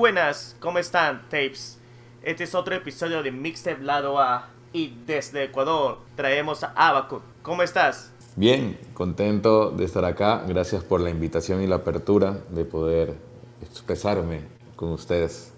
buenas, 0.00 0.56
¿cómo 0.60 0.78
están, 0.78 1.24
tapes? 1.28 1.78
Este 2.22 2.44
es 2.44 2.54
otro 2.54 2.74
episodio 2.74 3.22
de 3.22 3.30
Mixtape 3.30 3.82
Lado 3.82 4.18
A 4.18 4.48
y 4.72 4.94
desde 5.04 5.44
Ecuador 5.44 5.98
traemos 6.16 6.64
a 6.64 6.72
Abaco. 6.74 7.20
¿Cómo 7.42 7.62
estás? 7.62 8.10
Bien, 8.34 8.78
contento 8.94 9.70
de 9.70 9.84
estar 9.84 10.06
acá. 10.06 10.42
Gracias 10.48 10.82
por 10.84 11.02
la 11.02 11.10
invitación 11.10 11.60
y 11.60 11.66
la 11.66 11.76
apertura 11.76 12.38
de 12.48 12.64
poder 12.64 13.18
expresarme 13.60 14.44
con 14.74 14.88
ustedes. 14.88 15.52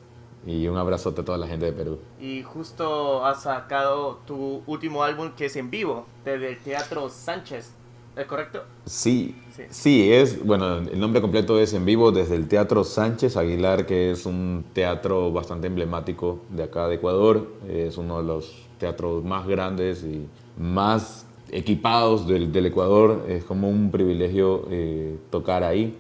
Y 0.45 0.67
un 0.67 0.77
abrazote 0.77 1.21
a 1.21 1.25
toda 1.25 1.39
la 1.39 1.47
gente 1.47 1.67
de 1.67 1.73
Perú. 1.73 2.01
Y 2.19 2.43
justo 2.43 3.25
has 3.25 3.45
sacado 3.45 4.23
tu 4.27 4.65
último 4.67 5.05
álbum 5.05 5.31
que 5.37 5.45
es 5.45 5.55
en 5.55 5.71
vivo, 5.71 6.07
desde 6.25 6.49
el 6.49 6.59
Teatro 6.59 7.09
Sánchez. 7.11 7.75
¿Es 8.15 8.27
correcto? 8.27 8.63
Sí, 8.85 9.35
sí, 9.71 10.13
es, 10.13 10.45
bueno, 10.45 10.79
el 10.79 11.01
nombre 11.01 11.23
completo 11.23 11.59
es 11.59 11.73
en 11.73 11.87
vivo 11.87 12.13
desde 12.13 12.37
el 12.37 12.47
Teatro 12.47 12.85
Sánchez 12.85 13.39
Aguilar, 13.39 13.87
que 13.87 14.11
es 14.11 14.27
un 14.27 14.65
teatro 14.75 15.33
bastante 15.33 15.69
emblemático 15.69 16.41
de 16.51 16.65
acá 16.65 16.89
de 16.89 16.97
Ecuador. 16.97 17.47
Es 17.67 17.97
uno 17.97 18.19
de 18.19 18.25
los 18.25 18.69
teatros 18.79 19.25
más 19.25 19.47
grandes 19.47 20.05
y 20.05 20.27
más 20.59 21.27
equipados 21.51 22.27
del, 22.27 22.53
del 22.53 22.67
Ecuador. 22.67 23.25
Es 23.29 23.45
como 23.45 23.71
un 23.71 23.91
privilegio 23.91 24.67
eh, 24.71 25.17
tocar 25.31 25.65
ahí. 25.65 25.97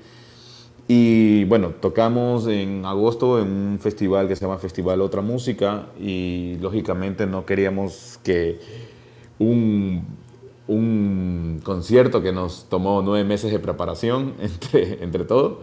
Y 0.89 1.45
bueno, 1.45 1.71
tocamos 1.81 2.47
en 2.47 2.85
agosto 2.85 3.41
en 3.41 3.51
un 3.51 3.79
festival 3.79 4.29
que 4.29 4.37
se 4.37 4.45
llama 4.45 4.59
Festival 4.59 5.01
Otra 5.01 5.23
Música 5.23 5.87
y 5.99 6.59
lógicamente 6.61 7.27
no 7.27 7.47
queríamos 7.47 8.19
que 8.23 8.61
un 9.39 10.05
un 10.73 11.61
concierto 11.63 12.23
que 12.23 12.33
nos 12.33 12.65
tomó 12.69 13.03
nueve 13.03 13.25
meses 13.25 13.53
de 13.53 13.59
preparación 13.59 14.35
entre, 14.41 15.03
entre 15.03 15.25
todo, 15.25 15.61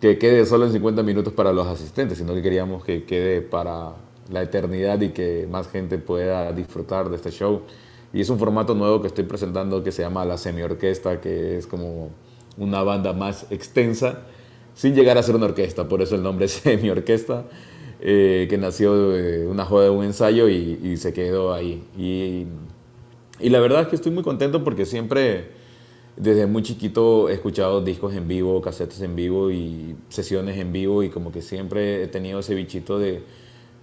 que 0.00 0.18
quede 0.18 0.44
solo 0.46 0.66
en 0.66 0.72
50 0.72 1.02
minutos 1.02 1.32
para 1.32 1.52
los 1.52 1.66
asistentes, 1.66 2.18
sino 2.18 2.34
que 2.34 2.42
queríamos 2.42 2.84
que 2.84 3.04
quede 3.04 3.40
para 3.40 3.92
la 4.30 4.42
eternidad 4.42 5.00
y 5.00 5.10
que 5.10 5.46
más 5.50 5.68
gente 5.68 5.98
pueda 5.98 6.52
disfrutar 6.52 7.08
de 7.08 7.16
este 7.16 7.30
show. 7.30 7.62
Y 8.12 8.20
es 8.20 8.28
un 8.28 8.38
formato 8.38 8.74
nuevo 8.74 9.00
que 9.00 9.06
estoy 9.06 9.24
presentando 9.24 9.82
que 9.82 9.92
se 9.92 10.02
llama 10.02 10.24
la 10.24 10.36
semi-orquesta, 10.36 11.20
que 11.20 11.56
es 11.58 11.66
como 11.66 12.10
una 12.58 12.82
banda 12.82 13.12
más 13.12 13.46
extensa, 13.50 14.20
sin 14.74 14.94
llegar 14.94 15.18
a 15.18 15.22
ser 15.22 15.36
una 15.36 15.46
orquesta, 15.46 15.88
por 15.88 16.02
eso 16.02 16.14
el 16.14 16.22
nombre 16.22 16.46
es 16.46 16.52
semi-orquesta, 16.64 17.44
eh, 18.00 18.46
que 18.50 18.58
nació 18.58 19.10
de 19.10 19.46
una 19.46 19.64
joda 19.64 19.84
de 19.84 19.90
un 19.90 20.04
ensayo 20.04 20.48
y, 20.48 20.80
y 20.82 20.96
se 20.96 21.12
quedó 21.12 21.54
ahí. 21.54 21.84
Y 21.96 22.46
y 23.42 23.50
la 23.50 23.60
verdad 23.60 23.82
es 23.82 23.88
que 23.88 23.96
estoy 23.96 24.12
muy 24.12 24.22
contento 24.22 24.62
porque 24.64 24.86
siempre, 24.86 25.50
desde 26.16 26.46
muy 26.46 26.62
chiquito, 26.62 27.28
he 27.28 27.34
escuchado 27.34 27.80
discos 27.80 28.14
en 28.14 28.28
vivo, 28.28 28.60
casetes 28.62 29.00
en 29.00 29.16
vivo 29.16 29.50
y 29.50 29.96
sesiones 30.08 30.58
en 30.58 30.72
vivo 30.72 31.02
y 31.02 31.10
como 31.10 31.32
que 31.32 31.42
siempre 31.42 32.04
he 32.04 32.06
tenido 32.06 32.38
ese 32.40 32.54
bichito 32.54 32.98
de, 32.98 33.22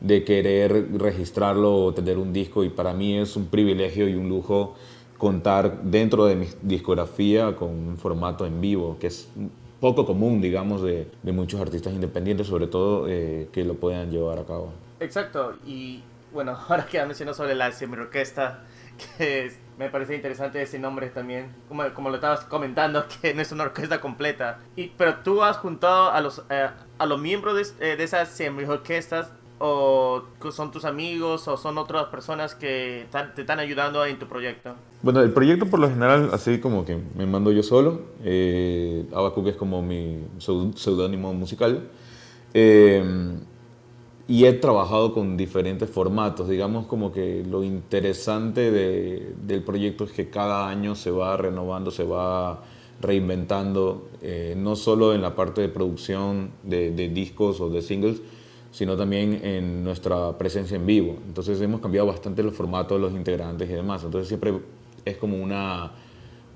de 0.02 0.24
querer 0.24 0.90
registrarlo 0.94 1.76
o 1.76 1.94
tener 1.94 2.18
un 2.18 2.32
disco 2.32 2.64
y 2.64 2.70
para 2.70 2.94
mí 2.94 3.18
es 3.18 3.36
un 3.36 3.48
privilegio 3.48 4.08
y 4.08 4.16
un 4.16 4.30
lujo 4.30 4.76
contar 5.18 5.84
dentro 5.84 6.26
de 6.26 6.36
mi 6.36 6.48
discografía 6.62 7.56
con 7.56 7.70
un 7.70 7.98
formato 7.98 8.46
en 8.46 8.62
vivo, 8.62 8.98
que 9.00 9.08
es 9.08 9.30
poco 9.82 10.06
común, 10.06 10.42
digamos, 10.42 10.82
de, 10.82 11.12
de 11.22 11.32
muchos 11.32 11.60
artistas 11.60 11.94
independientes, 11.94 12.48
sobre 12.48 12.68
todo 12.68 13.06
eh, 13.08 13.50
que 13.52 13.64
lo 13.64 13.76
puedan 13.76 14.12
llevar 14.12 14.40
a 14.40 14.46
cabo. 14.46 14.72
Exacto, 15.00 15.56
y 15.66 16.02
bueno, 16.34 16.58
ahora 16.68 16.86
que 16.86 17.04
mencionado 17.06 17.36
sobre 17.36 17.56
la 17.56 17.72
semi-orquesta, 17.72 18.64
que 19.18 19.52
me 19.78 19.90
parece 19.90 20.16
interesante 20.16 20.62
ese 20.62 20.80
nombre 20.80 21.10
también, 21.10 21.56
como, 21.68 21.84
como 21.94 22.10
lo 22.10 22.16
estabas 22.16 22.42
comentando, 22.42 23.06
que 23.22 23.34
no 23.34 23.42
es 23.42 23.52
una 23.52 23.64
orquesta 23.64 24.02
completa. 24.02 24.60
Y, 24.76 24.88
pero 24.98 25.16
tú 25.18 25.44
has 25.44 25.58
juntado 25.58 26.12
a 26.12 26.22
los, 26.22 26.44
eh, 26.50 26.70
a 26.98 27.06
los 27.06 27.20
miembros 27.20 27.56
de, 27.56 27.92
eh, 27.92 27.96
de 27.96 28.04
esas 28.04 28.30
semi-orquestas 28.30 29.32
o 29.60 30.24
son 30.52 30.72
tus 30.72 30.86
amigos 30.86 31.48
o 31.48 31.58
son 31.58 31.78
otras 31.78 32.06
personas 32.06 32.56
que 32.56 33.06
te 33.36 33.42
están 33.42 33.60
ayudando 33.60 34.06
en 34.06 34.18
tu 34.18 34.26
proyecto? 34.26 34.76
Bueno, 35.02 35.22
el 35.22 35.32
proyecto 35.32 35.66
por 35.66 35.80
lo 35.80 35.90
general, 35.90 36.30
así 36.34 36.60
como 36.60 36.86
que 36.86 36.98
me 37.16 37.26
mando 37.26 37.52
yo 37.52 37.62
solo. 37.62 38.02
Eh, 38.24 39.06
es 39.46 39.56
como 39.56 39.82
mi 39.82 40.26
seudónimo 40.40 41.34
musical. 41.34 41.90
Eh, 42.54 43.04
y 44.30 44.46
he 44.46 44.54
trabajado 44.54 45.12
con 45.12 45.36
diferentes 45.38 45.90
formatos. 45.90 46.48
Digamos 46.48 46.86
como 46.86 47.12
que 47.12 47.44
lo 47.44 47.64
interesante 47.64 48.70
de, 48.70 49.34
del 49.42 49.64
proyecto 49.64 50.04
es 50.04 50.12
que 50.12 50.30
cada 50.30 50.70
año 50.70 50.94
se 50.94 51.10
va 51.10 51.36
renovando, 51.36 51.90
se 51.90 52.04
va 52.04 52.64
reinventando, 53.02 54.08
eh, 54.22 54.54
no 54.56 54.76
solo 54.76 55.16
en 55.16 55.24
la 55.24 55.36
parte 55.36 55.62
de 55.62 55.70
producción 55.70 56.52
de, 56.62 56.92
de, 56.92 57.10
discos 57.10 57.60
o 57.60 57.70
de 57.70 57.82
singles, 57.82 58.22
sino 58.72 58.96
también 58.96 59.42
en 59.44 59.84
nuestra 59.84 60.38
presencia 60.38 60.78
en 60.78 60.86
vivo. 60.86 61.18
Entonces 61.28 61.60
hemos 61.60 61.82
cambiado 61.82 62.06
bastante 62.06 62.44
los 62.44 62.54
formatos 62.54 63.00
de 63.00 63.02
los 63.02 63.14
integrantes 63.14 63.68
y 63.68 63.74
demás. 63.74 64.04
Entonces 64.04 64.28
siempre 64.28 64.54
es 65.06 65.18
como 65.18 65.42
una, 65.42 65.92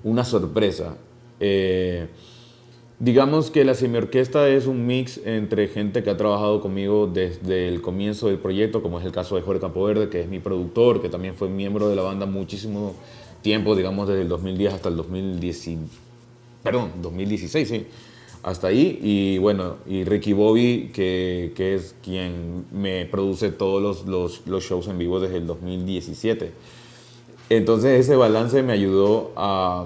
una 0.04 0.24
sorpresa. 0.24 0.96
Eh, 1.40 2.06
Digamos 3.04 3.50
que 3.50 3.66
la 3.66 3.74
semiorquesta 3.74 4.48
es 4.48 4.66
un 4.66 4.86
mix 4.86 5.20
entre 5.26 5.68
gente 5.68 6.02
que 6.02 6.08
ha 6.08 6.16
trabajado 6.16 6.62
conmigo 6.62 7.06
desde 7.06 7.68
el 7.68 7.82
comienzo 7.82 8.28
del 8.28 8.38
proyecto, 8.38 8.80
como 8.80 8.98
es 8.98 9.04
el 9.04 9.12
caso 9.12 9.36
de 9.36 9.42
Jorge 9.42 9.60
Campoverde, 9.60 10.08
que 10.08 10.22
es 10.22 10.26
mi 10.26 10.38
productor, 10.38 11.02
que 11.02 11.10
también 11.10 11.34
fue 11.34 11.50
miembro 11.50 11.90
de 11.90 11.96
la 11.96 12.00
banda 12.00 12.24
muchísimo 12.24 12.94
tiempo, 13.42 13.76
digamos 13.76 14.08
desde 14.08 14.22
el 14.22 14.28
2010 14.30 14.72
hasta 14.72 14.88
el 14.88 14.96
2010, 14.96 15.68
perdón, 16.62 16.92
2016, 17.02 17.68
sí, 17.68 17.86
hasta 18.42 18.68
ahí. 18.68 18.98
Y 19.02 19.36
bueno, 19.36 19.76
y 19.86 20.04
Ricky 20.04 20.32
Bobby, 20.32 20.90
que, 20.94 21.52
que 21.54 21.74
es 21.74 21.94
quien 22.02 22.64
me 22.72 23.04
produce 23.04 23.50
todos 23.50 23.82
los, 23.82 24.06
los, 24.06 24.46
los 24.46 24.64
shows 24.64 24.88
en 24.88 24.96
vivo 24.96 25.20
desde 25.20 25.36
el 25.36 25.46
2017. 25.46 26.52
Entonces 27.50 28.00
ese 28.00 28.16
balance 28.16 28.62
me 28.62 28.72
ayudó 28.72 29.32
a 29.36 29.84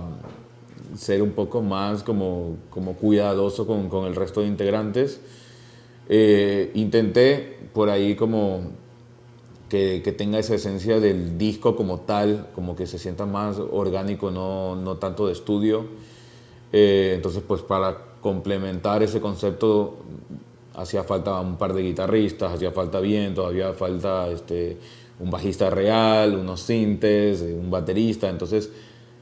ser 0.98 1.22
un 1.22 1.30
poco 1.30 1.62
más 1.62 2.02
como, 2.02 2.56
como 2.70 2.94
cuidadoso 2.94 3.66
con, 3.66 3.88
con 3.88 4.06
el 4.06 4.16
resto 4.16 4.40
de 4.40 4.48
integrantes. 4.48 5.20
Eh, 6.08 6.72
intenté 6.74 7.58
por 7.72 7.88
ahí 7.88 8.16
como 8.16 8.62
que, 9.68 10.00
que, 10.02 10.12
tenga 10.12 10.38
esa 10.38 10.54
esencia 10.54 10.98
del 10.98 11.38
disco 11.38 11.76
como 11.76 12.00
tal, 12.00 12.48
como 12.54 12.74
que 12.74 12.86
se 12.86 12.98
sienta 12.98 13.26
más 13.26 13.58
orgánico, 13.58 14.30
no, 14.30 14.74
no 14.74 14.96
tanto 14.96 15.26
de 15.26 15.34
estudio. 15.34 15.86
Eh, 16.72 17.12
entonces, 17.14 17.42
pues 17.46 17.62
para 17.62 17.96
complementar 18.20 19.02
ese 19.02 19.20
concepto 19.20 19.98
hacía 20.74 21.04
falta 21.04 21.40
un 21.40 21.56
par 21.56 21.74
de 21.74 21.82
guitarristas, 21.82 22.54
hacía 22.54 22.72
falta 22.72 23.00
viento, 23.00 23.46
había 23.46 23.72
falta 23.72 24.28
este, 24.30 24.78
un 25.20 25.30
bajista 25.30 25.70
real, 25.70 26.34
unos 26.34 26.60
sintes, 26.60 27.42
un 27.42 27.70
baterista. 27.70 28.28
Entonces, 28.28 28.70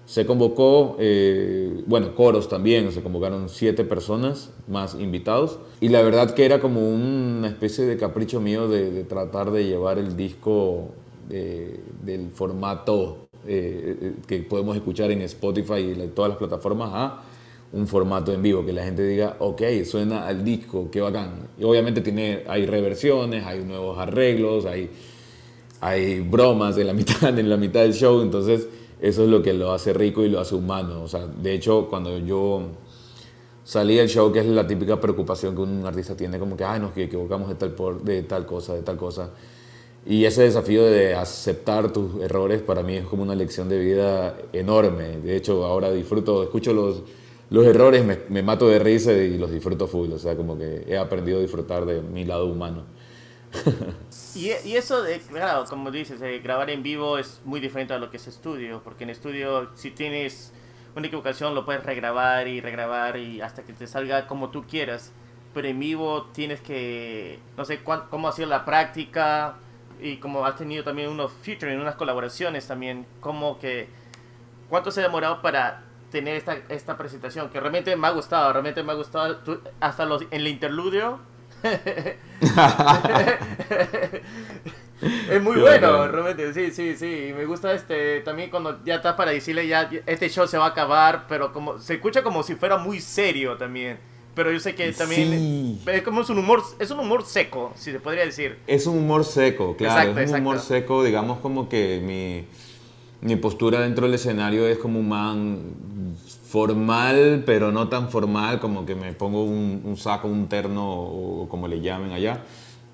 se 0.06 0.24
convocó, 0.24 0.96
eh, 1.00 1.82
bueno, 1.86 2.14
coros 2.14 2.48
también, 2.48 2.92
se 2.92 3.02
convocaron 3.02 3.48
siete 3.48 3.82
personas 3.84 4.52
más 4.68 4.94
invitados. 4.94 5.58
Y 5.80 5.88
la 5.88 6.00
verdad 6.00 6.32
que 6.32 6.44
era 6.44 6.60
como 6.60 6.88
una 6.88 7.48
especie 7.48 7.84
de 7.84 7.96
capricho 7.96 8.40
mío 8.40 8.68
de, 8.68 9.02
tratar 9.02 9.50
de 9.50 9.64
llevar 9.64 9.98
el 9.98 10.16
disco 10.16 10.90
eh, 11.28 11.80
del 12.04 12.30
formato 12.30 13.26
eh, 13.48 14.14
que 14.28 14.38
podemos 14.38 14.76
escuchar 14.76 15.10
en 15.10 15.22
Spotify 15.22 15.78
y 15.78 16.00
en 16.00 16.10
todas 16.10 16.28
las 16.30 16.38
plataformas 16.38 16.90
a 16.92 17.22
un 17.72 17.88
formato 17.88 18.32
en 18.32 18.40
vivo, 18.42 18.64
que 18.64 18.72
la 18.72 18.84
gente 18.84 19.04
diga, 19.04 19.36
ok, 19.40 19.62
suena 19.84 20.24
al 20.28 20.44
disco, 20.44 20.88
qué 20.88 21.00
bacán. 21.00 21.48
Y 21.58 21.64
obviamente 21.64 22.00
tiene, 22.00 22.44
hay 22.46 22.64
reversiones, 22.64 23.44
hay 23.44 23.64
nuevos 23.64 23.98
arreglos, 23.98 24.66
hay, 24.66 24.88
hay 25.80 26.20
bromas 26.20 26.78
en 26.78 26.86
la, 26.86 26.92
mitad, 26.94 27.36
en 27.36 27.50
la 27.50 27.56
mitad 27.56 27.82
del 27.82 27.92
show, 27.92 28.22
entonces 28.22 28.68
eso 29.00 29.24
es 29.24 29.28
lo 29.28 29.42
que 29.42 29.52
lo 29.52 29.72
hace 29.72 29.92
rico 29.92 30.24
y 30.24 30.28
lo 30.28 30.40
hace 30.40 30.54
humano. 30.54 31.02
O 31.02 31.08
sea, 31.08 31.26
de 31.26 31.54
hecho, 31.54 31.86
cuando 31.88 32.16
yo 32.18 32.62
salí 33.64 33.96
del 33.96 34.08
show, 34.08 34.32
que 34.32 34.40
es 34.40 34.46
la 34.46 34.66
típica 34.66 34.98
preocupación 35.00 35.54
que 35.54 35.62
un 35.62 35.84
artista 35.84 36.16
tiene, 36.16 36.38
como 36.38 36.56
que, 36.56 36.64
ay, 36.64 36.80
nos 36.80 36.96
equivocamos 36.96 37.48
de 37.48 37.54
tal, 38.22 38.46
cosa, 38.46 38.74
de 38.74 38.82
tal 38.82 38.96
cosa. 38.96 39.30
Y 40.06 40.24
ese 40.24 40.42
desafío 40.42 40.84
de 40.84 41.14
aceptar 41.14 41.92
tus 41.92 42.22
errores 42.22 42.62
para 42.62 42.82
mí 42.82 42.94
es 42.96 43.06
como 43.06 43.24
una 43.24 43.34
lección 43.34 43.68
de 43.68 43.78
vida 43.78 44.38
enorme. 44.52 45.18
De 45.18 45.36
hecho, 45.36 45.64
ahora 45.64 45.90
disfruto, 45.90 46.44
escucho 46.44 46.72
los, 46.72 47.02
los 47.50 47.66
errores, 47.66 48.04
me, 48.04 48.18
me 48.28 48.42
mato 48.42 48.68
de 48.68 48.78
risa 48.78 49.12
y 49.12 49.36
los 49.36 49.50
disfruto 49.50 49.88
full. 49.88 50.12
O 50.12 50.18
sea, 50.18 50.36
como 50.36 50.56
que 50.56 50.84
he 50.86 50.96
aprendido 50.96 51.38
a 51.38 51.42
disfrutar 51.42 51.84
de 51.84 52.00
mi 52.00 52.24
lado 52.24 52.46
humano. 52.46 52.84
Y, 54.34 54.50
y, 54.64 54.76
eso, 54.76 55.02
de, 55.02 55.18
claro, 55.20 55.64
como 55.66 55.90
dices, 55.90 56.20
eh, 56.20 56.40
grabar 56.40 56.70
en 56.70 56.82
vivo 56.82 57.18
es 57.18 57.40
muy 57.44 57.60
diferente 57.60 57.94
a 57.94 57.98
lo 57.98 58.10
que 58.10 58.16
es 58.16 58.26
estudio, 58.26 58.82
porque 58.82 59.04
en 59.04 59.10
estudio 59.10 59.70
si 59.74 59.90
tienes 59.90 60.52
una 60.94 61.06
equivocación 61.06 61.54
lo 61.54 61.64
puedes 61.64 61.84
regrabar 61.84 62.48
y 62.48 62.60
regrabar 62.60 63.18
y 63.18 63.40
hasta 63.40 63.62
que 63.62 63.72
te 63.72 63.86
salga 63.86 64.26
como 64.26 64.50
tú 64.50 64.66
quieras, 64.66 65.12
pero 65.54 65.68
en 65.68 65.78
vivo 65.78 66.24
tienes 66.32 66.60
que, 66.60 67.38
no 67.56 67.64
sé 67.64 67.80
cómo 67.82 68.28
hacer 68.28 68.48
la 68.48 68.64
práctica 68.64 69.56
y 70.00 70.16
como 70.16 70.44
has 70.44 70.56
tenido 70.56 70.84
también 70.84 71.10
unos 71.10 71.32
featuring, 71.32 71.80
unas 71.80 71.94
colaboraciones 71.96 72.66
también, 72.66 73.06
como 73.20 73.58
que, 73.58 73.88
¿cuánto 74.68 74.90
se 74.90 75.00
ha 75.00 75.04
demorado 75.04 75.40
para 75.42 75.84
tener 76.10 76.36
esta, 76.36 76.58
esta 76.68 76.96
presentación? 76.96 77.50
Que 77.50 77.60
realmente 77.60 77.94
me 77.96 78.06
ha 78.06 78.10
gustado, 78.10 78.52
realmente 78.52 78.82
me 78.82 78.92
ha 78.92 78.96
gustado, 78.96 79.38
hasta 79.80 80.04
los, 80.04 80.22
en 80.22 80.28
el 80.32 80.48
interludio 80.48 81.20
es 85.30 85.42
muy 85.42 85.60
bueno, 85.60 86.08
realmente, 86.08 86.54
sí, 86.54 86.70
sí, 86.70 86.96
sí. 86.96 87.32
Me 87.36 87.44
gusta 87.44 87.72
este 87.72 88.20
también 88.20 88.50
cuando 88.50 88.84
ya 88.84 88.96
estás 88.96 89.14
para 89.14 89.30
decirle 89.30 89.66
ya 89.66 89.88
este 90.06 90.28
show 90.28 90.46
se 90.46 90.58
va 90.58 90.66
a 90.66 90.68
acabar, 90.68 91.26
pero 91.28 91.52
como 91.52 91.78
se 91.78 91.94
escucha 91.94 92.22
como 92.22 92.42
si 92.42 92.54
fuera 92.54 92.76
muy 92.76 93.00
serio 93.00 93.56
también. 93.56 93.98
Pero 94.34 94.52
yo 94.52 94.60
sé 94.60 94.74
que 94.74 94.92
también 94.92 95.80
es 95.86 96.02
como 96.02 96.20
es 96.20 96.28
un 96.28 96.38
humor, 96.38 96.62
es 96.78 96.90
un 96.90 97.00
humor 97.00 97.24
seco, 97.24 97.72
si 97.74 97.90
se 97.90 98.00
podría 98.00 98.26
decir. 98.26 98.58
Es 98.66 98.86
un 98.86 98.98
humor 98.98 99.24
seco, 99.24 99.74
claro, 99.76 100.18
es 100.18 100.30
un 100.30 100.40
humor 100.40 100.60
seco, 100.60 101.02
digamos 101.02 101.38
como 101.38 101.70
que 101.70 102.02
mi 102.04 102.44
mi 103.20 103.36
postura 103.36 103.80
dentro 103.80 104.06
del 104.06 104.14
escenario 104.14 104.66
es 104.68 104.78
como 104.78 105.00
un 105.00 105.08
man 105.08 106.16
formal, 106.48 107.42
pero 107.44 107.72
no 107.72 107.88
tan 107.88 108.08
formal, 108.08 108.60
como 108.60 108.86
que 108.86 108.94
me 108.94 109.12
pongo 109.12 109.44
un, 109.44 109.96
saco, 109.96 110.28
un 110.28 110.48
terno 110.48 110.88
o 110.88 111.48
como 111.48 111.66
le 111.68 111.80
llamen 111.80 112.12
allá. 112.12 112.44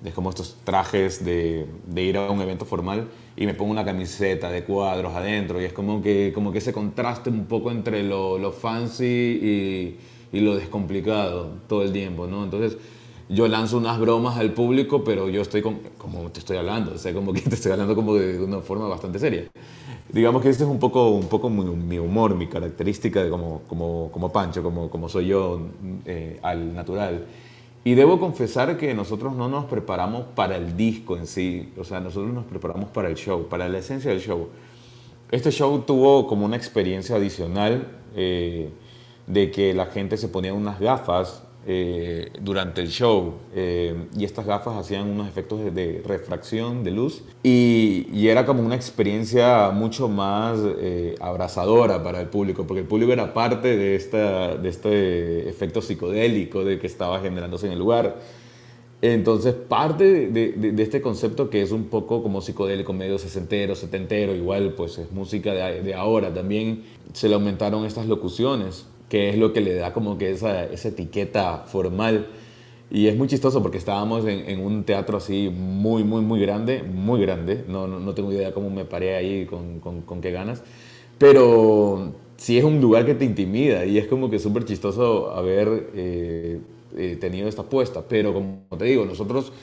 Es 0.03 0.13
como 0.13 0.31
estos 0.31 0.57
trajes 0.65 1.23
de, 1.23 1.65
de, 1.87 2.03
ir 2.03 2.17
a 2.17 2.29
un 2.29 2.41
evento 2.41 2.65
formal 2.65 3.07
y 3.37 3.45
me 3.45 3.53
pongo 3.53 3.71
una 3.71 3.85
camiseta 3.85 4.49
de 4.49 4.65
cuadros 4.65 5.13
adentro 5.15 5.61
y 5.61 5.65
es 5.65 5.71
como 5.71 6.01
que, 6.01 6.33
como 6.33 6.51
que 6.51 6.57
ese 6.57 6.73
contraste 6.73 7.29
un 7.29 7.45
poco 7.45 7.71
entre 7.71 8.03
lo, 8.03 8.37
lo 8.37 8.51
fancy 8.51 9.05
y, 9.05 9.97
y, 10.33 10.41
lo 10.41 10.55
descomplicado 10.57 11.51
todo 11.69 11.83
el 11.83 11.93
tiempo, 11.93 12.27
¿no? 12.27 12.43
Entonces 12.43 12.77
yo 13.29 13.47
lanzo 13.47 13.77
unas 13.77 13.97
bromas 13.97 14.37
al 14.37 14.51
público, 14.53 15.05
pero 15.05 15.29
yo 15.29 15.41
estoy 15.41 15.61
como, 15.61 15.79
como 15.97 16.29
te 16.31 16.39
estoy 16.39 16.57
hablando, 16.57 16.95
o 16.95 16.97
sea, 16.97 17.13
como 17.13 17.31
que 17.31 17.39
te 17.41 17.55
estoy 17.55 17.71
hablando 17.71 17.95
como 17.95 18.15
de 18.15 18.43
una 18.43 18.59
forma 18.59 18.89
bastante 18.89 19.19
seria 19.19 19.45
digamos 20.13 20.43
que 20.43 20.49
este 20.49 20.63
es 20.63 20.69
un 20.69 20.79
poco, 20.79 21.09
un 21.09 21.27
poco 21.27 21.49
mi, 21.49 21.97
humor, 21.97 22.35
mi 22.35 22.47
característica 22.47 23.23
de 23.23 23.29
como, 23.31 23.63
como, 23.67 24.09
como 24.11 24.31
Pancho, 24.31 24.61
como, 24.61 24.89
como 24.89 25.09
soy 25.09 25.27
yo 25.27 25.59
eh, 26.05 26.39
al 26.43 26.73
natural. 26.73 27.25
Y 27.83 27.95
debo 27.95 28.19
confesar 28.19 28.77
que 28.77 28.93
nosotros 28.93 29.35
no 29.35 29.49
nos 29.49 29.65
preparamos 29.65 30.25
para 30.35 30.55
el 30.55 30.77
disco 30.77 31.17
en 31.17 31.27
sí, 31.27 31.73
o 31.77 31.83
sea, 31.83 31.99
nosotros 31.99 32.31
nos 32.31 32.45
preparamos 32.45 32.89
para 32.89 33.09
el 33.09 33.15
show, 33.15 33.47
para 33.49 33.67
la 33.67 33.79
esencia 33.79 34.11
del 34.11 34.21
show. 34.21 34.47
Este 35.31 35.51
show 35.51 35.79
tuvo 35.79 36.27
como 36.27 36.45
una 36.45 36.55
experiencia 36.55 37.15
adicional 37.15 37.87
eh, 38.15 38.69
de 39.25 39.51
que 39.51 39.73
la 39.73 39.87
gente 39.87 40.15
se 40.15 40.27
ponía 40.27 40.53
unas 40.53 40.79
gafas 40.79 41.42
eh, 41.65 42.29
durante 42.41 42.81
el 42.81 42.89
show. 42.89 43.35
Eh, 43.55 43.95
y 44.17 44.25
estas 44.25 44.45
gafas 44.45 44.75
hacían 44.77 45.09
unos 45.09 45.27
efectos 45.27 45.73
de, 45.73 46.01
refracción 46.05 46.83
de 46.83 46.91
luz. 46.91 47.23
Y, 47.43 48.07
y, 48.11 48.27
era 48.27 48.45
como 48.45 48.61
una 48.61 48.75
experiencia 48.75 49.69
mucho 49.71 50.09
más 50.09 50.59
eh, 50.79 51.15
abrazadora 51.21 52.03
para 52.03 52.19
el 52.19 52.27
público 52.27 52.67
porque 52.67 52.81
el 52.81 52.87
público 52.87 53.13
era 53.13 53.33
parte 53.33 53.77
de, 53.77 53.95
esta, 53.95 54.57
de 54.57 54.69
este 54.69 55.49
efecto 55.49 55.81
psicodélico 55.81 56.65
de 56.65 56.79
que 56.79 56.87
estaba 56.87 57.19
generándose 57.21 57.67
en 57.67 57.73
el 57.73 57.79
lugar. 57.79 58.17
Entonces, 59.01 59.53
parte 59.53 60.31
de, 60.31 60.53
de, 60.53 60.81
este 60.81 61.01
concepto 61.01 61.49
que 61.49 61.61
es 61.61 61.71
un 61.71 61.85
poco 61.85 62.23
como 62.23 62.39
psicodélico, 62.39 62.93
medio 62.93 63.19
sesentero, 63.19 63.75
setentero, 63.75 64.33
igual 64.33 64.75
pues 64.77 64.97
es 64.97 65.11
música 65.11 65.53
de, 65.53 65.93
ahora, 65.93 66.33
también 66.33 66.83
se 67.11 67.27
le 67.27 67.35
aumentaron 67.35 67.85
estas 67.85 68.07
locuciones 68.07 68.85
que 69.13 69.29
es 69.29 69.37
lo 69.37 69.53
que 69.53 69.61
le 69.61 69.75
da 69.75 69.93
como 69.93 70.17
que 70.17 70.31
esa, 70.31 70.63
esa 70.63 70.87
etiqueta 70.87 71.65
formal. 71.67 72.29
Y 72.89 73.05
es 73.05 73.15
muy 73.15 73.27
chistoso 73.27 73.61
porque 73.61 73.77
estábamos 73.77 74.25
en, 74.25 74.59
un 74.59 74.85
teatro 74.85 75.17
así 75.17 75.51
muy, 75.55 76.03
muy, 76.03 76.23
muy 76.23 76.41
grande, 76.41 76.81
muy 76.81 77.21
grande. 77.21 77.63
No, 77.67 77.85
no, 77.85 77.99
no 77.99 78.15
tengo 78.15 78.31
idea 78.31 78.55
cómo 78.55 78.71
me 78.71 78.85
paré 78.85 79.15
ahí, 79.15 79.45
con, 79.45 79.79
con, 79.81 80.01
con, 80.01 80.19
qué 80.19 80.31
ganas. 80.31 80.63
Pero 81.19 82.13
sí 82.37 82.57
es 82.57 82.63
un 82.63 82.81
lugar 82.81 83.05
que 83.05 83.13
te 83.13 83.23
intimida 83.23 83.85
y 83.85 83.99
es 83.99 84.07
como 84.07 84.31
que 84.31 84.39
súper 84.39 84.65
chistoso 84.65 85.29
haber 85.29 85.91
eh, 85.93 86.59
eh, 86.97 87.17
tenido 87.21 87.47
esta 87.47 87.61
apuesta. 87.61 88.01
Pero 88.09 88.33
como 88.33 88.63
te 88.79 88.85
digo, 88.85 89.05
nosotros 89.05 89.53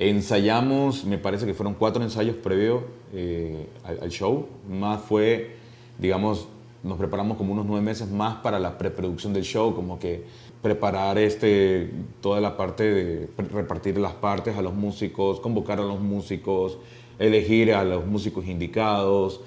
ensayamos, 0.00 1.04
me 1.04 1.18
parece 1.18 1.46
que 1.46 1.54
fueron 1.54 1.74
cuatro 1.74 2.02
ensayos 2.02 2.34
previos 2.34 2.82
eh, 3.14 3.64
al, 3.84 4.00
al 4.02 4.10
show. 4.10 4.48
Más 4.68 5.02
fue, 5.02 5.52
digamos, 6.00 6.48
nos 6.82 6.98
preparamos 6.98 7.36
como 7.36 7.52
unos 7.52 7.66
nueve 7.66 7.84
meses 7.84 8.10
más 8.10 8.36
para 8.36 8.58
la 8.58 8.78
preproducción 8.78 9.32
del 9.32 9.42
show, 9.42 9.74
como 9.74 9.98
que 9.98 10.24
preparar 10.62 11.18
este, 11.18 11.90
toda 12.20 12.40
la 12.40 12.56
parte 12.56 12.82
de 12.84 13.28
repartir 13.52 13.98
las 13.98 14.14
partes 14.14 14.56
a 14.56 14.62
los 14.62 14.74
músicos, 14.74 15.40
convocar 15.40 15.80
a 15.80 15.84
los 15.84 16.00
músicos, 16.00 16.78
elegir 17.18 17.72
a 17.72 17.84
los 17.84 18.06
músicos 18.06 18.46
indicados. 18.46 19.40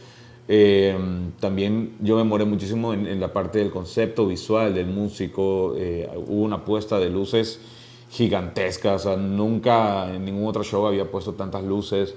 Eh, 0.48 0.98
también 1.40 1.96
yo 2.02 2.18
me 2.18 2.24
moré 2.24 2.46
muchísimo 2.46 2.94
en, 2.94 3.20
la 3.20 3.32
parte 3.32 3.60
del 3.60 3.72
concepto 3.72 4.28
visual 4.28 4.74
del 4.74 4.88
músico. 4.88 5.76
Eh, 5.78 6.10
hubo 6.16 6.44
una 6.44 6.66
puesta 6.66 7.00
de 7.00 7.10
luces 7.10 7.60
gigantescas, 8.10 9.06
nunca 9.18 10.14
en 10.14 10.26
ningún 10.26 10.48
otro 10.48 10.64
show 10.64 10.86
había 10.86 11.10
puesto 11.10 11.34
tantas 11.34 11.64
luces. 11.64 12.14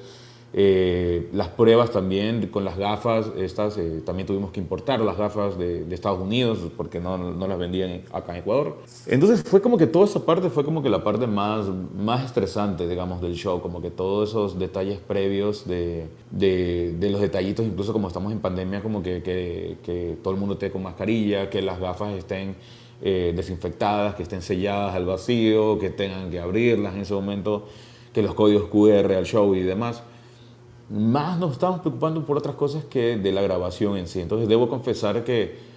Eh, 0.57 1.31
las 1.33 1.49
pruebas 1.49 1.91
también 1.91 2.47
con 2.47 2.65
las 2.65 2.79
gafas, 2.79 3.27
estas 3.37 3.77
eh, 3.77 4.03
también 4.07 4.25
tuvimos 4.25 4.53
que 4.53 4.61
importar 4.61 5.01
las 5.01 5.19
gafas 5.19 5.59
de, 5.59 5.85
Estados 5.93 6.21
Unidos 6.21 6.61
porque 6.77 7.01
no, 7.01 7.19
no, 7.19 7.49
las 7.49 7.59
vendían 7.59 8.03
acá 8.13 8.35
en 8.35 8.39
Ecuador. 8.43 8.77
Entonces 9.09 9.43
fue 9.43 9.61
como 9.61 9.77
que 9.77 9.89
toda 9.89 10.05
esa 10.05 10.25
parte 10.25 10.51
fue 10.51 10.65
como 10.65 10.81
que 10.81 10.89
la 10.89 11.03
parte 11.03 11.27
más, 11.27 11.67
más 11.97 12.25
estresante, 12.25 12.87
digamos, 12.87 13.21
del 13.21 13.35
show, 13.35 13.61
como 13.61 13.83
que 13.83 13.91
todos 13.91 14.29
esos 14.29 14.57
detalles 14.57 15.01
previos 15.01 15.67
de, 15.67 16.07
de, 16.31 16.95
de 17.01 17.11
los 17.11 17.21
detallitos, 17.21 17.67
incluso 17.67 17.93
como 17.93 18.07
estamos 18.07 18.33
en 18.33 18.39
pandemia, 18.39 18.81
como 18.81 19.03
que, 19.03 19.25
que, 19.25 19.79
que, 19.83 20.17
todo 20.23 20.35
el 20.35 20.39
mundo 20.39 20.55
esté 20.55 20.71
con 20.71 20.85
mascarilla, 20.85 21.51
que 21.51 21.63
las 21.63 21.81
gafas 21.81 22.15
estén 22.15 22.55
eh, 23.03 23.33
desinfectadas, 23.35 24.15
que 24.15 24.23
estén 24.23 24.41
selladas 24.41 24.95
al 24.95 25.05
vacío, 25.05 25.81
que 25.81 25.91
tengan 25.91 26.31
que 26.31 26.39
abrirlas 26.39 26.95
en 26.95 27.01
ese 27.01 27.15
momento, 27.15 27.67
que 28.13 28.23
los 28.23 28.35
códigos 28.35 28.69
QR 28.69 29.13
al 29.15 29.27
show 29.27 29.53
y 29.57 29.63
demás 29.63 30.05
más 30.91 31.39
nos 31.39 31.53
estamos 31.53 31.81
preocupando 31.81 32.25
por 32.25 32.37
otras 32.37 32.55
cosas 32.57 32.85
que 32.85 33.17
de 33.17 33.33
la 33.33 33.43
grabación 33.43 33.97
en 33.97 34.07
sí. 34.07 34.21
Entonces 34.21 34.49
debo 34.49 34.69
confesar 34.69 35.25
que 35.25 35.75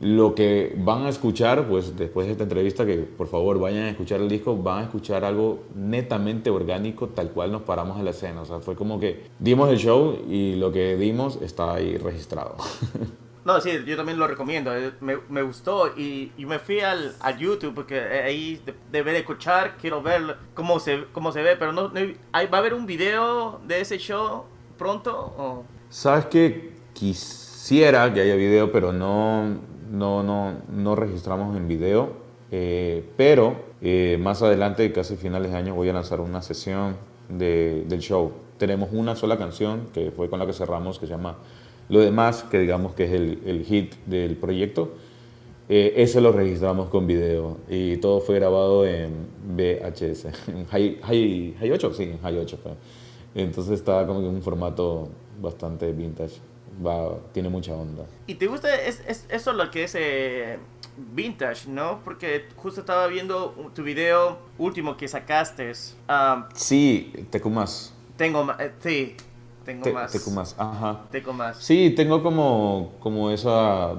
lo 0.00 0.34
que 0.34 0.76
van 0.78 1.06
a 1.06 1.08
escuchar, 1.08 1.66
pues 1.66 1.96
después 1.96 2.26
de 2.26 2.32
esta 2.32 2.44
entrevista, 2.44 2.86
que 2.86 2.98
por 2.98 3.26
favor 3.26 3.58
vayan 3.58 3.84
a 3.84 3.90
escuchar 3.90 4.20
el 4.20 4.28
disco, 4.28 4.56
van 4.56 4.80
a 4.80 4.82
escuchar 4.84 5.24
algo 5.24 5.64
netamente 5.74 6.50
orgánico, 6.50 7.08
tal 7.08 7.30
cual 7.30 7.50
nos 7.50 7.62
paramos 7.62 7.98
en 7.98 8.04
la 8.04 8.12
escena. 8.12 8.42
O 8.42 8.46
sea, 8.46 8.60
fue 8.60 8.76
como 8.76 9.00
que 9.00 9.24
dimos 9.38 9.68
el 9.70 9.78
show 9.78 10.16
y 10.28 10.54
lo 10.54 10.70
que 10.70 10.96
dimos 10.96 11.40
está 11.42 11.74
ahí 11.74 11.96
registrado. 11.96 12.56
No, 13.44 13.62
sí, 13.62 13.70
yo 13.86 13.96
también 13.96 14.18
lo 14.18 14.26
recomiendo. 14.26 14.76
Eh, 14.76 14.92
me, 15.00 15.16
me 15.30 15.40
gustó 15.40 15.96
y, 15.96 16.32
y, 16.36 16.44
me 16.44 16.58
fui 16.58 16.80
al, 16.80 17.14
a 17.18 17.30
YouTube 17.30 17.72
porque 17.74 17.98
ahí 17.98 18.60
debe 18.92 19.12
de 19.12 19.20
escuchar, 19.20 19.78
quiero 19.80 20.02
ver 20.02 20.36
cómo 20.52 20.78
se, 20.78 21.04
cómo 21.12 21.32
se 21.32 21.40
ve, 21.40 21.56
pero 21.56 21.72
no, 21.72 21.90
¿va 21.90 22.00
a 22.34 22.56
haber 22.58 22.74
un 22.74 22.84
video 22.84 23.58
de 23.66 23.80
ese 23.80 23.96
show 23.96 24.44
pronto? 24.78 25.34
O? 25.36 25.64
Sabes 25.90 26.26
que 26.26 26.72
quisiera 26.94 28.12
que 28.14 28.22
haya 28.22 28.36
video, 28.36 28.72
pero 28.72 28.92
no, 28.92 29.58
no, 29.90 30.22
no, 30.22 30.54
no 30.70 30.94
registramos 30.94 31.56
en 31.56 31.68
video. 31.68 32.28
Eh, 32.50 33.04
pero 33.16 33.56
eh, 33.82 34.16
más 34.20 34.42
adelante, 34.42 34.90
casi 34.92 35.16
finales 35.16 35.52
de 35.52 35.58
año, 35.58 35.74
voy 35.74 35.90
a 35.90 35.92
lanzar 35.92 36.20
una 36.20 36.40
sesión 36.40 36.96
de, 37.28 37.84
del 37.86 38.00
show. 38.00 38.32
Tenemos 38.56 38.88
una 38.92 39.14
sola 39.16 39.36
canción 39.36 39.88
que 39.92 40.10
fue 40.10 40.30
con 40.30 40.38
la 40.38 40.46
que 40.46 40.54
cerramos, 40.54 40.98
que 40.98 41.06
se 41.06 41.12
llama 41.12 41.36
lo 41.88 42.00
demás, 42.00 42.44
que 42.44 42.58
digamos 42.58 42.94
que 42.94 43.04
es 43.04 43.12
el, 43.12 43.40
el 43.44 43.64
hit 43.64 43.94
del 44.06 44.36
proyecto, 44.36 44.92
eh, 45.70 46.10
lo 46.20 46.32
registramos 46.32 46.88
con 46.88 47.06
video 47.06 47.58
y 47.68 47.98
todo 47.98 48.20
fue 48.20 48.36
grabado 48.36 48.86
en 48.86 49.10
VHS, 49.54 50.26
en 50.48 50.66
High, 50.66 51.72
8, 51.72 51.92
sí, 51.94 52.04
en 52.04 52.18
High 52.20 52.38
8 52.38 52.58
fue. 52.62 52.72
Entonces 53.34 53.74
estaba 53.74 54.06
como 54.06 54.20
en 54.20 54.26
un 54.26 54.42
formato 54.42 55.08
bastante 55.40 55.92
vintage, 55.92 56.40
Va, 56.84 57.18
tiene 57.32 57.48
mucha 57.48 57.74
onda. 57.74 58.04
¿Y 58.26 58.34
te 58.34 58.46
gusta 58.46 58.72
es, 58.72 59.02
es, 59.06 59.26
eso 59.30 59.52
lo 59.52 59.68
que 59.70 59.84
es 59.84 59.96
eh, 59.96 60.58
vintage, 61.12 61.68
no? 61.68 62.00
Porque 62.04 62.46
justo 62.56 62.80
estaba 62.80 63.08
viendo 63.08 63.72
tu 63.74 63.82
video 63.82 64.38
último 64.58 64.96
que 64.96 65.08
sacaste. 65.08 65.72
Um, 66.08 66.44
sí, 66.54 67.12
Tecumas. 67.30 67.92
Tengo 68.16 68.44
más, 68.44 68.60
eh, 68.60 68.72
sí, 68.78 69.16
tengo 69.64 69.92
más. 69.92 70.12
Tengo 70.12 70.30
más, 70.30 70.54
ajá. 70.56 71.06
Tengo 71.10 71.32
más. 71.32 71.56
Sí, 71.58 71.92
tengo 71.96 72.22
como, 72.22 72.92
como 73.00 73.30
esa 73.30 73.94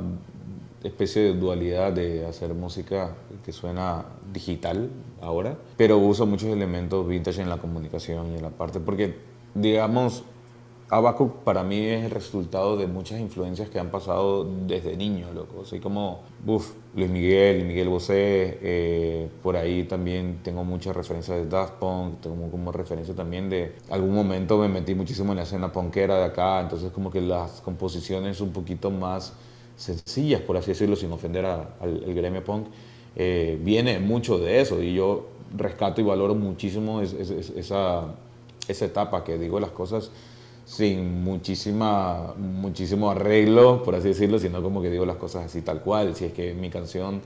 especie 0.83 1.21
de 1.23 1.33
dualidad 1.33 1.91
de 1.91 2.25
hacer 2.25 2.53
música 2.53 3.15
que 3.43 3.51
suena 3.51 4.05
digital 4.31 4.89
ahora, 5.21 5.57
pero 5.77 5.97
uso 5.97 6.25
muchos 6.25 6.49
elementos 6.49 7.07
vintage 7.07 7.41
en 7.41 7.49
la 7.49 7.57
comunicación 7.57 8.31
y 8.31 8.35
en 8.35 8.41
la 8.41 8.49
parte, 8.49 8.79
porque 8.79 9.15
digamos, 9.53 10.23
Abaco 10.91 11.35
para 11.43 11.61
mí 11.61 11.85
es 11.85 12.05
el 12.05 12.09
resultado 12.09 12.75
de 12.75 12.87
muchas 12.87 13.19
influencias 13.19 13.69
que 13.69 13.77
han 13.77 13.91
pasado 13.91 14.43
desde 14.65 14.97
niño, 14.97 15.31
loco. 15.35 15.63
Soy 15.63 15.79
como, 15.79 16.21
uff, 16.47 16.73
Luis 16.95 17.11
Miguel, 17.11 17.63
Miguel 17.65 17.89
Bosé, 17.89 18.57
eh, 18.59 19.29
por 19.43 19.55
ahí 19.55 19.83
también 19.83 20.39
tengo 20.41 20.63
muchas 20.63 20.95
referencias 20.95 21.37
de 21.37 21.45
Daft 21.45 21.73
Punk, 21.75 22.21
tengo 22.21 22.49
como 22.49 22.71
referencia 22.71 23.13
también 23.13 23.51
de, 23.51 23.75
algún 23.91 24.15
momento 24.15 24.57
me 24.57 24.67
metí 24.67 24.95
muchísimo 24.95 25.33
en 25.33 25.37
la 25.37 25.43
escena 25.43 25.71
punkera 25.71 26.17
de 26.17 26.25
acá, 26.25 26.59
entonces 26.59 26.91
como 26.91 27.11
que 27.11 27.21
las 27.21 27.61
composiciones 27.61 28.41
un 28.41 28.51
poquito 28.51 28.89
más 28.89 29.33
sencillas, 29.75 30.41
por 30.41 30.57
así 30.57 30.71
decirlo, 30.71 30.95
sin 30.95 31.11
ofender 31.11 31.45
al 31.45 32.13
gremio 32.15 32.43
punk, 32.43 32.65
eh, 33.21 33.59
viene 33.61 33.99
mucho 33.99 34.37
de 34.37 34.61
eso 34.61 34.81
y 34.81 34.93
yo 34.93 35.27
rescato 35.57 35.99
y 35.99 36.05
valoro 36.05 36.35
muchísimo 36.35 37.01
esa, 37.01 38.05
esa 38.65 38.85
etapa 38.85 39.25
que 39.25 39.37
digo 39.37 39.59
las 39.59 39.71
cosas 39.71 40.09
sin 40.63 41.21
muchísima, 41.21 42.33
muchísimo 42.37 43.11
arreglo, 43.11 43.83
por 43.83 43.95
así 43.95 44.07
decirlo, 44.07 44.39
sino 44.39 44.63
como 44.63 44.81
que 44.81 44.89
digo 44.89 45.05
las 45.05 45.17
cosas 45.17 45.47
así 45.47 45.61
tal 45.61 45.81
cual. 45.81 46.15
Si 46.15 46.23
es 46.23 46.31
que 46.31 46.53
mi 46.53 46.69
canción 46.69 47.21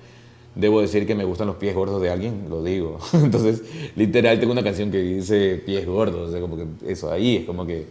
debo 0.56 0.82
decir 0.82 1.06
que 1.06 1.14
me 1.14 1.26
gustan 1.26 1.46
los 1.46 1.58
pies 1.58 1.76
gordos 1.76 2.02
de 2.02 2.10
alguien, 2.10 2.46
lo 2.50 2.64
digo. 2.64 2.98
Entonces, 3.14 3.62
literal, 3.96 4.40
tengo 4.40 4.52
una 4.52 4.64
canción 4.64 4.90
que 4.90 4.98
dice 4.98 5.62
pies 5.64 5.86
gordos, 5.86 6.30
o 6.30 6.32
sea, 6.32 6.42
como 6.42 6.58
que 6.58 6.66
eso 6.88 7.12
ahí 7.12 7.36
es 7.36 7.46
como 7.46 7.68
que 7.68 7.86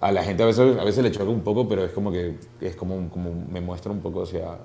a 0.00 0.12
la 0.12 0.22
gente 0.24 0.44
a 0.44 0.46
veces, 0.46 0.78
a 0.78 0.84
veces 0.84 1.04
le 1.04 1.10
choca 1.10 1.28
un 1.28 1.42
poco, 1.42 1.68
pero 1.68 1.84
es 1.84 1.92
como 1.92 2.10
que 2.10 2.36
es 2.62 2.74
como, 2.74 3.10
como 3.10 3.32
me 3.52 3.60
muestra 3.60 3.92
un 3.92 4.00
poco 4.00 4.22
hacia 4.22 4.56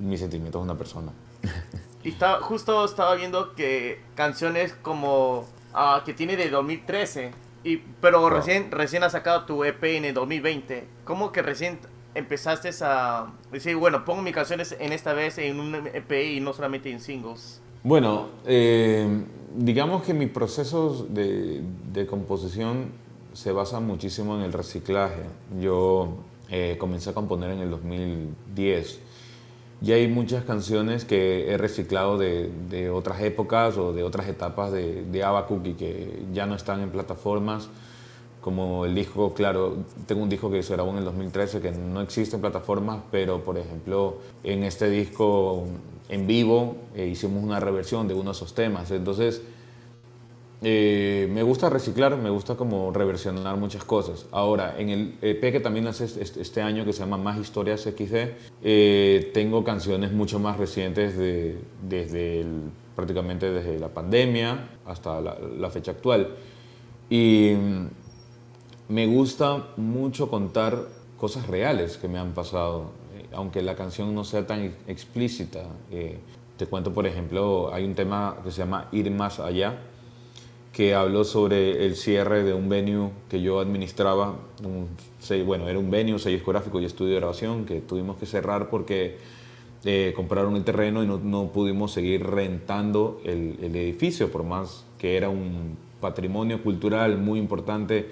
mis 0.00 0.20
sentimientos 0.20 0.60
de 0.60 0.64
una 0.64 0.78
persona. 0.78 1.10
Y 2.02 2.10
estaba, 2.10 2.40
justo 2.40 2.84
estaba 2.84 3.14
viendo 3.14 3.54
que 3.54 4.00
canciones 4.14 4.74
como 4.82 5.46
ah, 5.74 6.02
que 6.04 6.14
tiene 6.14 6.36
de 6.36 6.48
2013 6.48 7.32
y, 7.62 7.76
pero 8.00 8.30
recién, 8.30 8.70
recién 8.70 9.02
has 9.02 9.12
sacado 9.12 9.44
tu 9.44 9.64
EP 9.64 9.82
en 9.84 10.06
el 10.06 10.14
2020. 10.14 10.86
¿Cómo 11.04 11.30
que 11.30 11.42
recién 11.42 11.78
empezaste 12.14 12.70
a 12.82 13.32
decir, 13.52 13.76
bueno, 13.76 14.04
pongo 14.04 14.22
mis 14.22 14.34
canciones 14.34 14.74
en 14.78 14.92
esta 14.92 15.12
vez 15.12 15.38
en 15.38 15.60
un 15.60 15.74
EP 15.74 16.10
y 16.36 16.40
no 16.40 16.52
solamente 16.52 16.90
en 16.90 17.00
singles? 17.00 17.60
Bueno, 17.82 18.28
eh, 18.46 19.06
digamos 19.54 20.02
que 20.02 20.14
mi 20.14 20.26
proceso 20.26 21.06
de, 21.08 21.62
de, 21.92 22.06
composición 22.06 22.92
se 23.32 23.52
basa 23.52 23.80
muchísimo 23.80 24.36
en 24.36 24.42
el 24.42 24.52
reciclaje. 24.52 25.22
Yo 25.60 26.14
eh, 26.48 26.76
comencé 26.78 27.10
a 27.10 27.14
componer 27.14 27.50
en 27.50 27.60
el 27.60 27.70
2010 27.70 29.00
y 29.82 29.92
hay 29.92 30.08
muchas 30.08 30.44
canciones 30.44 31.04
que 31.04 31.50
he 31.50 31.56
reciclado 31.56 32.18
de, 32.18 32.50
de 32.68 32.90
otras 32.90 33.22
épocas 33.22 33.78
o 33.78 33.92
de 33.92 34.02
otras 34.02 34.28
etapas 34.28 34.72
de, 34.72 35.04
de 35.04 35.24
y 35.64 35.72
que 35.72 36.22
ya 36.32 36.46
no 36.46 36.54
están 36.54 36.80
en 36.80 36.90
plataformas. 36.90 37.68
Como 38.42 38.84
el 38.86 38.94
disco, 38.94 39.34
claro, 39.34 39.76
tengo 40.06 40.22
un 40.22 40.28
disco 40.28 40.50
que 40.50 40.62
se 40.62 40.74
grabó 40.74 40.90
en 40.90 40.98
el 40.98 41.04
2013 41.04 41.60
que 41.60 41.72
no 41.72 42.00
existe 42.00 42.36
en 42.36 42.42
plataformas, 42.42 43.02
pero 43.10 43.42
por 43.42 43.58
ejemplo 43.58 44.18
en 44.44 44.64
este 44.64 44.88
disco 44.88 45.64
en 46.08 46.26
vivo 46.26 46.76
eh, 46.94 47.06
hicimos 47.06 47.42
una 47.42 47.60
reversión 47.60 48.08
de 48.08 48.14
uno 48.14 48.24
de 48.24 48.32
esos 48.32 48.54
temas. 48.54 48.90
Entonces, 48.90 49.42
eh, 50.62 51.26
me 51.32 51.42
gusta 51.42 51.70
reciclar, 51.70 52.18
me 52.18 52.28
gusta 52.28 52.54
como 52.54 52.92
reversionar 52.92 53.56
muchas 53.56 53.82
cosas. 53.84 54.26
Ahora, 54.30 54.78
en 54.78 54.90
el 54.90 55.18
EP 55.22 55.40
que 55.52 55.60
también 55.60 55.86
hace 55.86 56.04
este 56.04 56.60
año, 56.60 56.84
que 56.84 56.92
se 56.92 57.00
llama 57.00 57.16
Más 57.16 57.38
Historias 57.38 57.82
XD, 57.82 58.14
eh, 58.62 59.30
tengo 59.32 59.64
canciones 59.64 60.12
mucho 60.12 60.38
más 60.38 60.58
recientes 60.58 61.16
de, 61.16 61.58
desde 61.82 62.44
prácticamente 62.94 63.50
desde 63.50 63.78
la 63.78 63.88
pandemia 63.88 64.68
hasta 64.84 65.20
la, 65.22 65.70
fecha 65.70 65.92
actual. 65.92 66.36
Y 67.08 67.52
me 68.88 69.06
gusta 69.06 69.68
mucho 69.78 70.28
contar 70.28 70.88
cosas 71.16 71.46
reales 71.46 71.96
que 71.96 72.06
me 72.06 72.18
han 72.18 72.32
pasado, 72.32 72.90
eh, 73.16 73.26
aunque 73.32 73.62
la 73.62 73.76
canción 73.76 74.14
no 74.14 74.24
sea 74.24 74.46
tan 74.46 74.74
explícita. 74.86 75.64
te 76.58 76.66
cuento, 76.66 76.92
por 76.92 77.06
ejemplo, 77.06 77.72
hay 77.72 77.86
un 77.86 77.94
tema 77.94 78.36
que 78.44 78.50
se 78.50 78.58
llama 78.58 78.88
Ir 78.92 79.10
Más 79.10 79.40
Allá, 79.40 79.78
que 80.72 80.94
habló 80.94 81.24
sobre 81.24 81.84
el 81.84 81.96
cierre 81.96 82.44
de 82.44 82.54
un 82.54 82.68
venue 82.68 83.10
que 83.28 83.42
yo 83.42 83.60
administraba, 83.60 84.36
un, 84.62 84.88
bueno, 85.44 85.68
era 85.68 85.78
un 85.78 85.90
venue, 85.90 86.18
sello 86.18 86.36
discográfico 86.36 86.80
y 86.80 86.84
estudio 86.84 87.14
de 87.14 87.20
grabación 87.20 87.64
que 87.64 87.80
tuvimos 87.80 88.16
que 88.18 88.26
cerrar 88.26 88.70
porque 88.70 89.18
eh, 89.84 90.12
compraron 90.14 90.56
el 90.56 90.64
terreno 90.64 91.02
y 91.02 91.06
no, 91.06 91.18
no 91.18 91.48
pudimos 91.52 91.92
seguir 91.92 92.24
rentando 92.24 93.20
el, 93.24 93.58
el, 93.62 93.74
edificio, 93.74 94.30
por 94.30 94.44
más 94.44 94.84
que 94.98 95.16
era 95.16 95.28
un 95.28 95.76
patrimonio 96.00 96.62
cultural 96.62 97.18
muy 97.18 97.38
importante 97.38 98.10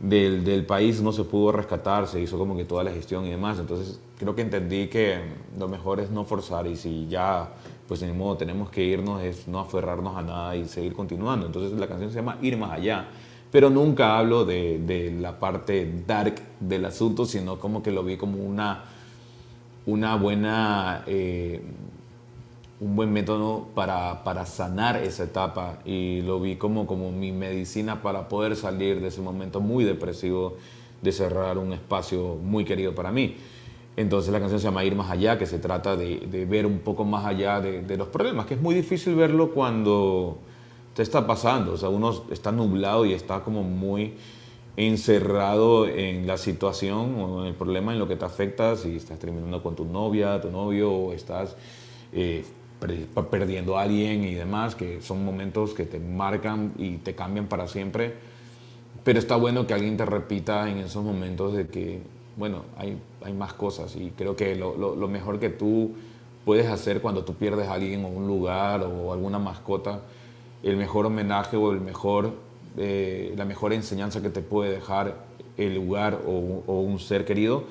del, 0.00 0.44
del, 0.44 0.64
país, 0.64 1.02
no 1.02 1.12
se 1.12 1.24
pudo 1.24 1.52
rescatar, 1.52 2.06
se 2.06 2.20
hizo 2.20 2.38
como 2.38 2.56
que 2.56 2.64
toda 2.64 2.82
la 2.84 2.92
gestión 2.92 3.26
y 3.26 3.30
demás. 3.30 3.58
Entonces 3.58 4.00
creo 4.18 4.34
que 4.34 4.42
entendí 4.42 4.88
que 4.88 5.18
lo 5.58 5.68
mejor 5.68 6.00
es 6.00 6.10
no 6.10 6.24
forzar 6.24 6.66
y 6.66 6.76
si 6.76 7.08
ya 7.08 7.50
pues 7.86 8.02
en 8.02 8.16
modo 8.16 8.36
tenemos 8.36 8.70
que 8.70 8.82
irnos, 8.82 9.22
es 9.22 9.46
no 9.46 9.60
aferrarnos 9.60 10.16
a 10.16 10.22
nada 10.22 10.56
y 10.56 10.66
seguir 10.66 10.94
continuando. 10.94 11.46
Entonces 11.46 11.78
la 11.78 11.86
canción 11.86 12.10
se 12.10 12.16
llama 12.16 12.38
Ir 12.40 12.56
más 12.56 12.72
allá, 12.72 13.06
pero 13.50 13.70
nunca 13.70 14.18
hablo 14.18 14.44
de, 14.44 14.78
de 14.78 15.10
la 15.12 15.38
parte 15.38 16.02
dark 16.06 16.36
del 16.60 16.84
asunto, 16.86 17.26
sino 17.26 17.58
como 17.58 17.82
que 17.82 17.90
lo 17.90 18.02
vi 18.02 18.16
como 18.16 18.38
una, 18.38 18.84
una 19.86 20.16
buena, 20.16 21.04
eh, 21.06 21.62
un 22.80 22.96
buen 22.96 23.12
método 23.12 23.68
para, 23.74 24.24
para, 24.24 24.46
sanar 24.46 24.96
esa 24.96 25.24
etapa 25.24 25.80
y 25.84 26.22
lo 26.22 26.40
vi 26.40 26.56
como, 26.56 26.86
como 26.86 27.12
mi 27.12 27.32
medicina 27.32 28.02
para 28.02 28.28
poder 28.28 28.56
salir 28.56 29.00
de 29.00 29.08
ese 29.08 29.20
momento 29.20 29.60
muy 29.60 29.84
depresivo 29.84 30.56
de 31.02 31.12
cerrar 31.12 31.58
un 31.58 31.72
espacio 31.74 32.36
muy 32.42 32.64
querido 32.64 32.94
para 32.94 33.12
mí. 33.12 33.36
Entonces 33.96 34.32
la 34.32 34.40
canción 34.40 34.58
se 34.58 34.64
llama 34.64 34.84
Ir 34.84 34.96
más 34.96 35.10
allá, 35.10 35.38
que 35.38 35.46
se 35.46 35.58
trata 35.58 35.96
de, 35.96 36.46
ver 36.48 36.66
un 36.66 36.80
poco 36.80 37.04
más 37.04 37.24
allá 37.24 37.60
de, 37.60 37.96
los 37.96 38.08
problemas, 38.08 38.46
que 38.46 38.54
es 38.54 38.60
muy 38.60 38.74
difícil 38.74 39.14
verlo 39.14 39.52
cuando 39.52 40.38
te 40.94 41.02
está 41.02 41.26
pasando. 41.26 41.72
O 41.72 41.76
sea, 41.76 41.88
uno 41.88 42.24
está 42.30 42.50
nublado 42.50 43.04
y 43.06 43.12
está 43.12 43.40
como 43.40 43.62
muy 43.62 44.14
encerrado 44.76 45.86
en 45.86 46.26
la 46.26 46.36
situación 46.36 47.14
o 47.20 47.42
en 47.42 47.48
el 47.48 47.54
problema 47.54 47.92
en 47.92 48.00
lo 48.00 48.08
que 48.08 48.16
te 48.16 48.24
afecta, 48.24 48.74
si 48.74 48.96
estás 48.96 49.20
terminando 49.20 49.62
con 49.62 49.76
tu 49.76 49.84
novia, 49.84 50.40
tu 50.40 50.50
novio, 50.50 50.90
o 50.90 51.12
estás 51.12 51.56
eh, 52.12 52.44
perdiendo 53.30 53.78
a 53.78 53.82
alguien 53.82 54.24
y 54.24 54.34
demás, 54.34 54.74
que 54.74 55.00
son 55.00 55.24
momentos 55.24 55.72
que 55.72 55.86
te 55.86 56.00
marcan 56.00 56.72
y 56.76 56.96
te 56.96 57.14
cambian 57.14 57.46
para 57.46 57.68
siempre. 57.68 58.14
Pero 59.04 59.20
está 59.20 59.36
bueno 59.36 59.66
que 59.68 59.74
alguien 59.74 59.96
te 59.96 60.04
repita 60.04 60.68
en 60.68 60.78
esos 60.78 61.04
momentos 61.04 61.52
de 61.54 61.68
que 61.68 62.00
bueno, 62.36 62.62
hay, 62.76 62.98
hay 63.22 63.32
más 63.32 63.54
cosas 63.54 63.94
y 63.96 64.10
creo 64.10 64.36
que 64.36 64.56
lo, 64.56 64.76
lo, 64.76 65.08
mejor 65.08 65.38
que 65.38 65.50
tú 65.50 65.92
puedes 66.44 66.66
hacer 66.66 67.00
cuando 67.00 67.24
tú 67.24 67.34
pierdes 67.34 67.68
a 67.68 67.74
alguien 67.74 68.04
o 68.04 68.08
un 68.08 68.26
lugar 68.26 68.82
o 68.82 69.12
alguna 69.12 69.38
mascota, 69.38 70.02
el 70.62 70.76
mejor 70.76 71.06
homenaje 71.06 71.56
o 71.56 71.72
el 71.72 71.80
mejor, 71.80 72.32
eh, 72.76 73.32
la 73.36 73.44
mejor 73.44 73.72
enseñanza 73.72 74.20
que 74.20 74.30
te 74.30 74.40
puede 74.40 74.72
dejar 74.72 75.24
el 75.56 75.74
lugar 75.74 76.20
o, 76.26 76.62
o, 76.66 76.80
un 76.80 76.98
ser 76.98 77.24
querido 77.24 77.64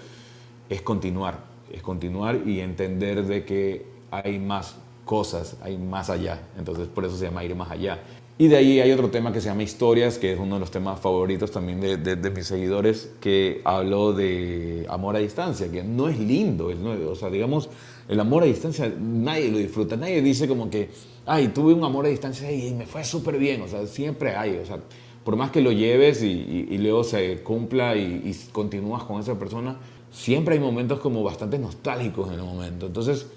es 0.70 0.82
continuar, 0.82 1.40
es 1.72 1.82
continuar 1.82 2.40
y 2.46 2.62
entender 2.62 3.26
de 3.26 3.44
que 3.44 3.86
hay 4.12 4.40
más 4.40 4.78
cosas, 5.06 5.58
hay 5.62 5.78
más 5.78 6.10
allá. 6.10 6.40
Entonces 6.58 6.88
por 6.88 7.04
eso 7.04 7.18
se 7.18 7.26
llama 7.26 7.44
ir 7.44 7.56
más 7.56 7.70
allá. 7.70 8.00
Y 8.36 8.48
de 8.48 8.58
ahí 8.58 8.80
hay 8.80 8.92
otro 8.92 9.12
tema 9.12 9.32
que 9.32 9.40
se 9.40 9.50
llama 9.50 9.62
Historias, 9.62 10.18
que 10.18 10.34
es 10.34 10.40
uno 10.40 10.56
de 10.56 10.62
los 10.62 10.72
temas 10.72 11.00
favoritos 11.00 11.52
también 11.52 11.80
de, 11.80 11.98
de, 11.98 12.30
mis 12.32 12.48
seguidores, 12.48 13.12
que 13.22 13.62
habló 13.64 14.12
de 14.12 14.88
amor 14.90 15.16
a 15.16 15.20
distancia, 15.20 15.72
que 15.72 15.84
no 15.84 16.10
es 16.10 16.18
lindo, 16.18 16.72
es, 16.72 16.80
o 16.80 17.16
sea, 17.16 17.30
digamos, 17.30 17.70
el 18.08 18.20
amor 18.20 18.42
a 18.42 18.48
distancia 18.48 18.92
nadie 19.00 19.52
lo 19.52 19.60
disfruta, 19.60 19.96
nadie 19.98 20.24
dice 20.24 20.48
como 20.48 20.68
que, 20.72 20.90
ay, 21.28 21.50
tuve 21.50 21.74
un 21.74 21.84
amor 21.84 22.08
a 22.08 22.10
distancia 22.10 22.52
y 22.52 22.74
me 22.74 22.88
fue 22.88 23.04
súper 23.04 23.38
bien, 23.38 23.62
o 23.62 23.68
sea, 23.68 23.86
siempre 23.86 24.36
hay, 24.36 24.58
o 24.58 24.66
sea, 24.66 24.80
por 25.24 25.36
más 25.36 25.52
que 25.52 25.62
lo 25.62 25.72
lleves 25.72 26.24
y, 26.24 26.68
y, 26.70 26.78
luego 26.80 27.04
se 27.04 27.38
cumpla 27.44 27.96
y, 27.96 28.24
y 28.26 28.52
continúas 28.52 29.04
con 29.04 29.22
esa 29.22 29.38
persona, 29.38 29.78
siempre 30.12 30.56
hay 30.56 30.60
momentos 30.60 31.00
como 31.00 31.22
bastante 31.24 31.60
nostálgicos 31.60 32.30
en 32.30 32.40
el 32.40 32.46
momento, 32.46 32.88
entonces 32.88 33.28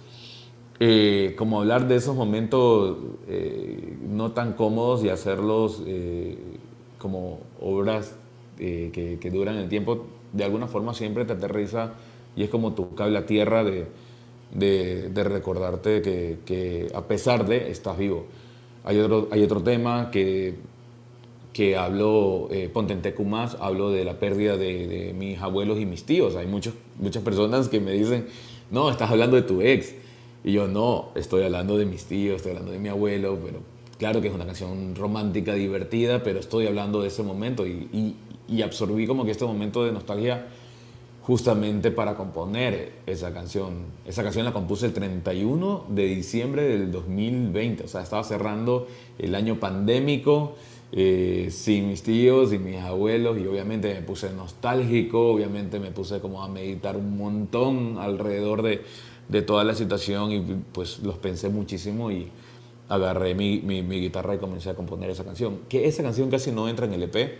eh, 0.78 1.35
como 1.37 1.61
hablar 1.61 1.88
de 1.88 1.97
esos 1.97 2.14
momentos 2.14 2.99
eh, 3.28 3.97
no 4.09 4.33
tan 4.33 4.52
cómodos 4.52 5.04
y 5.04 5.09
hacerlos 5.09 5.83
eh, 5.87 6.37
como 6.99 7.40
obras 7.61 8.14
que, 8.56 9.18
que, 9.21 9.30
duran 9.30 9.56
el 9.56 9.68
tiempo, 9.68 10.06
de 10.33 10.45
alguna 10.45 10.66
forma 10.66 10.95
siempre 10.95 11.26
te 11.26 11.35
aterriza 11.35 11.92
y 12.37 12.42
es 12.42 12.49
como 12.49 12.73
tu 12.73 12.95
cable 12.95 13.18
a 13.18 13.26
tierra 13.26 13.64
de, 13.64 13.87
de, 14.52 15.11
de 15.11 15.25
recordarte 15.25 16.02
que, 16.02 16.38
que, 16.45 16.90
a 16.95 17.02
pesar 17.02 17.47
de 17.47 17.71
estás 17.71 17.99
vivo. 17.99 18.26
Hay 18.85 18.99
otro, 18.99 19.28
hay 19.30 19.42
otro 19.42 19.62
tema 19.62 20.11
que, 20.11 20.54
que 21.52 21.76
hablo, 21.76 22.49
eh, 22.50 22.68
Ponte 22.73 22.92
en 22.92 23.02
hablo 23.61 23.90
de 23.90 24.04
la 24.04 24.18
pérdida 24.18 24.56
de, 24.56 24.87
de, 24.87 25.12
mis 25.12 25.40
abuelos 25.40 25.80
y 25.80 25.87
mis 25.87 26.04
tíos. 26.04 26.37
Hay 26.37 26.47
muchos, 26.47 26.75
muchas 26.99 27.23
personas 27.23 27.68
que 27.68 27.80
me 27.80 27.92
dicen, 27.92 28.26
no, 28.71 28.90
estás 28.90 29.11
hablando 29.11 29.37
de 29.37 29.42
tu 29.42 29.61
ex. 29.62 29.95
Y 30.47 30.53
yo 30.53 30.69
no, 30.69 31.09
estoy 31.17 31.43
hablando 31.43 31.76
de 31.76 31.87
mis 31.87 32.05
tíos, 32.05 32.37
estoy 32.37 32.53
hablando 32.53 32.71
de 32.71 32.79
mi 32.79 32.88
abuelo, 32.88 33.37
pero 33.45 33.59
claro 33.99 34.21
que 34.21 34.29
es 34.29 34.35
una 34.35 34.47
canción 34.47 34.95
romántica, 34.95 35.55
divertida, 35.55 36.23
pero 36.23 36.38
estoy 36.38 36.69
hablando 36.69 37.03
de 37.03 37.09
ese 37.09 37.25
momento 37.25 37.67
y, 37.67 38.15
y, 38.49 38.62
absorbí 38.62 39.09
como 39.09 39.25
que 39.25 39.33
este 39.33 39.45
momento 39.45 39.85
de 39.85 39.91
nostalgia 39.91 40.47
justamente 41.23 41.91
para 41.91 42.15
componer 42.15 42.93
esa 43.07 43.35
canción. 43.35 43.87
Esa 44.07 44.23
canción 44.23 44.45
la 44.45 44.53
compuse 44.53 44.87
el 44.87 44.93
31 44.93 45.87
de 45.88 46.05
diciembre 46.05 46.62
del 46.62 46.93
2020, 46.93 47.83
o 47.83 47.88
sea, 47.88 48.03
estaba 48.03 48.23
cerrando 48.23 48.87
el 49.19 49.35
año 49.35 49.59
pandémico. 49.59 50.55
Eh, 50.93 51.49
sin 51.50 51.88
mis 51.88 52.05
tíos 52.05 52.53
y 52.53 52.61
mis 52.61 52.76
abuelos 52.76 53.37
y 53.38 53.47
obviamente 53.49 53.93
me 53.93 54.03
puse 54.03 54.33
nostálgico, 54.33 55.33
obviamente 55.33 55.81
me 55.81 55.91
puse 55.91 56.21
como 56.21 56.45
a 56.45 56.49
meditar 56.49 56.97
un 56.97 57.19
montón 57.19 57.99
alrededor 57.99 58.62
de, 58.62 58.85
de 59.28 59.42
toda 59.42 59.64
la 59.64 59.75
situación 59.75 60.33
y 60.33 60.40
pues 60.73 61.00
los 61.00 61.18
pensé 61.18 61.49
muchísimo 61.49 62.11
y 62.11 62.30
agarré 62.88 63.35
mi, 63.35 63.61
mi, 63.61 63.83
guitarra 64.00 64.35
y 64.35 64.38
comencé 64.38 64.71
a 64.71 64.75
componer 64.75 65.11
esa 65.11 65.25
canción. 65.25 65.61
Que 65.68 65.87
esa 65.87 66.02
canción 66.02 66.30
casi 66.30 66.52
no 66.52 66.68
entra 66.68 66.87
en 66.87 66.92
el 66.92 67.02
EP, 67.02 67.38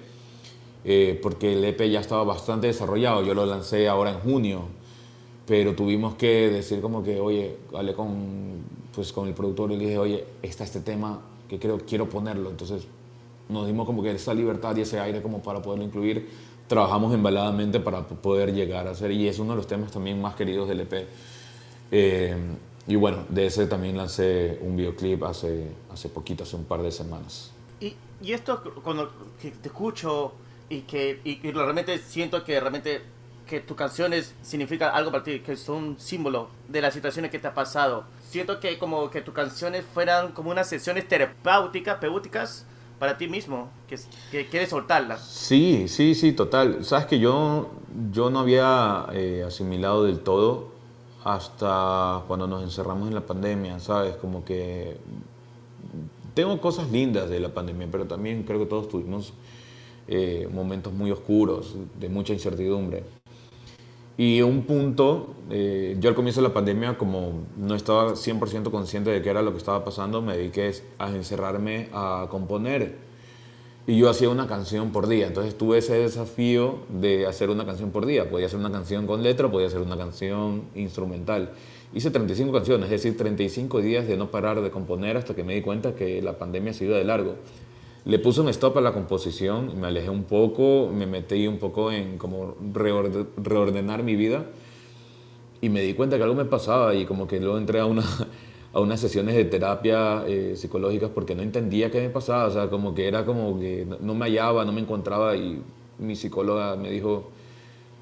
eh, 0.85 1.19
porque 1.23 1.53
el 1.53 1.65
EP 1.65 1.91
ya 1.91 2.01
estaba 2.01 2.25
bastante 2.25 2.67
desarrollado. 2.67 3.23
Yo 3.23 3.35
lo 3.35 3.47
lancé 3.47 3.89
ahora 3.89 4.11
en 4.11 4.19
junio, 4.19 4.63
pero 5.47 5.75
tuvimos 5.75 6.15
que 6.17 6.51
decir 6.51 6.81
como 6.81 7.03
que, 7.03 7.21
oye, 7.21 7.57
hablé 7.75 7.95
con, 7.95 8.65
pues, 8.95 9.13
con 9.13 9.29
el 9.29 9.35
productor 9.35 9.71
y 9.73 9.77
le 9.77 9.85
dije, 9.85 9.99
oye, 9.99 10.25
está 10.43 10.65
este 10.65 10.81
tema 10.81 11.21
que 11.49 11.59
creo 11.59 11.79
quiero 11.79 12.09
ponerlo. 12.09 12.51
Entonces 12.51 12.87
nos 13.49 13.67
dimos 13.67 13.87
como 13.87 14.03
que 14.03 14.11
esa 14.11 14.35
libertad 14.35 14.77
y 14.77 14.81
ese 14.81 14.99
aire 14.99 15.23
como 15.23 15.43
para 15.43 15.63
poderlo 15.63 15.85
incluir. 15.85 16.29
Trabajamos 16.67 17.15
embaladamente 17.15 17.79
para 17.79 18.05
poder 18.05 18.53
llegar 18.53 18.89
a 18.89 18.91
hacer, 18.91 19.13
y 19.13 19.29
es 19.29 19.39
uno 19.39 19.53
de 19.53 19.59
los 19.59 19.69
temas 19.69 19.93
también 19.93 20.21
más 20.21 20.35
queridos 20.35 20.69
del 20.69 20.81
EP. 20.81 21.07
Eh, 21.91 22.37
y 22.87 22.95
bueno, 22.97 23.25
de 23.29 23.47
ese 23.47 23.67
también 23.67 23.97
lancé 23.97 24.59
un 24.63 24.77
videoclip 24.77 25.25
hace, 25.25 25.69
hace 25.93 26.09
poquito, 26.09 26.45
hace 26.45 26.57
un 26.57 26.65
par 26.65 26.83
de 26.83 26.93
semanas. 26.93 27.51
Y, 27.81 27.95
y 28.23 28.33
esto, 28.33 28.63
cuando 28.83 29.11
te 29.41 29.69
escucho 29.69 30.33
y 30.69 30.81
que 30.83 31.21
y, 31.25 31.51
realmente 31.51 31.99
siento 31.99 32.45
que 32.45 32.59
realmente 32.59 33.03
que 33.47 33.61
tus 33.61 33.77
canciones 33.77 34.35
significan 34.43 34.93
algo 34.93 35.13
para 35.13 35.23
ti, 35.23 35.39
que 35.41 35.57
son 35.57 35.77
un 35.77 36.01
símbolo 36.01 36.49
de 36.69 36.81
las 36.81 36.95
situaciones 36.95 37.31
que 37.31 37.39
te 37.39 37.47
ha 37.47 37.55
pasado. 37.55 38.05
Siento 38.29 38.59
que 38.59 38.77
como 38.77 39.09
que 39.11 39.21
tus 39.21 39.33
canciones 39.33 39.85
fueran 39.95 40.33
como 40.33 40.51
unas 40.51 40.69
sesiones 40.69 41.07
terapéuticas, 41.07 41.99
peúticas 41.99 42.67
para 42.99 43.17
ti 43.17 43.29
mismo, 43.29 43.71
que, 43.89 44.01
que 44.33 44.49
quieres 44.49 44.71
soltarlas. 44.71 45.25
Sí, 45.25 45.87
sí, 45.87 46.17
sí, 46.17 46.33
total. 46.33 46.85
Sabes 46.85 47.07
que 47.07 47.21
yo, 47.21 47.71
yo 48.11 48.31
no 48.31 48.41
había 48.41 49.07
eh, 49.13 49.45
asimilado 49.47 50.05
del 50.05 50.21
todo 50.21 50.76
hasta 51.27 52.23
cuando 52.29 52.47
nos 52.47 52.63
encerramos 52.63 53.09
en 53.09 53.15
la 53.15 53.21
pandemia, 53.21 53.81
¿sabes? 53.81 54.15
Como 54.15 54.45
que 54.45 54.97
tengo 56.35 56.61
cosas 56.61 56.89
lindas 56.93 57.29
de 57.29 57.41
la 57.41 57.49
pandemia, 57.49 57.89
pero 57.91 58.07
también 58.07 58.45
creo 58.45 58.61
que 58.61 58.67
todos 58.67 58.89
tuvimos 58.89 59.33
eh, 60.07 60.49
momentos 60.55 60.93
muy 60.93 61.11
oscuros, 61.11 61.75
de 61.99 62.09
mucha 62.09 62.33
incertidumbre. 62.33 63.03
Y 64.17 64.41
un 64.43 64.63
punto, 64.63 65.35
eh, 65.51 65.97
yo 65.99 66.11
al 66.11 66.15
comienzo 66.15 66.43
de 66.43 66.47
la 66.47 66.55
pandemia, 66.55 66.97
como 66.97 67.33
no 67.57 67.75
estaba 67.75 68.13
100% 68.13 68.71
consciente 68.71 69.11
de 69.11 69.21
qué 69.21 69.31
era 69.31 69.43
lo 69.43 69.51
que 69.51 69.59
estaba 69.59 69.85
pasando, 69.85 70.23
me 70.23 70.37
dediqué 70.37 70.75
a 70.99 71.09
encerrarme 71.09 71.89
a 71.93 72.29
componer 72.31 72.99
y 73.87 73.97
yo 73.97 74.11
hacía 74.11 74.29
una 74.29 74.47
canción 74.47 74.91
por 74.91 75.07
día. 75.07 75.29
Entonces 75.29 75.57
tuve 75.57 75.79
ese 75.79 75.95
desafío 75.95 76.81
de 76.89 77.27
hacer 77.27 77.51
una 77.51 77.65
canción 77.65 77.91
por 77.91 78.05
día. 78.05 78.29
Podía 78.29 78.47
hacer 78.47 78.59
una 78.59 78.73
canción 78.73 79.07
con 79.07 79.23
letra, 79.23 79.51
podía 79.51 79.69
hacer 79.69 79.81
una 79.81 79.97
canción 79.97 80.63
instrumental. 80.75 81.53
Hice 81.95 82.11
35 82.11 82.53
canciones, 82.53 82.87
es 82.87 83.03
decir, 83.03 83.17
35 83.17 83.81
días 83.81 84.09
de 84.09 84.17
no 84.17 84.31
parar 84.31 84.61
de 84.61 84.71
componer 84.71 85.17
hasta 85.17 85.35
que 85.35 85.45
me 85.45 85.55
di 85.55 85.63
cuenta 85.63 85.95
que 85.95 86.21
la 86.21 86.37
pandemia 86.37 86.73
se 86.73 86.85
iba 86.85 86.97
de 86.97 87.05
largo. 87.05 87.37
Le 88.05 88.19
puse 88.19 88.41
un 88.41 88.49
stop 88.49 88.77
a 88.79 88.81
la 88.81 88.93
composición, 88.93 89.81
me 89.81 89.87
alejé 89.87 90.11
un 90.11 90.25
poco, 90.25 90.91
me 90.93 91.07
metí 91.07 91.47
un 91.47 91.59
poco 91.59 91.91
en 91.93 92.19
como 92.19 92.57
reordenar 92.73 94.03
mi 94.03 94.17
vida 94.17 94.47
y 95.61 95.69
me 95.69 95.81
di 95.81 95.95
cuenta 95.95 96.17
que 96.17 96.23
algo 96.23 96.35
me 96.35 96.45
pasaba 96.45 96.95
y 96.95 97.05
como 97.05 97.27
que 97.27 97.41
luego 97.41 97.59
entré 97.59 97.81
a 97.81 97.87
una, 97.87 98.05
a 98.77 98.81
unas 98.81 99.01
sesiones 99.01 99.35
de 99.35 99.47
terapia 99.47 100.25
eh, 100.27 100.53
psicológicas 100.55 101.09
porque 101.09 101.35
no 101.35 101.41
entendía 101.41 101.91
qué 101.91 101.99
me 101.99 102.11
pasaba, 102.11 102.45
o 102.45 102.51
sea, 102.51 102.69
como 102.69 102.95
que 102.95 103.09
era 103.09 103.25
como 103.25 103.59
que 103.59 103.87
no 104.01 104.15
me 104.15 104.27
hallaba, 104.27 104.67
no 104.67 104.73
me 104.73 104.83
encontraba 104.83 105.35
y 105.35 105.63
mi 105.99 106.15
psicóloga 106.15 106.77
me 106.77 106.91
dijo, 106.91 107.31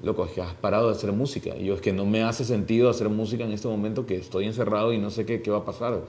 loco, 0.03 0.25
es 0.25 0.31
que 0.33 0.41
has 0.41 0.53
parado 0.55 0.87
de 0.87 0.91
hacer 0.91 1.13
música. 1.13 1.55
Y 1.57 1.67
yo, 1.67 1.75
es 1.75 1.81
que 1.81 1.93
no 1.93 2.05
me 2.05 2.23
hace 2.23 2.43
sentido 2.43 2.89
hacer 2.89 3.07
música 3.07 3.45
en 3.45 3.53
este 3.53 3.69
momento 3.69 4.05
que 4.05 4.17
estoy 4.17 4.47
encerrado 4.47 4.91
y 4.91 4.97
no 4.97 5.11
sé 5.11 5.25
qué, 5.25 5.41
qué 5.41 5.49
va 5.49 5.59
a 5.59 5.65
pasar. 5.65 6.01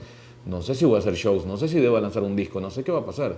No 0.45 0.61
sé 0.61 0.75
si 0.75 0.83
voy 0.83 0.97
a 0.97 0.99
hacer 0.99 1.13
shows, 1.13 1.45
no 1.45 1.55
sé 1.55 1.69
si 1.69 1.79
debo 1.79 1.97
lanzar 2.01 2.23
un 2.23 2.35
disco, 2.35 2.59
no 2.59 2.69
sé 2.69 2.83
qué 2.83 2.91
va 2.91 2.99
a 2.99 3.05
pasar. 3.05 3.37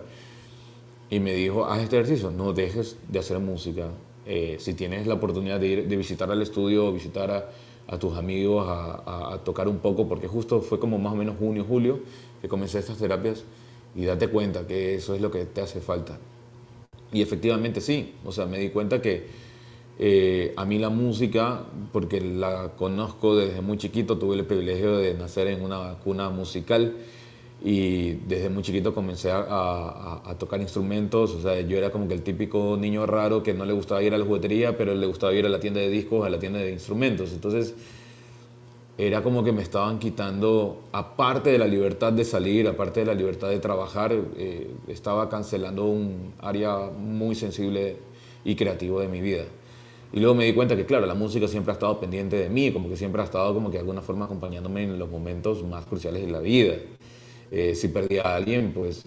Y 1.12 1.20
me 1.20 1.34
dijo, 1.34 1.64
haz 1.64 1.84
este 1.84 1.98
ejercicio, 1.98 2.32
no 2.32 2.54
dejes 2.54 2.98
de 3.08 3.20
hacer 3.20 3.38
música. 3.38 3.90
Eh, 4.26 4.56
si 4.58 4.74
tienes 4.74 5.06
la 5.06 5.14
oportunidad 5.14 5.60
de, 5.60 5.68
ir, 5.68 5.88
de 5.88 5.96
visitar 5.96 6.32
al 6.32 6.42
estudio, 6.42 6.92
visitar 6.92 7.30
a 7.30 7.50
a 7.90 7.98
tus 7.98 8.18
amigos 8.18 8.66
a, 8.68 9.40
tocar 9.44 9.68
un 9.68 9.80
poco, 9.80 10.08
porque 10.08 10.28
justo 10.28 10.62
fue 10.62 10.80
como 10.80 11.00
más 11.00 11.14
o 11.14 11.16
menos 11.16 11.38
junio, 11.38 11.66
julio, 11.68 12.00
que 12.42 12.48
comencé 12.48 12.80
estas 12.80 12.98
terapias 12.98 13.44
y 13.96 14.06
date 14.06 14.28
cuenta 14.28 14.68
que 14.68 14.96
eso 14.96 15.16
es 15.16 15.22
lo 15.22 15.32
que 15.32 15.46
te 15.46 15.62
hace 15.62 15.82
falta. 15.82 16.18
Y 17.12 17.22
efectivamente 17.22 17.82
sí, 17.82 18.14
o 18.24 18.32
sea, 18.32 18.46
me 18.46 18.60
di 18.60 18.70
cuenta 18.70 19.02
que 19.02 19.28
eh, 19.98 20.54
a 20.56 20.66
mí 20.66 20.78
la 20.78 20.90
música, 20.90 21.64
porque 21.92 22.22
la 22.22 22.74
conozco 22.78 23.36
desde 23.36 23.62
muy 23.62 23.78
chiquito, 23.78 24.18
tuve 24.18 24.36
el 24.36 24.46
privilegio 24.46 24.98
de 24.98 25.16
nacer 25.16 25.48
en 25.48 25.64
una 25.64 25.96
cuna 26.04 26.30
musical 26.30 26.96
y 27.62 28.12
desde 28.12 28.50
muy 28.50 28.64
chiquito 28.64 28.94
comencé 28.94 29.32
a, 29.32 30.36
tocar 30.38 30.62
instrumentos, 30.62 31.32
o 31.32 31.42
sea, 31.42 31.60
yo 31.62 31.78
era 31.78 31.92
como 31.92 32.08
que 32.08 32.14
el 32.14 32.22
típico 32.22 32.78
niño 32.80 33.06
raro 33.06 33.44
que 33.44 33.54
no 33.54 33.66
le 33.66 33.74
gustaba 33.74 34.02
ir 34.02 34.14
a 34.14 34.18
la 34.18 34.26
juguetería, 34.26 34.78
pero 34.78 34.96
le 34.96 35.06
gustaba 35.06 35.34
ir 35.34 35.46
a 35.46 35.50
la 35.50 35.60
tienda 35.60 35.82
de 35.82 35.90
discos, 35.90 36.26
a 36.26 36.30
la 36.30 36.40
tienda 36.40 36.60
de 36.60 36.72
instrumentos, 36.72 37.34
entonces 37.34 37.74
era 38.98 39.24
como 39.24 39.44
que 39.44 39.52
me 39.52 39.62
estaban 39.62 39.98
quitando, 39.98 40.82
aparte 40.92 41.52
de 41.52 41.58
la 41.58 41.68
libertad 41.68 42.12
de 42.12 42.26
salir, 42.26 42.68
aparte 42.68 43.02
de 43.02 43.06
la 43.06 43.14
libertad 43.14 43.50
de 43.50 43.60
trabajar, 43.60 44.14
eh, 44.38 44.70
estaba 44.88 45.30
cancelando 45.30 45.86
un 45.86 46.34
área 46.40 46.90
muy 46.90 47.34
sensible 47.36 47.96
y 48.44 48.56
creativo 48.56 49.00
de 49.00 49.08
mi 49.08 49.22
vida. 49.22 49.46
Y 50.12 50.20
luego 50.20 50.36
me 50.36 50.46
di 50.46 50.54
cuenta 50.54 50.76
que, 50.76 50.86
claro, 50.86 51.06
la 51.06 51.14
música 51.14 51.48
siempre 51.48 51.72
ha 51.72 51.76
estado 51.76 52.00
pendiente 52.00 52.36
de 52.36 52.50
mí, 52.50 52.72
como 52.74 52.90
que 52.90 52.98
siempre 52.98 53.22
ha 53.22 53.26
estado 53.26 53.54
como 53.54 53.70
que 53.70 53.78
de 53.78 53.82
alguna 53.82 54.02
forma 54.02 54.26
acompañándome 54.26 54.84
en 54.84 55.00
los 55.00 55.10
momentos 55.10 55.64
más 55.64 55.86
cruciales 55.86 56.26
de 56.26 56.32
la 56.32 56.40
vida. 56.40 56.74
Eh, 57.52 57.76
si 57.76 57.88
perdía 57.88 58.24
a 58.24 58.36
alguien, 58.36 58.72
pues 58.74 59.06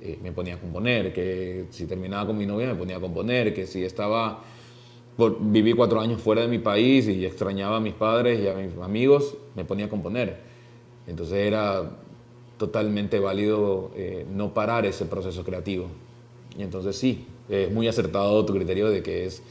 eh, 0.00 0.18
me 0.22 0.32
ponía 0.32 0.54
a 0.54 0.58
componer, 0.58 1.12
que 1.12 1.66
si 1.70 1.86
terminaba 1.86 2.26
con 2.26 2.36
mi 2.36 2.46
novia 2.46 2.68
me 2.68 2.74
ponía 2.74 2.96
a 2.96 3.00
componer, 3.00 3.54
que 3.54 3.66
si 3.66 3.84
estaba, 3.84 4.42
por, 5.16 5.38
viví 5.40 5.72
cuatro 5.72 6.00
años 6.00 6.20
fuera 6.20 6.42
de 6.42 6.48
mi 6.48 6.58
país 6.58 7.08
y 7.08 7.24
extrañaba 7.24 7.76
a 7.76 7.80
mis 7.80 7.94
padres 7.94 8.40
y 8.40 8.48
a 8.48 8.54
mis 8.54 8.76
amigos, 8.82 9.36
me 9.56 9.64
ponía 9.64 9.86
a 9.86 9.88
componer. 9.88 10.38
Entonces 11.06 11.38
era 11.38 11.90
totalmente 12.58 13.18
válido 13.18 13.90
eh, 13.96 14.26
no 14.30 14.52
parar 14.52 14.84
ese 14.84 15.06
proceso 15.06 15.44
creativo. 15.44 15.86
Y 16.58 16.62
entonces 16.62 16.96
sí, 16.96 17.26
es 17.48 17.72
muy 17.72 17.88
acertado 17.88 18.44
tu 18.44 18.52
criterio 18.52 18.90
de 18.90 19.02
que 19.02 19.24
es 19.24 19.42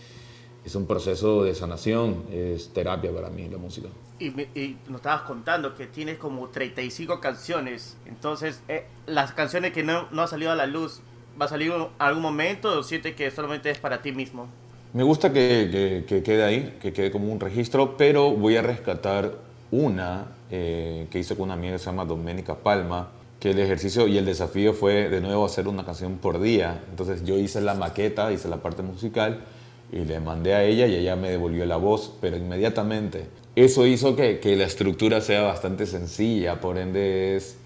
es 0.69 0.75
un 0.75 0.85
proceso 0.85 1.43
de 1.43 1.55
sanación, 1.55 2.25
es 2.31 2.69
terapia 2.69 3.11
para 3.11 3.29
mí 3.29 3.47
la 3.49 3.57
música. 3.57 3.89
Y, 4.19 4.27
y 4.27 4.77
nos 4.87 4.97
estabas 4.97 5.23
contando 5.23 5.73
que 5.73 5.87
tienes 5.87 6.19
como 6.19 6.47
35 6.49 7.19
canciones, 7.19 7.97
entonces 8.05 8.61
eh, 8.67 8.85
las 9.07 9.31
canciones 9.31 9.73
que 9.73 9.83
no, 9.83 10.07
no 10.11 10.21
han 10.21 10.27
salido 10.27 10.51
a 10.51 10.55
la 10.55 10.67
luz, 10.67 11.01
¿va 11.41 11.45
a 11.45 11.49
salir 11.49 11.71
en 11.71 11.87
algún 11.97 12.21
momento 12.21 12.79
o 12.79 12.83
sientes 12.83 13.15
que 13.15 13.31
solamente 13.31 13.71
es 13.71 13.79
para 13.79 14.01
ti 14.03 14.11
mismo? 14.11 14.47
Me 14.93 15.01
gusta 15.01 15.33
que, 15.33 16.05
que, 16.07 16.21
quede 16.21 16.43
ahí, 16.43 16.77
que 16.79 16.93
quede 16.93 17.09
como 17.09 17.31
un 17.33 17.39
registro, 17.39 17.97
pero 17.97 18.31
voy 18.31 18.55
a 18.55 18.61
rescatar 18.61 19.33
una 19.71 20.27
eh, 20.51 21.07
que 21.09 21.17
hice 21.17 21.35
con 21.35 21.45
una 21.45 21.55
amiga 21.55 21.73
que 21.73 21.79
se 21.79 21.85
llama 21.85 22.05
Doménica 22.05 22.55
Palma, 22.55 23.09
que 23.39 23.51
el 23.51 23.59
ejercicio 23.59 24.07
y 24.07 24.19
el 24.19 24.25
desafío 24.25 24.73
fue 24.73 25.09
de 25.09 25.19
nuevo 25.19 25.45
hacer 25.45 25.67
una 25.67 25.83
canción 25.83 26.17
por 26.17 26.39
día. 26.39 26.83
Entonces 26.91 27.23
yo 27.23 27.37
hice 27.37 27.59
la 27.59 27.73
maqueta, 27.73 28.31
hice 28.31 28.47
la 28.49 28.57
parte 28.57 28.83
musical 28.83 29.45
y 29.91 29.99
le 29.99 30.19
mandé 30.19 30.53
a 30.53 30.63
ella 30.63 30.87
y 30.87 30.95
ella 30.95 31.15
me 31.15 31.29
devolvió 31.29 31.65
la 31.65 31.77
voz, 31.77 32.13
pero 32.21 32.37
inmediatamente. 32.37 33.27
Eso 33.55 33.85
hizo 33.85 34.15
que, 34.15 34.39
que 34.39 34.55
la 34.55 34.65
estructura 34.65 35.21
sea 35.21 35.41
bastante 35.41 35.85
sencilla, 35.85 36.61
por 36.61 36.77
ende 36.77 37.35
es 37.35 37.57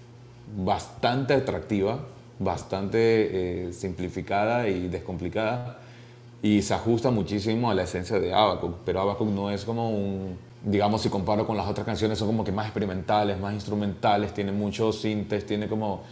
bastante 0.56 1.34
atractiva, 1.34 2.06
bastante 2.38 2.98
eh, 3.68 3.72
simplificada 3.72 4.68
y 4.68 4.88
descomplicada 4.88 5.78
y 6.42 6.60
se 6.60 6.74
ajusta 6.74 7.10
muchísimo 7.10 7.70
a 7.70 7.74
la 7.74 7.84
esencia 7.84 8.20
de 8.20 8.34
Abacuc, 8.34 8.76
pero 8.84 9.00
Abacuc 9.00 9.28
no 9.28 9.50
es 9.50 9.64
como 9.64 9.90
un, 9.90 10.36
digamos 10.62 11.00
si 11.00 11.08
comparo 11.08 11.46
con 11.46 11.56
las 11.56 11.66
otras 11.66 11.86
canciones, 11.86 12.18
son 12.18 12.28
como 12.28 12.44
que 12.44 12.52
más 12.52 12.66
experimentales, 12.66 13.40
más 13.40 13.54
instrumentales, 13.54 14.34
tiene 14.34 14.52
muchos 14.52 15.00
sintes, 15.00 15.46
tiene 15.46 15.68
como 15.68 16.02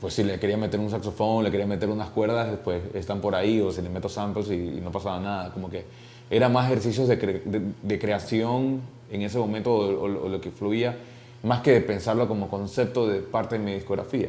pues 0.00 0.14
si 0.14 0.24
le 0.24 0.38
quería 0.38 0.56
meter 0.56 0.80
un 0.80 0.90
saxofón, 0.90 1.44
le 1.44 1.50
quería 1.50 1.66
meter 1.66 1.88
unas 1.88 2.10
cuerdas, 2.10 2.58
pues 2.64 2.82
están 2.94 3.20
por 3.20 3.34
ahí, 3.34 3.60
o 3.60 3.70
si 3.72 3.82
le 3.82 3.88
meto 3.88 4.08
samples 4.08 4.50
y, 4.50 4.80
no 4.80 4.90
pasaba 4.90 5.20
nada. 5.20 5.52
Como 5.52 5.70
que 5.70 5.84
era 6.30 6.48
más 6.48 6.66
ejercicios 6.66 7.08
de, 7.08 7.72
de, 7.82 7.98
creación 7.98 8.80
en 9.10 9.22
ese 9.22 9.38
momento 9.38 9.74
o, 9.74 10.08
lo 10.08 10.40
que 10.40 10.50
fluía, 10.50 10.96
más 11.42 11.60
que 11.60 11.72
de 11.72 11.80
pensarlo 11.80 12.28
como 12.28 12.48
concepto 12.48 13.06
de 13.06 13.20
parte 13.20 13.58
de 13.58 13.64
mi 13.64 13.74
discografía. 13.74 14.28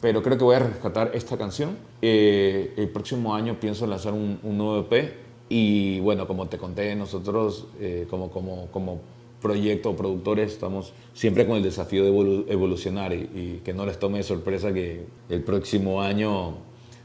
Pero 0.00 0.22
creo 0.22 0.38
que 0.38 0.44
voy 0.44 0.56
a 0.56 0.60
rescatar 0.60 1.10
esta 1.14 1.36
canción. 1.36 1.76
Eh, 2.02 2.74
el 2.76 2.88
próximo 2.88 3.34
año 3.34 3.58
pienso 3.58 3.86
lanzar 3.86 4.12
un, 4.12 4.38
un, 4.42 4.58
nuevo 4.58 4.86
EP 4.90 5.14
y 5.48 5.98
bueno, 6.00 6.26
como 6.26 6.46
te 6.46 6.58
conté, 6.58 6.94
nosotros 6.94 7.66
eh, 7.80 8.06
como, 8.08 8.30
como, 8.30 8.66
como 8.66 9.00
proyecto 9.40 9.90
o 9.90 9.96
productores 9.96 10.52
estamos 10.52 10.92
siempre 11.14 11.46
con 11.46 11.56
el 11.56 11.62
desafío 11.62 12.04
de 12.04 12.52
evolucionar 12.52 13.12
y, 13.12 13.60
que 13.64 13.72
no 13.72 13.86
les 13.86 13.98
tome 13.98 14.18
de 14.18 14.24
sorpresa 14.24 14.72
que 14.72 15.06
el 15.28 15.42
próximo 15.42 16.02
año 16.02 16.56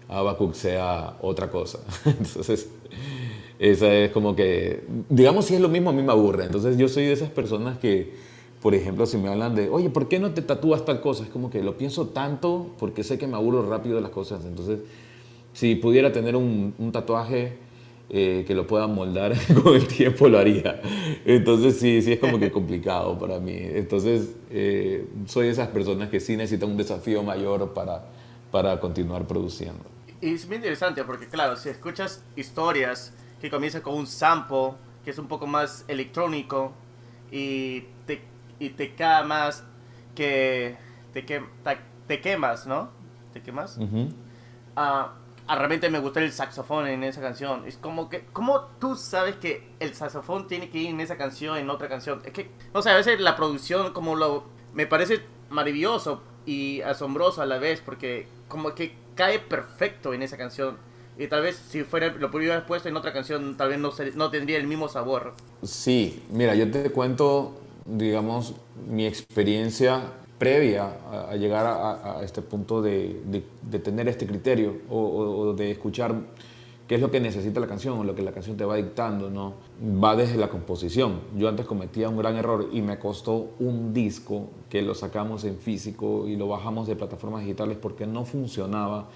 Abacuc 0.08 0.54
sea 0.54 1.18
otra 1.22 1.50
cosa. 1.50 1.80
Entonces, 2.06 2.70
esa 3.60 3.94
es 3.94 4.12
como 4.12 4.36
que, 4.36 4.84
digamos, 5.10 5.46
si 5.46 5.56
es 5.56 5.62
lo 5.62 5.70
mismo, 5.70 5.92
a 5.92 5.94
mí 5.94 6.02
me 6.02 6.12
aburre. 6.12 6.46
Entonces, 6.46 6.78
yo 6.78 6.88
soy 6.88 7.06
de 7.06 7.14
esas 7.14 7.30
personas 7.30 7.78
que 7.78 8.34
por 8.64 8.74
ejemplo, 8.76 9.06
si 9.06 9.18
me 9.18 9.28
hablan 9.28 9.56
de, 9.56 9.68
oye, 9.68 9.90
¿por 9.90 10.08
qué 10.08 10.20
no 10.20 10.34
te 10.34 10.42
tatúas 10.42 10.86
tal 10.86 11.02
cosa? 11.02 11.26
Es 11.26 11.30
como 11.30 11.50
que 11.50 11.62
lo 11.62 11.78
pienso 11.78 12.08
tanto 12.08 12.68
porque 12.80 13.04
sé 13.04 13.18
que 13.18 13.28
me 13.28 13.36
aburro 13.36 13.70
rápido 13.70 13.98
de 13.98 14.02
las 14.02 14.12
cosas. 14.12 14.46
Entonces, 14.46 14.80
si 15.52 15.76
pudiera 15.76 16.14
tener 16.14 16.38
un, 16.38 16.74
tatuaje 16.94 17.58
eh, 18.10 18.44
que 18.46 18.54
lo 18.54 18.68
pueda 18.68 18.88
moldar 18.88 19.34
con 19.64 19.76
el 19.76 19.88
tiempo, 19.88 20.28
lo 20.28 20.40
haría. 20.40 20.82
Entonces, 21.26 21.80
sí, 21.80 22.02
sí 22.02 22.14
es 22.14 22.20
como 22.20 22.40
que 22.40 22.52
complicado 22.52 23.18
para 23.18 23.40
mí. 23.40 23.58
Entonces, 23.58 24.36
eh, 24.52 25.08
soy 25.26 25.48
de 25.48 25.52
esas 25.54 25.70
personas 25.70 26.10
que 26.10 26.20
sí 26.20 26.38
necesitan 26.38 26.70
un 26.70 26.78
desafío 26.78 27.24
mayor 27.24 27.74
para, 27.74 28.06
para 28.52 28.80
continuar 28.80 29.26
produciendo. 29.26 29.84
Y 30.22 30.34
es 30.34 30.48
muy 30.48 30.58
interesante 30.58 31.04
porque, 31.04 31.28
claro, 31.28 31.56
si 31.56 31.70
escuchas 31.70 32.24
historias 32.36 33.14
que 33.42 33.50
comienzan 33.50 33.82
con 33.82 33.96
un 33.96 34.08
sample, 34.08 34.72
que 35.04 35.12
es 35.12 35.18
un 35.18 35.28
poco 35.28 35.48
más 35.48 35.84
electrónico, 35.88 36.72
y 37.32 37.82
te, 38.06 38.22
y 38.60 38.70
te 38.70 38.94
quemas 38.94 39.64
que 40.16 40.78
te, 41.14 41.26
que, 41.26 41.44
te, 42.08 42.22
quemas, 42.22 42.68
¿no? 42.68 42.90
¿Te 43.34 43.42
quemas? 43.42 43.80
Ah, 44.76 45.14
ah, 45.48 45.56
realmente 45.56 45.90
me 45.90 46.00
gustó 46.00 46.20
el 46.20 46.32
saxofón 46.32 46.88
en 46.88 47.04
esa 47.04 47.22
canción. 47.22 47.64
Es 47.68 47.78
como 47.78 48.10
que, 48.10 48.26
¿cómo 48.34 48.62
tú 48.80 48.96
sabes 48.96 49.36
que 49.36 49.70
el 49.80 49.94
saxofón 49.94 50.48
tiene 50.48 50.70
que 50.70 50.80
ir 50.80 50.90
en 50.90 51.00
esa 51.00 51.18
canción, 51.18 51.58
en 51.58 51.70
otra 51.70 51.90
canción? 51.90 52.22
Es 52.26 52.34
que, 52.34 52.52
no 52.74 52.82
sé, 52.82 52.90
a 52.90 52.96
veces 52.96 53.20
la 53.20 53.36
producción 53.36 53.94
como 53.94 54.16
lo, 54.16 54.46
me 54.74 54.88
parece 54.88 55.22
maravilloso 55.50 56.22
y 56.46 56.82
asombroso 56.82 57.42
a 57.42 57.46
la 57.46 57.58
vez 57.58 57.82
porque 57.84 58.28
como 58.48 58.74
que 58.76 58.96
cae 59.16 59.40
perfecto 59.40 60.14
en 60.14 60.24
esa 60.24 60.38
canción. 60.38 60.78
Y 61.18 61.28
tal 61.28 61.44
vez 61.44 61.62
si 61.70 61.84
fuera 61.84 62.08
lo 62.08 62.28
hubiera 62.28 62.66
puesto 62.66 62.90
en 62.90 62.98
otra 62.98 63.14
canción, 63.14 63.56
tal 63.56 63.70
vez 63.70 63.78
no, 63.78 63.92
no 64.16 64.32
tendría 64.32 64.58
el 64.58 64.68
mismo 64.68 64.90
sabor. 64.90 65.36
Sí, 65.62 66.24
mira, 66.32 66.56
yo 66.56 66.70
te 66.72 66.90
cuento, 66.90 67.62
digamos, 67.86 68.56
mi 68.88 69.06
experiencia 69.06 70.02
previa 70.44 70.98
a, 71.30 71.38
llegar 71.38 71.66
a, 71.66 72.22
este 72.22 72.42
punto 72.42 72.82
de, 72.82 73.22
de, 73.62 73.80
tener 73.80 74.10
este 74.10 74.28
criterio 74.28 74.76
o, 74.90 74.98
o, 75.00 75.54
de 75.54 75.72
escuchar 75.72 76.14
qué 76.86 76.96
es 76.96 77.02
lo 77.02 77.10
que 77.10 77.22
necesita 77.22 77.62
la 77.62 77.68
canción 77.68 77.98
o 77.98 78.04
lo 78.04 78.14
que 78.14 78.24
la 78.24 78.34
canción 78.34 78.58
te 78.58 78.66
va 78.66 78.76
dictando, 78.76 79.30
¿no? 79.30 79.54
Va 80.04 80.18
desde 80.18 80.36
la 80.36 80.50
composición. 80.50 81.22
Yo 81.38 81.48
antes 81.48 81.66
cometía 81.66 82.10
un 82.10 82.18
gran 82.18 82.36
error 82.36 82.68
y 82.74 82.82
me 82.82 83.00
costó 83.00 83.52
un 83.60 83.94
disco 83.94 84.50
que 84.70 84.82
lo 84.82 84.94
sacamos 84.96 85.46
en 85.46 85.60
físico 85.60 86.28
y 86.28 86.36
lo 86.36 86.50
bajamos 86.50 86.88
de 86.88 86.98
plataformas 86.98 87.44
digitales 87.44 87.78
porque 87.82 88.06
no 88.06 88.26
funcionaba 88.26 89.08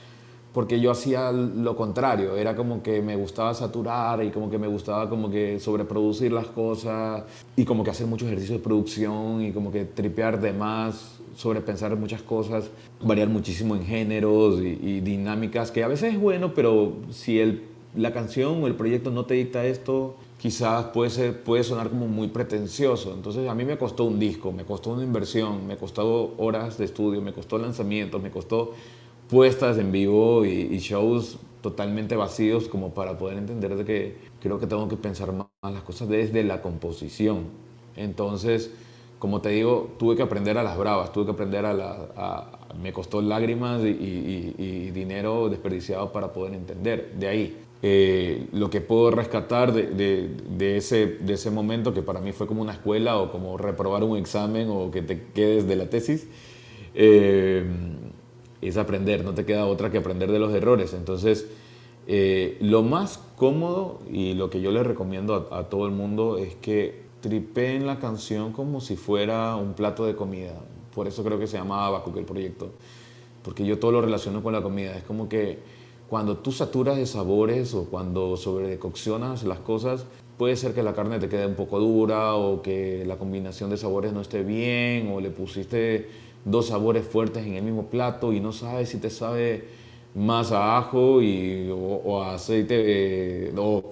porque 0.58 0.80
yo 0.80 0.90
hacía 0.90 1.32
lo 1.32 1.76
contrario, 1.76 2.36
era 2.36 2.56
como 2.56 2.82
que 2.82 3.00
me 3.00 3.16
gustaba 3.16 3.54
saturar 3.54 4.24
y 4.24 4.32
como 4.32 4.50
que 4.50 4.58
me 4.58 4.66
gustaba 4.66 5.08
como 5.08 5.30
que 5.30 5.60
sobreproducir 5.60 6.32
las 6.32 6.48
cosas 6.48 7.26
y 7.56 7.64
como 7.64 7.84
que 7.84 7.92
hacer 7.92 8.08
mucho 8.08 8.26
ejercicio 8.26 8.56
de 8.56 8.64
producción 8.64 9.44
y 9.44 9.52
como 9.52 9.72
que 9.72 9.86
tripear 9.86 10.42
de 10.42 10.54
más, 10.54 11.17
sobrepensar 11.38 11.96
muchas 11.96 12.24
cosas, 12.24 12.72
variar 13.00 13.30
muchísimo 13.30 13.76
en 13.76 13.86
géneros 13.86 14.60
y, 14.60 15.02
dinámicas, 15.02 15.70
que 15.70 15.84
a 15.84 15.88
veces 15.88 16.16
es 16.16 16.20
bueno, 16.20 16.56
pero 16.56 16.94
si 17.12 17.40
el, 17.40 17.64
la 17.96 18.12
canción 18.12 18.64
o 18.64 18.68
el 18.68 18.74
proyecto 18.74 19.12
no 19.12 19.26
te 19.26 19.36
dicta 19.36 19.64
esto, 19.64 20.16
quizás 20.40 20.86
puede, 20.86 21.12
ser, 21.12 21.44
puede 21.44 21.64
sonar 21.64 21.90
como 21.90 22.08
muy 22.08 22.30
pretencioso. 22.30 23.14
Entonces 23.14 23.48
a 23.48 23.54
mí 23.54 23.66
me 23.66 23.78
costó 23.78 24.06
un 24.06 24.18
disco, 24.18 24.52
me 24.52 24.66
costó 24.66 24.90
una 24.90 25.04
inversión, 25.04 25.68
me 25.68 25.78
costó 25.78 26.34
horas 26.38 26.80
de 26.80 26.86
estudio, 26.86 27.22
me 27.22 27.34
costó 27.34 27.60
lanzamientos, 27.60 28.20
me 28.20 28.32
costó 28.32 28.74
puestas 29.30 29.78
en 29.78 29.92
vivo 29.92 30.44
y, 30.44 30.80
shows 30.80 31.38
totalmente 31.62 32.16
vacíos 32.16 32.68
como 32.68 32.96
para 32.96 33.18
poder 33.20 33.38
entender 33.38 33.76
de 33.76 33.86
que 33.86 34.18
creo 34.42 34.60
que 34.60 34.66
tengo 34.66 34.88
que 34.88 34.96
pensar 34.96 35.34
más 35.34 35.48
las 35.62 35.84
cosas 35.84 36.10
desde 36.10 36.44
la 36.44 36.64
composición. 36.64 37.46
Entonces, 37.96 38.72
como 39.20 39.42
te 39.42 39.50
digo, 39.50 39.92
tuve 39.98 40.16
que 40.16 40.24
aprender 40.24 40.58
a 40.58 40.64
las 40.64 40.78
bravas, 40.78 41.12
tuve 41.12 41.26
que 41.26 41.32
aprender 41.32 41.66
a 41.66 41.74
la... 41.74 42.52
me 42.82 42.94
costó 42.94 43.22
lágrimas 43.22 43.82
y, 43.84 44.92
dinero 44.92 45.50
desperdiciado 45.50 46.12
para 46.12 46.34
poder 46.34 46.54
entender. 46.54 47.14
De 47.18 47.28
ahí, 47.28 47.58
eh, 47.82 48.48
lo 48.52 48.70
que 48.70 48.82
puedo 48.82 49.12
rescatar 49.12 49.74
de, 49.74 50.30
de, 50.58 50.78
ese, 50.78 51.06
de 51.06 51.34
ese 51.34 51.52
momento, 51.52 51.94
que 51.94 52.02
para 52.02 52.20
mí 52.20 52.32
fue 52.32 52.48
como 52.48 52.62
una 52.62 52.74
escuela 52.74 53.18
o 53.18 53.32
como 53.32 53.58
reprobar 53.58 54.04
un 54.04 54.18
examen 54.18 54.70
o 54.70 54.92
que 54.92 55.02
te 55.02 55.24
quedes 55.34 55.68
de 55.68 55.76
la 55.76 55.90
tesis, 55.90 56.28
eh, 56.94 57.64
es 58.62 58.78
aprender, 58.78 59.24
no 59.24 59.34
te 59.34 59.46
queda 59.46 59.66
otra 59.66 59.92
que 59.92 60.00
aprender 60.00 60.32
de 60.32 60.40
los 60.40 60.54
errores. 60.54 60.94
Entonces, 60.94 61.48
eh, 62.08 62.58
lo 62.62 62.84
más 62.84 63.20
cómodo 63.36 64.00
y 64.12 64.34
lo 64.34 64.50
que 64.50 64.62
yo 64.62 64.72
le 64.72 64.84
recomiendo 64.84 65.50
a, 65.52 65.64
todo 65.66 65.86
el 65.86 65.92
mundo 65.92 66.38
es 66.38 66.56
que 66.56 67.07
tripeen 67.22 67.88
la 67.88 68.00
canción 68.00 68.54
como 68.54 68.82
si 68.82 68.96
fuera 68.96 69.56
un 69.56 69.74
plato 69.74 70.06
de 70.06 70.16
comida. 70.16 70.54
Por 70.94 71.08
eso 71.08 71.24
creo 71.24 71.40
que 71.40 71.48
se 71.48 71.58
llama 71.58 71.86
Abacuque 71.86 72.20
el 72.20 72.26
proyecto. 72.26 72.72
Porque 73.44 73.66
yo 73.66 73.80
todo 73.80 73.92
lo 73.92 74.02
relaciono 74.02 74.44
con 74.44 74.54
la 74.54 74.62
comida. 74.62 74.96
Es 74.98 75.04
como 75.04 75.30
que 75.30 75.60
cuando 76.10 76.38
tú 76.38 76.52
saturas 76.52 76.98
de 76.98 77.06
sabores 77.06 77.74
o 77.74 77.86
cuando 77.86 78.38
sobrecoccionas 78.38 79.44
las 79.44 79.60
cosas, 79.60 80.06
puede 80.38 80.56
ser 80.56 80.74
que 80.74 80.84
la 80.84 80.94
carne 80.94 81.20
te 81.20 81.30
quede 81.30 81.46
un 81.48 81.56
poco 81.56 81.80
dura 81.80 82.36
o 82.36 82.62
que 82.62 83.04
la 83.06 83.18
combinación 83.18 83.70
de 83.70 83.78
sabores 83.78 84.14
no 84.14 84.22
esté 84.22 84.44
bien 84.44 85.12
o 85.12 85.20
le 85.20 85.32
pusiste 85.32 86.10
dos 86.46 86.68
sabores 86.68 87.06
fuertes 87.06 87.46
en 87.46 87.56
el 87.56 87.64
mismo 87.64 87.88
plato 87.88 88.32
y 88.32 88.40
no 88.40 88.54
sabes 88.54 88.90
si 88.90 89.00
te 89.00 89.10
sabe 89.10 89.66
más 90.16 90.52
a 90.52 90.78
ajo 90.78 91.22
y, 91.22 91.70
o, 91.72 92.24
a 92.24 92.36
aceite 92.36 93.50
eh, 93.50 93.54
o, 93.58 93.92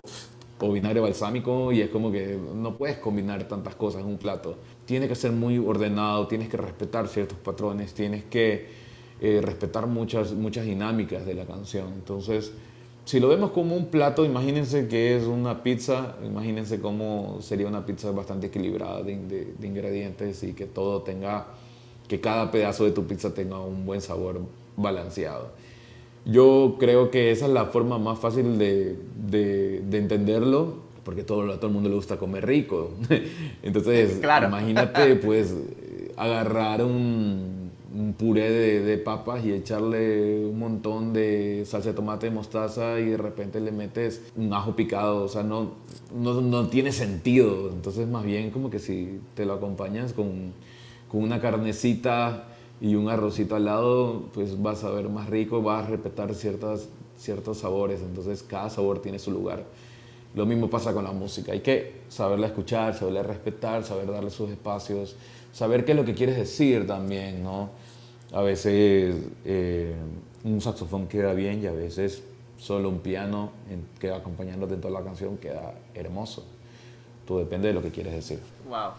vinagre 0.59 0.99
balsámico 0.99 1.71
y 1.71 1.81
es 1.81 1.89
como 1.89 2.11
que 2.11 2.37
no 2.55 2.77
puedes 2.77 2.97
combinar 2.97 3.47
tantas 3.47 3.75
cosas 3.75 4.01
en 4.01 4.07
un 4.07 4.17
plato. 4.17 4.55
Tiene 4.85 5.07
que 5.07 5.15
ser 5.15 5.31
muy 5.31 5.57
ordenado, 5.57 6.27
tienes 6.27 6.49
que 6.49 6.57
respetar 6.57 7.07
ciertos 7.07 7.37
patrones, 7.37 7.93
tienes 7.93 8.23
que 8.23 8.67
eh, 9.21 9.41
respetar 9.43 9.87
muchas, 9.87 10.33
muchas 10.33 10.65
dinámicas 10.65 11.25
de 11.25 11.33
la 11.33 11.45
canción. 11.45 11.93
Entonces, 11.93 12.53
si 13.03 13.19
lo 13.19 13.27
vemos 13.27 13.51
como 13.51 13.75
un 13.75 13.87
plato, 13.87 14.25
imagínense 14.25 14.87
que 14.87 15.15
es 15.15 15.25
una 15.25 15.61
pizza, 15.61 16.15
imagínense 16.23 16.79
cómo 16.79 17.37
sería 17.41 17.67
una 17.67 17.85
pizza 17.85 18.11
bastante 18.11 18.47
equilibrada 18.47 19.03
de 19.03 19.13
ingredientes 19.61 20.41
y 20.43 20.53
que 20.53 20.65
todo 20.65 21.01
tenga 21.01 21.47
que 22.07 22.19
cada 22.19 22.51
pedazo 22.51 22.85
de 22.85 22.91
tu 22.91 23.05
pizza 23.05 23.33
tenga 23.33 23.59
un 23.59 23.85
buen 23.85 24.01
sabor 24.01 24.41
balanceado. 24.77 25.51
Yo 26.25 26.77
creo 26.79 27.11
que 27.11 27.31
esa 27.31 27.45
es 27.45 27.51
la 27.51 27.65
forma 27.65 27.99
más 27.99 28.17
fácil 28.17 28.57
de, 28.57 28.97
de, 29.29 29.77
entenderlo, 29.91 30.85
porque 31.03 31.23
todo, 31.23 31.51
a 31.51 31.57
todo 31.57 31.67
el 31.67 31.73
mundo 31.73 31.89
le 31.89 31.95
gusta 31.95 32.17
comer 32.17 32.45
rico. 32.45 32.91
Entonces, 33.63 34.19
imagínate, 34.47 35.15
pues, 35.23 35.55
agarrar 36.17 36.83
un, 36.83 37.71
un 37.93 38.13
puré 38.13 38.49
de, 38.49 38.79
de, 38.81 38.97
papas 38.97 39.45
y 39.45 39.51
echarle 39.51 40.45
un 40.45 40.57
montón 40.57 41.13
de 41.13 41.63
salsa 41.65 41.89
de 41.89 41.95
tomate, 41.95 42.31
mostaza 42.31 42.99
y 42.99 43.09
de 43.09 43.17
repente 43.17 43.59
le 43.59 43.71
metes 43.71 44.21
un 44.35 44.53
ajo 44.53 44.75
picado. 44.75 45.23
O 45.23 45.27
sea, 45.27 45.43
no, 45.43 45.73
no, 46.15 46.41
no 46.41 46.67
tiene 46.67 46.91
sentido. 46.91 47.69
Entonces, 47.71 48.07
más 48.07 48.23
bien 48.23 48.51
como 48.51 48.69
que 48.69 48.79
si 48.79 49.19
te 49.35 49.45
lo 49.45 49.53
acompañas 49.53 50.13
con 50.13 50.53
con 51.07 51.23
una 51.23 51.39
carnecita 51.39 52.47
y 52.81 52.95
un 52.95 53.09
arrocito 53.09 53.55
al 53.55 53.65
lado, 53.65 54.23
pues 54.33 54.61
vas 54.61 54.83
a 54.83 54.89
ver 54.89 55.09
más 55.09 55.29
rico, 55.29 55.61
vas 55.61 55.85
a 55.85 55.89
respetar 55.89 56.33
ciertas, 56.35 56.89
ciertos 57.17 57.59
sabores, 57.59 58.01
entonces 58.01 58.43
cada 58.43 58.69
sabor 58.69 59.01
tiene 59.01 59.19
su 59.19 59.31
lugar. 59.31 59.63
Lo 60.33 60.45
mismo 60.45 60.69
pasa 60.69 60.93
con 60.93 61.03
la 61.03 61.11
música, 61.11 61.53
hay 61.53 61.61
que 61.61 62.01
saberla 62.09 62.47
escuchar, 62.47 62.93
saberla 62.93 63.23
respetar, 63.23 63.83
saber 63.83 64.11
darle 64.11 64.29
sus 64.29 64.49
espacios, 64.49 65.15
saber 65.53 65.85
qué 65.85 65.93
es 65.93 65.97
lo 65.97 66.03
que 66.03 66.13
quieres 66.13 66.35
decir 66.35 66.85
también, 66.85 67.41
¿no? 67.43 67.69
A 68.33 68.41
veces 68.41 69.15
eh, 69.45 69.95
un 70.43 70.59
saxofón 70.59 71.07
queda 71.07 71.33
bien 71.33 71.63
y 71.63 71.67
a 71.67 71.71
veces 71.71 72.23
solo 72.57 72.89
un 72.89 72.99
piano 72.99 73.51
que 73.99 74.11
acompañándote 74.11 74.73
en 74.73 74.81
toda 74.81 74.99
la 74.99 75.05
canción 75.05 75.37
queda 75.37 75.73
hermoso. 75.93 76.45
Todo 77.25 77.39
depende 77.39 77.69
de 77.69 77.73
lo 77.73 77.81
que 77.81 77.91
quieres 77.91 78.13
decir. 78.13 78.39
Wow 78.67 78.91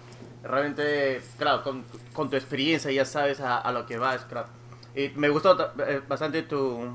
realmente, 0.47 1.21
claro, 1.39 1.63
con, 1.63 2.31
tu 2.31 2.37
experiencia 2.37 2.91
ya 2.91 3.05
sabes 3.05 3.41
a, 3.41 3.59
a, 3.59 3.73
lo 3.73 3.87
que 3.87 3.99
vas, 3.99 4.25
claro. 4.25 4.49
Y 4.95 5.11
me 5.17 5.29
gustó 5.29 5.57
eh, 5.87 6.01
bastante 6.09 6.43
tu, 6.43 6.89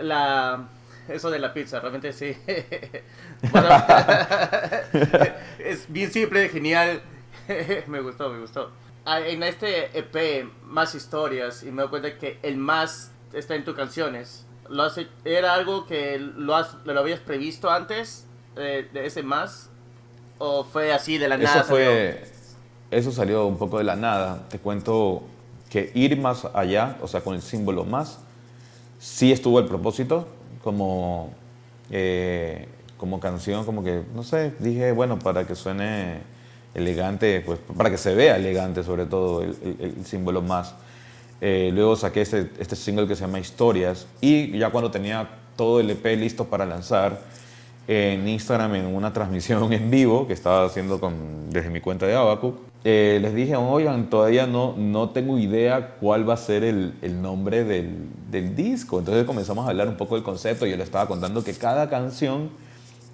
la, 0.00 0.68
eso 1.08 1.30
de 1.30 1.38
la 1.38 1.54
pizza, 1.54 1.80
realmente 1.80 2.12
sí. 2.12 2.36
es 5.58 5.86
bien 5.88 6.12
simple, 6.12 6.48
genial. 6.48 7.00
me 7.86 8.00
gustó, 8.00 8.30
me 8.30 8.40
gustó. 8.40 8.70
Ah, 9.04 9.20
en 9.20 9.42
este 9.42 9.96
EP, 9.96 10.50
más 10.64 10.94
historias, 10.94 11.62
y 11.62 11.70
me 11.70 11.82
doy 11.82 11.90
cuenta 11.90 12.18
que 12.18 12.38
el 12.42 12.56
más 12.56 13.12
está 13.32 13.54
en 13.54 13.64
tus 13.64 13.76
canciones. 13.76 14.46
¿Lo 14.68 14.82
hace, 14.82 15.06
¿Era 15.24 15.54
algo 15.54 15.86
que 15.86 16.18
lo, 16.18 16.56
has, 16.56 16.74
lo 16.84 16.98
habías 16.98 17.20
previsto 17.20 17.70
antes 17.70 18.26
eh, 18.56 18.88
de 18.92 19.06
ese 19.06 19.22
más? 19.22 19.70
¿O 20.38 20.64
fue 20.64 20.92
así 20.92 21.18
de 21.18 21.28
la 21.28 21.38
nada? 21.38 21.60
Eso 21.60 21.68
fue, 21.68 22.24
eso 22.90 23.12
salió 23.12 23.46
un 23.46 23.58
poco 23.58 23.78
de 23.78 23.84
la 23.84 23.94
nada. 23.94 24.48
Te 24.48 24.58
cuento 24.58 25.22
que 25.70 25.92
ir 25.94 26.18
más 26.18 26.44
allá, 26.52 26.98
o 27.00 27.06
sea, 27.06 27.20
con 27.20 27.36
el 27.36 27.42
símbolo 27.42 27.84
más, 27.84 28.18
sí 29.06 29.30
estuvo 29.30 29.60
el 29.60 29.66
propósito 29.66 30.26
como, 30.64 31.30
eh, 31.90 32.66
como 32.96 33.20
canción, 33.20 33.64
como 33.64 33.84
que, 33.84 34.02
no 34.14 34.24
sé, 34.24 34.52
dije, 34.58 34.90
bueno, 34.90 35.18
para 35.20 35.46
que 35.46 35.54
suene 35.54 36.18
elegante, 36.74 37.40
pues 37.40 37.60
para 37.76 37.88
que 37.88 37.98
se 37.98 38.14
vea 38.16 38.36
elegante 38.36 38.82
sobre 38.82 39.06
todo 39.06 39.42
el, 39.42 40.04
símbolo 40.04 40.42
más. 40.42 40.74
Eh, 41.40 41.70
luego 41.72 41.94
saqué 41.94 42.22
este, 42.22 42.50
este 42.58 42.74
single 42.74 43.06
que 43.06 43.14
se 43.14 43.20
llama 43.20 43.38
Historias 43.38 44.08
y 44.20 44.58
ya 44.58 44.70
cuando 44.70 44.90
tenía 44.90 45.28
todo 45.54 45.78
el 45.78 45.88
EP 45.88 46.04
listo 46.18 46.46
para 46.46 46.66
lanzar, 46.66 47.20
en 47.88 48.26
Instagram 48.26 48.74
en 48.74 48.86
una 48.86 49.12
transmisión 49.12 49.72
en 49.72 49.90
vivo 49.90 50.26
que 50.26 50.32
estaba 50.32 50.66
haciendo 50.66 51.00
con, 51.00 51.50
desde 51.50 51.70
mi 51.70 51.80
cuenta 51.80 52.06
de 52.06 52.14
Abacu. 52.14 52.54
Eh, 52.84 53.18
les 53.20 53.34
dije, 53.34 53.56
oigan, 53.56 54.08
todavía 54.08 54.46
no, 54.46 54.74
no 54.76 55.10
tengo 55.10 55.38
idea 55.38 55.96
cuál 56.00 56.28
va 56.28 56.34
a 56.34 56.36
ser 56.36 56.62
el, 56.62 56.94
el 57.02 57.20
nombre 57.20 57.64
del, 57.64 58.08
del, 58.30 58.54
disco. 58.54 59.00
Entonces 59.00 59.24
comenzamos 59.24 59.66
a 59.66 59.70
hablar 59.70 59.88
un 59.88 59.96
poco 59.96 60.14
del 60.14 60.22
concepto. 60.22 60.66
Yo 60.66 60.76
le 60.76 60.84
estaba 60.84 61.08
contando 61.08 61.42
que 61.42 61.52
cada 61.54 61.88
canción 61.88 62.50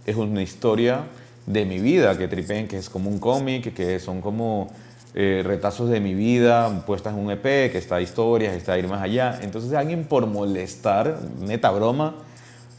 es 0.05 0.17
una 0.17 0.43
historia 0.43 1.05
de 1.47 1.65
mi 1.65 1.79
vida, 1.79 2.19
que 2.19 2.29
tripen, 2.29 2.69
que 2.69 2.77
es 2.77 2.91
como 2.91 3.09
un 3.09 3.19
cómic, 3.19 3.73
que 3.75 3.99
son 3.99 4.21
como 4.21 4.71
eh, 5.15 5.43
retazos 5.45 5.91
de 5.91 6.01
mi 6.01 6.15
vida 6.15 6.85
puestas 6.87 7.15
en 7.15 7.21
un 7.21 7.31
EP, 7.31 7.43
que 7.43 7.79
está 7.79 8.01
historias, 8.01 8.55
está 8.55 8.79
ir 8.79 8.89
más 8.89 9.03
allá. 9.03 9.39
Entonces 9.43 9.73
alguien 9.73 10.05
por 10.05 10.27
molestar, 10.27 11.19
neta 11.41 11.71
broma, 11.71 12.15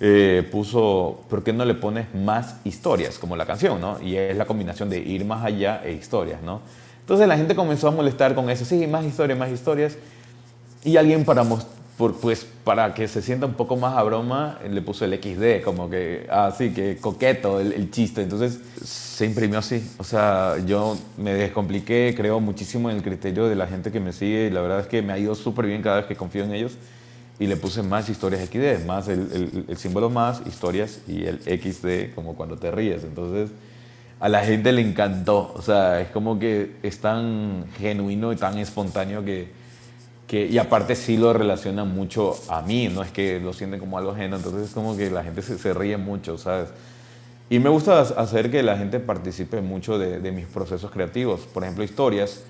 eh, 0.06 0.46
puso, 0.52 1.22
¿por 1.30 1.46
qué 1.46 1.54
no 1.54 1.64
le 1.64 1.76
pones 1.76 2.14
más 2.14 2.58
historias? 2.66 3.18
Como 3.18 3.38
la 3.38 3.46
canción, 3.46 3.80
¿no? 3.80 4.02
Y 4.02 4.18
es 4.18 4.36
la 4.36 4.44
combinación 4.44 4.90
de 4.90 5.00
ir 5.00 5.24
más 5.24 5.46
allá 5.46 5.82
e 5.82 5.94
historias, 5.94 6.42
¿no? 6.42 6.60
Entonces 7.00 7.26
la 7.26 7.38
gente 7.38 7.56
comenzó 7.56 7.88
a 7.88 7.92
molestar 7.92 8.36
con 8.36 8.50
eso, 8.50 8.66
sí, 8.66 8.86
más 8.86 9.06
historias, 9.06 9.40
más 9.40 9.50
historias. 9.50 9.96
Y 10.84 10.98
alguien 10.98 11.24
para, 11.24 11.46
por, 11.98 12.20
pues, 12.20 12.46
para 12.66 12.94
que 12.94 13.08
se 13.08 13.22
sienta 13.22 13.46
un 13.46 13.54
poco 13.54 13.78
más 13.78 13.96
a 13.96 14.04
broma, 14.04 14.60
le 14.70 14.82
puso 14.82 15.06
el 15.06 15.14
XD, 15.14 15.64
como 15.64 15.90
que, 15.90 16.28
así, 16.30 16.72
ah, 16.72 16.76
que 16.76 16.98
coqueto 16.98 17.62
el, 17.62 17.72
el, 17.72 17.90
chiste. 17.90 18.24
Entonces 18.24 18.60
se 18.84 19.26
imprimió 19.26 19.60
así. 19.60 19.90
O 20.00 20.04
sea, 20.04 20.58
yo 20.66 20.98
me 21.18 21.34
descompliqué, 21.34 22.14
creo 22.14 22.42
muchísimo 22.42 22.90
en 22.90 22.98
el 22.98 23.04
criterio 23.04 23.48
de 23.48 23.56
la 23.56 23.68
gente 23.68 23.90
que 23.90 24.02
me 24.02 24.12
sigue 24.12 24.48
y 24.48 24.50
la 24.50 24.60
verdad 24.60 24.82
es 24.82 24.88
que 24.88 25.02
me 25.02 25.14
ha 25.14 25.18
ido 25.18 25.34
súper 25.34 25.66
bien 25.66 25.82
cada 25.82 25.96
vez 25.96 26.08
que 26.08 26.18
confío 26.18 26.44
en 26.44 26.54
ellos 26.54 26.74
y 27.44 27.48
le 27.48 27.58
puse 27.58 27.84
más 27.84 28.08
historias 28.08 28.48
XD, 28.48 28.86
más 28.86 29.10
el, 29.10 29.66
el, 29.68 29.76
símbolo 29.76 30.10
más, 30.10 30.42
historias 30.48 31.02
y 31.10 31.26
el 31.26 31.42
XD 31.42 32.16
como 32.16 32.36
cuando 32.36 32.56
te 32.56 32.72
ríes. 32.72 33.04
Entonces 33.04 33.50
a 34.22 34.30
la 34.30 34.46
gente 34.46 34.72
le 34.72 34.82
encantó, 34.82 35.52
o 35.54 35.62
sea, 35.62 36.00
es 36.00 36.08
como 36.12 36.40
que 36.40 36.78
es 36.84 37.00
tan 37.00 37.66
genuino 37.78 38.32
y 38.32 38.38
tan 38.38 38.58
espontáneo 38.60 39.26
que, 39.26 39.50
que 40.26 40.46
y 40.46 40.58
aparte 40.58 40.96
sí 40.96 41.18
lo 41.18 41.34
relaciona 41.34 41.84
mucho 41.84 42.34
a 42.48 42.62
mí, 42.62 42.88
no 42.88 43.04
es 43.04 43.12
que 43.12 43.42
lo 43.42 43.52
sienten 43.52 43.82
como 43.82 43.98
algo 43.98 44.12
ajeno, 44.12 44.38
entonces 44.38 44.70
es 44.70 44.74
como 44.74 44.96
que 44.96 45.12
la 45.12 45.26
gente 45.26 45.42
se, 45.42 45.58
se 45.58 45.74
ríe 45.74 45.98
mucho, 45.98 46.38
¿sabes? 46.38 46.70
Y 47.50 47.60
me 47.60 47.68
gusta 47.68 48.00
hacer 48.00 48.50
que 48.50 48.64
la 48.64 48.78
gente 48.78 49.02
participe 49.02 49.60
mucho 49.60 50.00
de, 50.00 50.22
de 50.22 50.32
mis 50.32 50.46
procesos 50.46 50.90
creativos, 50.92 51.42
por 51.42 51.64
ejemplo, 51.64 51.84
historias 51.84 52.46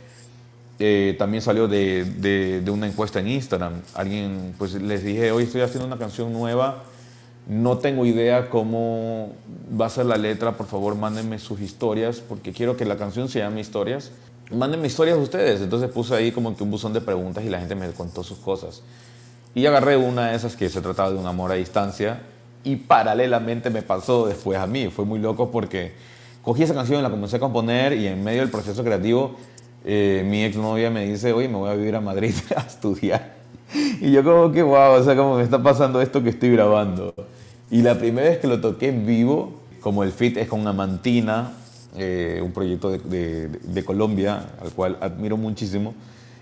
eh, 0.80 1.16
también 1.20 1.42
salió 1.42 1.68
de, 1.68 2.04
de, 2.06 2.72
una 2.72 2.88
encuesta 2.88 3.20
en 3.20 3.28
Instagram. 3.28 3.74
Alguien, 3.94 4.56
pues 4.58 4.74
les 4.74 5.04
dije, 5.04 5.32
hoy 5.32 5.44
estoy 5.44 5.62
haciendo 5.62 5.86
una 5.86 5.98
canción 5.98 6.34
nueva, 6.34 6.84
no 7.48 7.78
tengo 7.78 8.06
idea 8.06 8.50
cómo 8.50 9.34
va 9.80 9.88
a 9.88 9.90
ser 9.90 10.06
la 10.06 10.18
letra, 10.18 10.54
por 10.54 10.66
favor 10.66 10.96
mándenme 10.96 11.40
sus 11.40 11.60
historias, 11.60 12.22
porque 12.22 12.54
quiero 12.54 12.78
que 12.78 12.86
la 12.86 12.98
canción 12.98 13.30
se 13.30 13.40
llame 13.40 13.62
Historias. 13.62 14.12
Mándenme 14.52 14.88
historias 14.88 15.18
ustedes. 15.18 15.62
Entonces 15.62 15.90
puse 15.90 16.16
ahí 16.16 16.32
como 16.32 16.56
que 16.56 16.64
un 16.64 16.72
buzón 16.72 16.94
de 16.94 17.02
preguntas 17.02 17.44
y 17.44 17.50
la 17.50 17.60
gente 17.60 17.76
me 17.76 17.90
contó 17.92 18.24
sus 18.24 18.38
cosas. 18.38 18.82
Y 19.56 19.66
agarré 19.66 19.98
una 19.98 20.30
de 20.30 20.36
esas 20.36 20.56
que 20.56 20.70
se 20.70 20.82
trataba 20.82 21.12
de 21.12 21.18
un 21.18 21.26
amor 21.26 21.52
a 21.52 21.56
distancia 21.56 22.22
y 22.64 22.78
paralelamente 22.78 23.70
me 23.70 23.82
pasó 23.82 24.28
después 24.28 24.58
a 24.58 24.68
mí. 24.68 24.90
Fue 24.90 25.06
muy 25.06 25.20
loco 25.20 25.52
porque 25.52 25.94
cogí 26.42 26.64
esa 26.64 26.74
canción, 26.74 27.04
la 27.04 27.10
comencé 27.10 27.38
a 27.38 27.40
componer 27.40 27.94
y 27.94 28.08
en 28.08 28.24
medio 28.24 28.42
del 28.42 28.50
proceso 28.50 28.84
creativo 28.84 29.36
eh, 29.86 30.26
mi 30.28 30.44
exnovia 30.44 30.90
me 30.90 31.06
dice, 31.06 31.34
oye, 31.34 31.48
me 31.48 31.58
voy 31.58 31.70
a 31.70 31.74
vivir 31.76 31.96
a 31.96 32.02
Madrid 32.02 32.34
a 32.56 32.62
estudiar. 32.62 33.34
Y 34.02 34.12
yo 34.12 34.24
como 34.24 34.52
que, 34.52 34.62
wow, 34.62 34.94
o 34.94 35.04
sea, 35.04 35.16
como 35.16 35.38
me 35.38 35.44
está 35.44 35.62
pasando 35.62 36.02
esto 36.02 36.24
que 36.24 36.30
estoy 36.30 36.52
grabando. 36.52 37.14
Y 37.72 37.82
la 37.82 37.98
primera 37.98 38.30
vez 38.30 38.38
que 38.38 38.48
lo 38.48 38.62
toqué 38.62 38.90
en 38.90 39.06
vivo, 39.06 39.54
como 39.82 40.04
el 40.04 40.12
fit 40.12 40.38
es 40.38 40.48
con 40.48 40.66
Amantina, 40.68 41.54
eh, 41.98 42.42
un 42.44 42.52
proyecto 42.52 42.92
de, 42.92 43.50
de, 43.50 43.86
Colombia, 43.86 44.46
al 44.62 44.72
cual 44.72 44.98
admiro 45.02 45.38
muchísimo, 45.38 45.94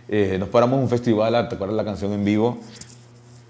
eh, 0.07 0.37
nos 0.39 0.49
paramos 0.49 0.77
en 0.77 0.83
un 0.83 0.89
festival 0.89 1.35
a 1.35 1.49
tocar 1.49 1.69
la 1.69 1.83
canción 1.83 2.13
en 2.13 2.23
vivo 2.25 2.57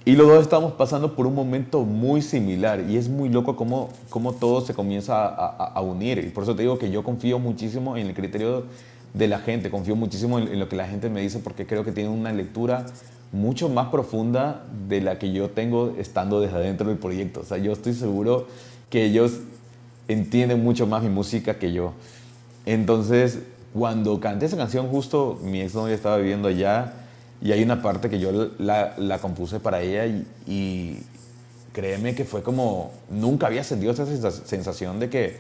y 0.04 0.14
los 0.14 0.28
dos 0.28 0.42
estamos 0.42 0.74
pasando 0.74 1.16
por 1.16 1.28
un 1.28 1.36
momento 1.36 1.84
muy 1.84 2.24
similar 2.24 2.84
y 2.90 2.98
es 2.98 3.08
muy 3.08 3.30
loco 3.30 3.56
cómo, 3.56 3.90
cómo 4.10 4.34
todo 4.34 4.62
se 4.62 4.74
comienza 4.74 5.28
a, 5.28 5.46
a, 5.46 5.66
a 5.74 5.82
unir. 5.82 6.18
Y 6.20 6.30
por 6.30 6.44
eso 6.44 6.56
te 6.56 6.64
digo 6.64 6.80
que 6.80 6.90
yo 6.90 7.04
confío 7.04 7.38
muchísimo 7.38 7.98
en 7.98 8.08
el 8.08 8.14
criterio 8.16 8.66
de 9.14 9.28
la 9.28 9.40
gente, 9.40 9.70
confío 9.70 9.96
muchísimo 9.96 10.40
en, 10.40 10.60
lo 10.60 10.70
que 10.70 10.76
la 10.76 10.88
gente 10.88 11.10
me 11.10 11.22
dice 11.22 11.40
porque 11.40 11.66
creo 11.66 11.84
que 11.84 11.92
tiene 11.92 12.10
una 12.10 12.32
lectura 12.32 12.86
mucho 13.32 13.70
más 13.70 13.90
profunda 13.90 14.66
de 14.88 15.02
la 15.02 15.20
que 15.20 15.32
yo 15.32 15.50
tengo 15.50 15.96
estando 15.98 16.42
desde 16.42 16.58
adentro 16.58 16.88
del 16.88 16.98
proyecto. 16.98 17.42
O 17.42 17.44
sea, 17.44 17.58
yo 17.58 17.72
estoy 17.72 17.94
seguro 17.94 18.48
que 18.90 19.06
ellos 19.06 19.40
entienden 20.08 20.64
mucho 20.64 20.88
más 20.88 21.04
mi 21.04 21.10
música 21.10 21.58
que 21.58 21.72
yo. 21.72 21.94
Entonces, 22.66 23.40
cuando 23.74 24.20
canté 24.20 24.46
esa 24.46 24.58
canción, 24.58 24.88
justo 24.88 25.40
mi 25.44 25.62
ex 25.62 25.74
novia 25.74 25.96
estaba 25.96 26.18
viviendo 26.18 26.48
allá 26.48 26.94
y 27.42 27.52
hay 27.52 27.64
una 27.64 27.82
parte 27.82 28.10
que 28.10 28.20
yo 28.20 28.52
la, 28.60 28.94
la 28.98 29.20
compuse 29.20 29.60
para 29.60 29.82
ella 29.82 30.06
y, 30.06 30.28
y, 30.46 31.04
créeme 31.74 32.16
que 32.16 32.26
fue 32.26 32.44
como, 32.44 32.92
nunca 33.10 33.48
había 33.48 33.64
sentido 33.64 33.94
esa 33.94 34.06
sensación 34.32 35.00
de 35.00 35.10
que 35.10 35.38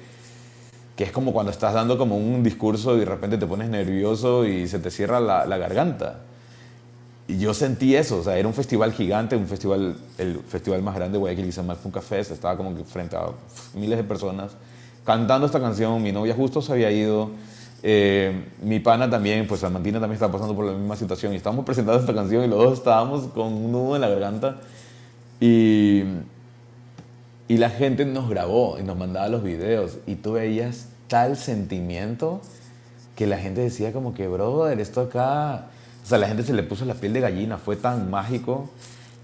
que 0.95 1.04
es 1.04 1.12
como 1.12 1.34
cuando 1.34 1.51
estás 1.51 1.73
dando 1.73 1.97
como 1.97 2.17
un 2.17 2.43
discurso 2.43 2.95
y 2.95 2.99
de 2.99 3.06
repente 3.06 3.38
te 3.38 3.47
pones 3.47 3.69
nervioso 3.69 4.45
y 4.45 4.67
se 4.67 4.80
te 4.80 4.91
cierra 4.91 5.19
la, 5.19 5.58
garganta. 5.58 6.19
Y 7.27 7.38
yo 7.38 7.54
sentí 7.54 7.95
eso, 7.95 8.17
o 8.17 8.23
sea, 8.23 8.38
era 8.38 8.47
un 8.47 8.54
festival 8.54 8.91
gigante, 8.91 9.36
un 9.36 9.47
festival, 9.47 9.95
el 10.17 10.39
festival 10.39 10.82
más 10.82 10.95
grande 10.95 11.13
de 11.13 11.19
Guayaquil, 11.19 11.54
se 11.54 11.62
llama 11.62 11.75
Funka 11.75 12.01
Fest, 12.01 12.32
estaba 12.32 12.58
como 12.58 12.75
que 12.75 12.84
frente 12.84 13.15
a 13.15 13.27
miles 13.73 13.97
de 13.97 14.04
personas 14.04 14.51
cantando 15.06 15.45
esta 15.45 15.60
canción, 15.60 16.01
mi 16.01 16.12
novia 16.12 16.34
justo 16.36 16.62
se 16.62 16.73
había 16.73 16.91
ido, 16.91 17.32
eh, 17.84 18.49
mi 18.62 18.80
pana 18.80 19.10
también, 19.10 19.47
pues 19.47 19.63
Amantina 19.63 19.99
también 19.99 20.15
estaba 20.15 20.32
pasando 20.32 20.56
por 20.56 20.65
la 20.65 20.73
misma 20.73 20.95
situación 20.95 21.34
y 21.34 21.38
estábamos 21.38 21.65
presentando 21.65 21.99
esta 21.99 22.13
canción 22.13 22.43
y 22.43 22.47
los 22.47 22.60
dos 22.60 22.73
estábamos 22.73 23.23
con 23.27 23.47
un 23.47 23.71
nudo 23.71 23.95
en 23.95 24.01
la 24.01 24.10
garganta 24.10 24.58
y 25.39 26.04
y 27.52 27.58
la 27.58 27.70
gente 27.70 28.06
nos 28.06 28.30
grabó 28.30 28.80
y 28.80 28.84
nos 28.84 28.98
mandaba 28.98 29.28
los 29.28 29.44
videos 29.44 29.98
y 30.08 30.16
tú 30.16 30.32
veías 30.32 30.88
tal 31.10 31.36
sentimiento 31.36 32.40
que 33.14 33.28
la 33.28 33.38
gente 33.40 33.60
decía 33.60 33.92
como 33.92 34.14
que, 34.14 34.30
brother, 34.30 34.80
esto 34.80 35.02
acá... 35.02 35.66
O 36.02 36.08
sea, 36.08 36.18
la 36.18 36.30
gente 36.30 36.44
se 36.44 36.54
le 36.54 36.64
puso 36.64 36.86
la 36.86 36.94
piel 36.94 37.12
de 37.12 37.20
gallina, 37.20 37.58
fue 37.58 37.76
tan 37.76 38.10
mágico 38.10 38.70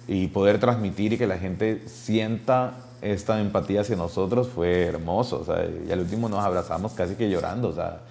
y 0.10 0.28
poder 0.28 0.60
transmitir 0.60 1.14
y 1.14 1.18
que 1.18 1.26
la 1.26 1.38
gente 1.38 1.82
sienta 1.88 2.74
esta 3.02 3.40
empatía 3.40 3.80
hacia 3.80 3.96
nosotros 3.96 4.50
fue 4.50 4.84
hermoso. 4.84 5.40
O 5.40 5.46
sea, 5.46 5.66
y 5.88 5.90
al 5.90 6.02
último 6.02 6.28
nos 6.28 6.44
abrazamos 6.44 6.92
casi 6.92 7.16
que 7.16 7.30
llorando. 7.30 7.70
O 7.70 7.74
sea, 7.74 8.02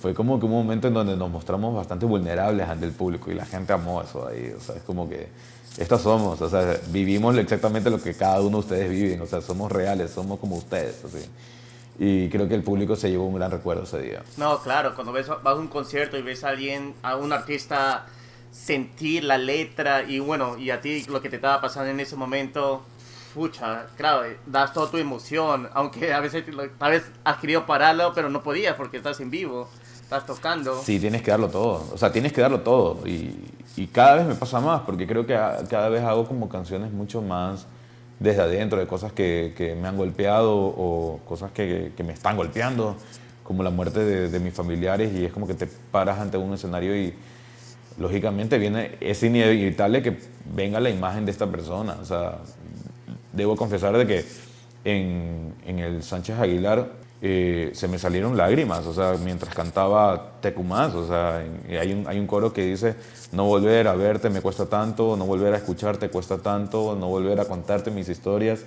fue 0.00 0.14
como 0.14 0.40
que 0.40 0.46
un 0.46 0.52
momento 0.52 0.88
en 0.88 0.94
donde 0.94 1.18
nos 1.18 1.30
mostramos 1.30 1.74
bastante 1.74 2.06
vulnerables 2.06 2.66
ante 2.66 2.86
el 2.86 2.92
público 2.92 3.30
y 3.30 3.34
la 3.34 3.44
gente 3.44 3.74
amó 3.74 4.00
eso 4.00 4.26
ahí. 4.26 4.54
O 4.56 4.60
sea, 4.60 4.76
es 4.76 4.82
como 4.84 5.06
que 5.06 5.28
estos 5.78 6.02
somos, 6.02 6.40
o 6.40 6.50
sea, 6.50 6.78
vivimos 6.88 7.36
exactamente 7.36 7.90
lo 7.90 8.02
que 8.02 8.14
cada 8.14 8.40
uno 8.40 8.58
de 8.58 8.64
ustedes 8.64 8.90
viven, 8.90 9.20
o 9.20 9.26
sea, 9.26 9.40
somos 9.40 9.70
reales, 9.70 10.10
somos 10.10 10.38
como 10.40 10.56
ustedes, 10.56 11.04
así. 11.04 11.24
Y 11.98 12.28
creo 12.28 12.48
que 12.48 12.54
el 12.54 12.62
público 12.62 12.96
se 12.96 13.10
llevó 13.10 13.26
un 13.26 13.34
gran 13.34 13.50
recuerdo 13.50 13.84
ese 13.84 14.00
día. 14.00 14.22
No, 14.36 14.58
claro, 14.60 14.94
cuando 14.94 15.12
ves, 15.12 15.28
vas 15.28 15.40
a 15.44 15.54
un 15.54 15.68
concierto 15.68 16.16
y 16.16 16.22
ves 16.22 16.44
a 16.44 16.48
alguien, 16.48 16.94
a 17.02 17.16
un 17.16 17.32
artista 17.32 18.06
sentir 18.50 19.24
la 19.24 19.38
letra 19.38 20.02
y 20.02 20.18
bueno, 20.18 20.58
y 20.58 20.70
a 20.70 20.80
ti 20.80 21.04
lo 21.04 21.22
que 21.22 21.28
te 21.28 21.36
estaba 21.36 21.60
pasando 21.60 21.90
en 21.90 22.00
ese 22.00 22.16
momento, 22.16 22.82
pucha, 23.34 23.86
claro, 23.96 24.22
das 24.46 24.72
toda 24.72 24.90
tu 24.90 24.96
emoción, 24.96 25.68
aunque 25.72 26.12
a 26.12 26.20
veces 26.20 26.44
tal 26.78 26.90
vez 26.90 27.04
has 27.22 27.36
querido 27.36 27.64
pararlo, 27.64 28.12
pero 28.14 28.28
no 28.28 28.42
podías 28.42 28.74
porque 28.74 28.96
estás 28.96 29.20
en 29.20 29.30
vivo 29.30 29.68
estás 30.10 30.26
tocando. 30.26 30.82
Sí, 30.82 30.98
tienes 30.98 31.22
que 31.22 31.30
darlo 31.30 31.48
todo. 31.48 31.88
O 31.92 31.96
sea, 31.96 32.10
tienes 32.10 32.32
que 32.32 32.40
darlo 32.40 32.60
todo. 32.60 33.06
Y, 33.06 33.32
y 33.76 33.86
cada 33.86 34.16
vez 34.16 34.26
me 34.26 34.34
pasa 34.34 34.60
más, 34.60 34.82
porque 34.82 35.06
creo 35.06 35.26
que 35.26 35.34
cada 35.34 35.88
vez 35.88 36.02
hago 36.02 36.26
como 36.26 36.48
canciones 36.48 36.92
mucho 36.92 37.22
más 37.22 37.66
desde 38.18 38.42
adentro, 38.42 38.78
de 38.78 38.86
cosas 38.86 39.12
que, 39.12 39.54
que 39.56 39.74
me 39.74 39.88
han 39.88 39.96
golpeado 39.96 40.54
o 40.54 41.20
cosas 41.26 41.50
que, 41.52 41.92
que, 41.96 42.04
me 42.04 42.12
están 42.12 42.36
golpeando, 42.36 42.96
como 43.42 43.62
la 43.62 43.70
muerte 43.70 44.00
de, 44.00 44.28
de, 44.28 44.40
mis 44.40 44.52
familiares. 44.52 45.12
Y 45.14 45.24
es 45.24 45.32
como 45.32 45.46
que 45.46 45.54
te 45.54 45.66
paras 45.66 46.18
ante 46.18 46.36
un 46.36 46.52
escenario 46.52 46.94
y 46.94 47.14
lógicamente 47.98 48.58
viene, 48.58 48.96
es 49.00 49.22
inevitable 49.22 50.02
que 50.02 50.18
venga 50.54 50.80
la 50.80 50.90
imagen 50.90 51.24
de 51.24 51.32
esta 51.32 51.46
persona. 51.46 51.96
O 52.00 52.04
sea, 52.04 52.38
debo 53.32 53.56
confesar 53.56 53.96
de 53.96 54.06
que 54.06 54.24
en, 54.84 55.54
en 55.66 55.78
el 55.78 56.02
Sánchez 56.02 56.38
Aguilar 56.38 56.90
eh, 57.22 57.70
se 57.74 57.86
me 57.86 57.98
salieron 57.98 58.36
lágrimas, 58.36 58.86
o 58.86 58.94
sea, 58.94 59.14
mientras 59.22 59.54
cantaba 59.54 60.38
Tecumás, 60.40 60.94
o 60.94 61.06
sea, 61.06 61.44
hay 61.68 61.92
un, 61.92 62.08
hay 62.08 62.18
un 62.18 62.26
coro 62.26 62.52
que 62.52 62.64
dice, 62.64 62.94
no 63.32 63.44
volver 63.44 63.88
a 63.88 63.94
verte 63.94 64.30
me 64.30 64.40
cuesta 64.40 64.66
tanto, 64.66 65.16
no 65.16 65.26
volver 65.26 65.52
a 65.52 65.58
escucharte 65.58 66.08
cuesta 66.08 66.38
tanto, 66.38 66.96
no 66.96 67.08
volver 67.08 67.38
a 67.40 67.44
contarte 67.44 67.90
mis 67.90 68.08
historias, 68.08 68.60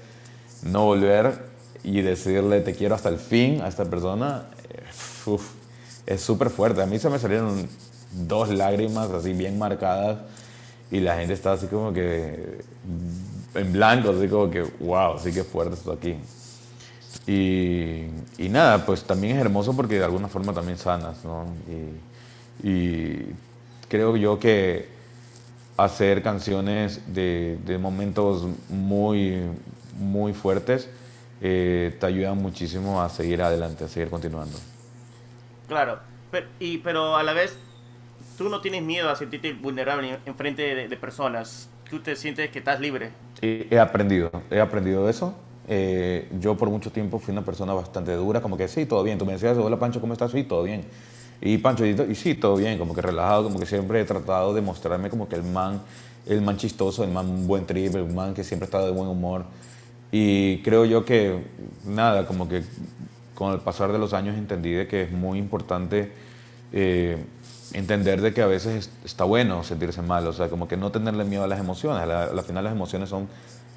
no 0.61 0.85
volver 0.85 1.51
y 1.83 2.01
decirle 2.01 2.61
te 2.61 2.75
quiero 2.75 2.93
hasta 2.95 3.09
el 3.09 3.17
fin 3.17 3.61
a 3.61 3.67
esta 3.67 3.85
persona, 3.85 4.45
eh, 4.69 5.37
es 6.05 6.21
súper 6.21 6.49
fuerte. 6.49 6.81
A 6.81 6.85
mí 6.85 6.99
se 6.99 7.09
me 7.09 7.17
salieron 7.17 7.67
dos 8.11 8.49
lágrimas 8.49 9.09
así 9.09 9.33
bien 9.33 9.57
marcadas 9.57 10.19
y 10.91 10.99
la 10.99 11.17
gente 11.17 11.33
está 11.33 11.53
así 11.53 11.65
como 11.67 11.91
que 11.91 12.59
en 13.55 13.73
blanco, 13.73 14.11
así 14.11 14.27
como 14.27 14.49
que, 14.49 14.61
wow, 14.79 15.17
sí 15.19 15.31
que 15.31 15.43
fuerte 15.43 15.73
esto 15.75 15.91
aquí. 15.91 16.17
Y, 17.25 18.05
y, 18.37 18.49
nada, 18.49 18.85
pues 18.85 19.03
también 19.03 19.37
es 19.37 19.41
hermoso 19.41 19.75
porque 19.75 19.99
de 19.99 20.05
alguna 20.05 20.27
forma 20.27 20.53
también 20.53 20.77
sanas, 20.77 21.23
¿no? 21.23 21.45
Y, 22.63 22.67
y 22.67 23.25
creo 23.87 24.17
yo 24.17 24.39
que 24.39 24.89
hacer 25.77 26.21
canciones 26.21 27.01
de, 27.13 27.57
de 27.65 27.77
momentos 27.77 28.47
muy, 28.69 29.43
muy 29.97 30.33
fuertes 30.33 30.89
eh, 31.41 31.95
te 31.99 32.05
ayudan 32.05 32.37
muchísimo 32.37 33.01
a 33.01 33.09
seguir 33.09 33.41
adelante, 33.41 33.83
a 33.83 33.87
seguir 33.87 34.09
continuando. 34.09 34.57
Claro, 35.67 35.99
pero, 36.31 36.47
y, 36.59 36.77
pero 36.79 37.15
a 37.15 37.23
la 37.23 37.33
vez 37.33 37.57
tú 38.37 38.49
no 38.49 38.61
tienes 38.61 38.83
miedo 38.83 39.09
a 39.09 39.15
sentirte 39.15 39.53
vulnerable 39.53 40.19
en 40.25 40.35
frente 40.35 40.75
de, 40.75 40.87
de 40.87 40.97
personas. 40.97 41.69
Tú 41.89 41.99
te 41.99 42.15
sientes 42.15 42.49
que 42.49 42.59
estás 42.59 42.79
libre. 42.79 43.11
he 43.41 43.77
aprendido, 43.77 44.31
he 44.49 44.59
aprendido 44.59 45.09
eso. 45.09 45.35
Eh, 45.67 46.29
yo 46.39 46.57
por 46.57 46.69
mucho 46.69 46.91
tiempo 46.91 47.19
fui 47.19 47.31
una 47.31 47.45
persona 47.45 47.73
bastante 47.73 48.13
dura, 48.13 48.41
como 48.41 48.57
que 48.57 48.67
sí, 48.67 48.85
todo 48.85 49.03
bien. 49.03 49.17
Tú 49.17 49.25
me 49.25 49.33
decías, 49.33 49.57
hola 49.57 49.77
Pancho, 49.79 50.01
¿cómo 50.01 50.13
estás? 50.13 50.31
Sí, 50.31 50.43
todo 50.43 50.63
bien. 50.63 50.83
Y 51.41 51.57
Pancho, 51.57 51.85
y, 51.85 52.15
sí, 52.15 52.35
todo 52.35 52.55
bien, 52.55 52.77
como 52.77 52.93
que 52.93 53.01
relajado, 53.01 53.43
como 53.43 53.59
que 53.59 53.65
siempre 53.65 54.01
he 54.01 54.05
tratado 54.05 54.53
de 54.53 54.61
mostrarme 54.61 55.09
como 55.09 55.27
que 55.27 55.35
el 55.35 55.43
man, 55.43 55.81
el 56.25 56.41
man 56.41 56.57
chistoso, 56.57 57.03
el 57.03 57.11
man 57.11 57.47
buen 57.47 57.65
trip, 57.65 57.95
el 57.95 58.13
man 58.13 58.33
que 58.33 58.43
siempre 58.43 58.65
está 58.65 58.83
de 58.83 58.91
buen 58.91 59.09
humor. 59.09 59.45
Y 60.11 60.61
creo 60.61 60.85
yo 60.85 61.03
que, 61.05 61.43
nada, 61.85 62.25
como 62.25 62.47
que 62.47 62.63
con 63.35 63.51
el 63.51 63.59
pasar 63.59 63.91
de 63.91 63.99
los 63.99 64.13
años 64.13 64.37
entendí 64.37 64.71
de 64.71 64.87
que 64.87 65.03
es 65.03 65.11
muy 65.11 65.39
importante 65.39 66.11
eh, 66.71 67.17
entender 67.73 68.21
de 68.21 68.33
que 68.33 68.41
a 68.41 68.47
veces 68.47 68.89
está 69.03 69.23
bueno 69.23 69.63
sentirse 69.63 70.01
mal, 70.01 70.25
o 70.27 70.33
sea, 70.33 70.49
como 70.49 70.67
que 70.67 70.77
no 70.77 70.91
tenerle 70.91 71.23
miedo 71.23 71.43
a 71.43 71.47
las 71.47 71.59
emociones. 71.59 72.03
Al 72.03 72.43
final 72.43 72.63
las 72.63 72.73
emociones 72.73 73.09
son 73.09 73.27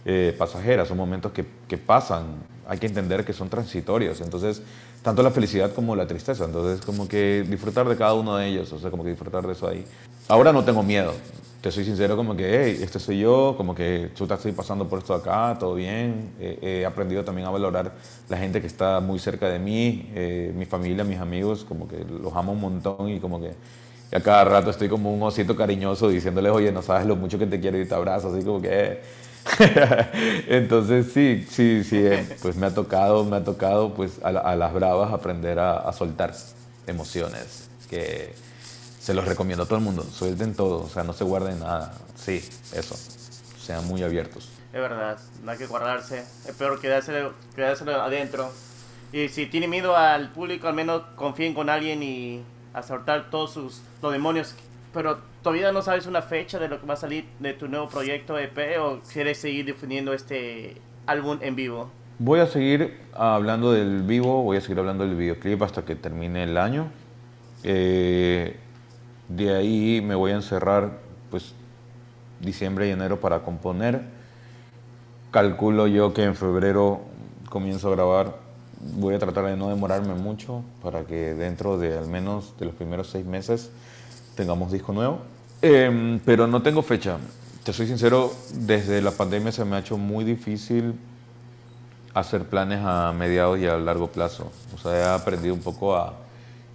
eh, 0.08 0.32
pasajeras, 0.38 0.86
son 0.86 0.96
momentos 0.96 1.32
que, 1.32 1.76
pasan. 1.76 2.26
Hay 2.68 2.78
que 2.78 2.86
entender 2.86 3.24
que 3.24 3.32
son 3.32 3.48
transitorios. 3.48 4.20
Entonces, 4.20 4.62
tanto 5.02 5.20
la 5.20 5.32
felicidad 5.32 5.72
como 5.74 5.96
la 5.96 6.06
tristeza. 6.06 6.44
Entonces, 6.44 6.84
como 6.86 7.08
que 7.08 7.44
disfrutar 7.48 7.88
de 7.88 7.96
cada 7.96 8.14
uno 8.14 8.36
de 8.36 8.46
ellos, 8.46 8.72
o 8.72 8.78
sea, 8.78 8.88
como 8.90 9.02
que 9.02 9.10
disfrutar 9.10 9.44
de 9.44 9.52
eso 9.52 9.66
ahí. 9.66 9.84
Ahora 10.28 10.52
no 10.52 10.64
tengo 10.64 10.84
miedo. 10.84 11.12
Te 11.60 11.72
soy 11.72 11.84
sincero, 11.84 12.14
como 12.16 12.36
que, 12.36 12.44
hey, 12.44 12.78
este 12.80 13.00
soy 13.00 13.18
yo, 13.18 13.54
como 13.56 13.74
que 13.74 14.10
chuta, 14.14 14.34
estoy 14.34 14.52
pasando 14.52 14.88
por 14.88 15.00
esto 15.00 15.12
acá, 15.12 15.56
todo 15.58 15.74
bien. 15.74 16.34
Eh, 16.38 16.58
he 16.62 16.86
aprendido 16.86 17.24
también 17.24 17.48
a 17.48 17.50
valorar 17.50 17.92
la 18.28 18.36
gente 18.36 18.60
que 18.60 18.68
está 18.68 19.00
muy 19.00 19.18
cerca 19.18 19.48
de 19.48 19.58
mí, 19.58 20.08
eh, 20.14 20.52
mi 20.54 20.66
familia, 20.66 21.02
mis 21.02 21.18
amigos, 21.18 21.64
como 21.64 21.88
que 21.88 22.04
los 22.04 22.32
amo 22.34 22.52
un 22.52 22.60
montón 22.60 23.08
y 23.08 23.18
como 23.18 23.40
que 23.40 23.54
a 24.12 24.20
cada 24.20 24.44
rato 24.44 24.70
estoy 24.70 24.88
como 24.88 25.12
un 25.12 25.20
osito 25.24 25.56
cariñoso 25.56 26.08
diciéndoles, 26.08 26.52
oye, 26.52 26.70
no 26.70 26.82
sabes 26.82 27.06
lo 27.06 27.16
mucho 27.16 27.40
que 27.40 27.46
te 27.46 27.58
quiero 27.58 27.80
y 27.80 27.86
te 27.86 27.94
abrazo, 27.96 28.32
así 28.32 28.44
como 28.44 28.62
que... 28.62 28.68
Eh. 28.70 29.00
Entonces 30.48 31.12
sí, 31.12 31.46
sí, 31.48 31.85
sí, 31.85 31.98
eh, 31.98 32.37
pues 32.42 32.56
me 32.56 32.66
ha 32.66 32.74
tocado, 32.74 33.24
me 33.24 33.37
ha 33.37 33.44
tocado 33.44 33.94
pues 33.94 34.20
a, 34.22 34.28
a 34.28 34.56
las 34.56 34.72
bravas 34.74 35.12
aprender 35.12 35.59
a, 35.59 35.78
a, 35.78 35.92
soltar 35.92 36.35
emociones, 36.87 37.68
que 37.88 38.35
se 39.00 39.14
los 39.14 39.24
recomiendo 39.24 39.64
a 39.64 39.66
todo 39.66 39.78
el 39.78 39.85
mundo, 39.85 40.02
suelten 40.02 40.54
todo, 40.54 40.85
o 40.85 40.88
sea, 40.88 41.04
no 41.04 41.12
se 41.12 41.24
guarden 41.24 41.61
nada, 41.61 41.92
sí, 42.16 42.42
eso, 42.72 42.96
sean 43.61 43.87
muy 43.87 44.02
abiertos. 44.02 44.48
Es 44.72 44.80
verdad, 44.80 45.18
no 45.42 45.52
hay 45.52 45.59
que 45.59 45.66
guardarse, 45.66 46.18
es 46.20 46.54
peor 46.59 46.80
quedárselo, 46.80 47.32
quedárselo 47.54 48.00
adentro. 48.02 48.50
Y 49.12 49.28
si 49.28 49.46
tiene 49.46 49.68
miedo 49.68 49.96
al 49.96 50.30
público, 50.30 50.68
al 50.68 50.74
menos 50.74 51.02
confíen 51.14 51.54
con 51.54 51.70
alguien 51.70 52.02
y 52.02 52.42
a 52.74 52.82
soltar 52.82 53.30
todos 53.30 53.52
sus 53.52 53.80
los 54.02 54.12
demonios. 54.12 54.54
Pero 54.96 55.18
todavía 55.42 55.72
no 55.72 55.82
sabes 55.82 56.06
una 56.06 56.22
fecha 56.22 56.59
de 56.59 56.68
lo 56.68 56.80
que 56.80 56.87
va 56.87 56.94
a 56.94 56.96
salir 56.96 57.26
de 57.38 57.52
tu 57.52 57.68
nuevo 57.68 57.87
proyecto 57.87 58.38
EP 58.38 58.80
o 58.80 59.00
quieres 59.12 59.37
seguir 59.37 59.66
definiendo 59.66 60.14
este 60.14 60.80
álbum 61.04 61.37
en 61.42 61.54
vivo. 61.54 61.90
Voy 62.18 62.40
a 62.40 62.46
seguir 62.46 62.98
hablando 63.12 63.72
del 63.72 64.04
vivo, 64.04 64.42
voy 64.42 64.56
a 64.56 64.62
seguir 64.62 64.78
hablando 64.78 65.06
del 65.06 65.14
videoclip 65.14 65.61
hasta 65.61 65.85
que 65.85 65.96
termine 65.96 66.44
el 66.44 66.56
año. 66.56 66.88
Eh, 67.62 68.56
de 69.28 69.54
ahí 69.54 70.00
me 70.00 70.14
voy 70.14 70.32
a 70.32 70.37
encerrar 70.37 70.92
pues 71.30 71.54
diciembre 72.40 72.88
y 72.88 72.92
enero 72.92 73.20
para 73.20 73.40
componer. 73.40 74.00
Calculo 75.30 75.88
yo 75.88 76.14
que 76.14 76.24
en 76.24 76.35
febrero 76.35 77.02
comienzo 77.50 77.88
a 77.88 77.90
grabar 77.90 78.38
voy 78.80 79.14
a 79.14 79.18
tratar 79.18 79.44
de 79.44 79.59
no 79.59 79.68
demorarme 79.68 80.14
mucho 80.14 80.62
para 80.82 81.04
que 81.04 81.35
dentro 81.35 81.76
de 81.76 81.98
al 81.98 82.06
menos 82.06 82.54
de 82.59 82.64
los 82.64 82.74
primeros 82.74 83.11
seis 83.11 83.26
meses 83.26 83.70
tengamos 84.37 84.70
disco 84.70 84.92
nuevo. 84.92 85.18
Eh, 85.62 86.20
pero 86.25 86.46
no 86.46 86.62
tengo 86.62 86.83
fecha. 86.83 87.18
Te 87.64 87.72
soy 87.72 87.88
sincero, 87.88 88.33
desde 88.55 89.03
la 89.03 89.11
pandemia 89.11 89.51
se 89.51 89.64
me 89.64 89.75
ha 89.75 89.81
hecho 89.81 89.99
muy 89.99 90.25
difícil 90.25 90.94
hacer 92.14 92.44
planes 92.44 92.81
a 92.85 93.12
mediados 93.12 93.59
y 93.59 93.66
a 93.66 93.77
largo 93.77 94.07
plazo. 94.07 94.53
O 94.75 94.79
sea, 94.79 94.92
he 94.92 95.05
aprendido 95.05 95.53
un 95.53 95.61
poco 95.61 95.96
a, 95.96 96.14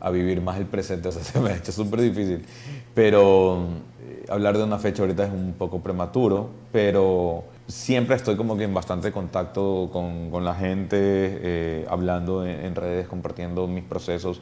a 0.01 0.09
vivir 0.09 0.41
más 0.41 0.57
el 0.57 0.65
presente. 0.65 1.07
O 1.09 1.11
sea, 1.11 1.23
se 1.23 1.39
me 1.39 1.51
ha 1.51 1.55
hecho 1.55 1.71
súper 1.71 2.01
difícil. 2.01 2.45
Pero 2.93 3.67
eh, 4.01 4.25
hablar 4.29 4.57
de 4.57 4.63
una 4.63 4.79
fecha 4.79 5.03
ahorita 5.03 5.25
es 5.25 5.31
un 5.31 5.53
poco 5.53 5.79
prematuro, 5.79 6.49
pero 6.71 7.45
siempre 7.67 8.15
estoy 8.15 8.35
como 8.35 8.57
que 8.57 8.65
en 8.65 8.73
bastante 8.73 9.11
contacto 9.11 9.89
con, 9.93 10.29
con 10.29 10.43
la 10.43 10.55
gente, 10.55 10.97
eh, 10.99 11.85
hablando 11.89 12.45
en, 12.45 12.75
redes, 12.75 13.07
compartiendo 13.07 13.67
mis 13.67 13.83
procesos. 13.83 14.41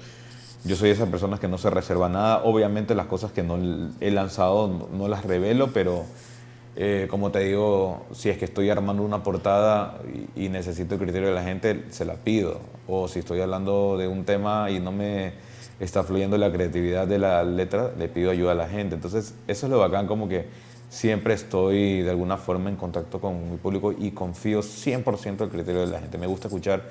Yo 0.65 0.75
soy 0.75 0.89
esa 0.89 1.05
persona 1.05 1.37
que 1.37 1.47
no 1.47 1.57
se 1.57 1.69
reserva 1.69 2.09
nada. 2.09 2.43
Obviamente 2.43 2.93
las 2.95 3.07
cosas 3.07 3.31
que 3.31 3.43
no 3.43 3.57
he 4.01 4.11
lanzado 4.11 4.89
no, 4.91 5.07
las 5.07 5.23
revelo, 5.23 5.71
pero 5.73 6.03
eh, 6.75 7.07
como 7.09 7.31
te 7.31 7.39
digo, 7.39 8.05
si 8.11 8.29
es 8.29 8.37
que 8.37 8.45
estoy 8.45 8.69
armando 8.69 9.03
una 9.03 9.23
portada 9.23 9.99
y, 10.35 10.45
y, 10.45 10.49
necesito 10.49 10.95
el 10.95 11.01
criterio 11.01 11.29
de 11.29 11.35
la 11.35 11.43
gente, 11.43 11.85
se 11.89 12.03
la 12.03 12.15
pido. 12.15 12.59
O 12.87 13.07
si 13.07 13.19
estoy 13.19 13.39
hablando 13.39 13.97
de 13.97 14.07
un 14.07 14.25
tema 14.25 14.69
y 14.69 14.79
no 14.79 14.91
me 14.91 15.33
está 15.79 16.03
fluyendo 16.03 16.37
la 16.37 16.51
creatividad 16.51 17.07
de 17.07 17.19
la 17.19 17.43
letra, 17.43 17.91
le 17.97 18.09
pido 18.09 18.31
ayuda 18.31 18.51
a 18.51 18.55
la 18.55 18.67
gente. 18.67 18.95
Entonces, 18.95 19.35
eso 19.47 19.65
es 19.65 19.71
lo 19.71 19.79
bacán, 19.79 20.07
como 20.07 20.27
que 20.27 20.47
siempre 20.89 21.35
estoy 21.35 22.01
de 22.01 22.09
alguna 22.09 22.37
forma 22.37 22.69
en 22.69 22.75
contacto 22.75 23.21
con 23.21 23.51
mi 23.51 23.57
público 23.57 23.93
y 23.97 24.11
confío 24.11 24.61
100% 24.61 25.25
en 25.25 25.43
el 25.43 25.49
criterio 25.49 25.81
de 25.81 25.87
la 25.87 25.99
gente. 25.99 26.17
Me 26.17 26.27
gusta 26.27 26.47
escuchar 26.47 26.83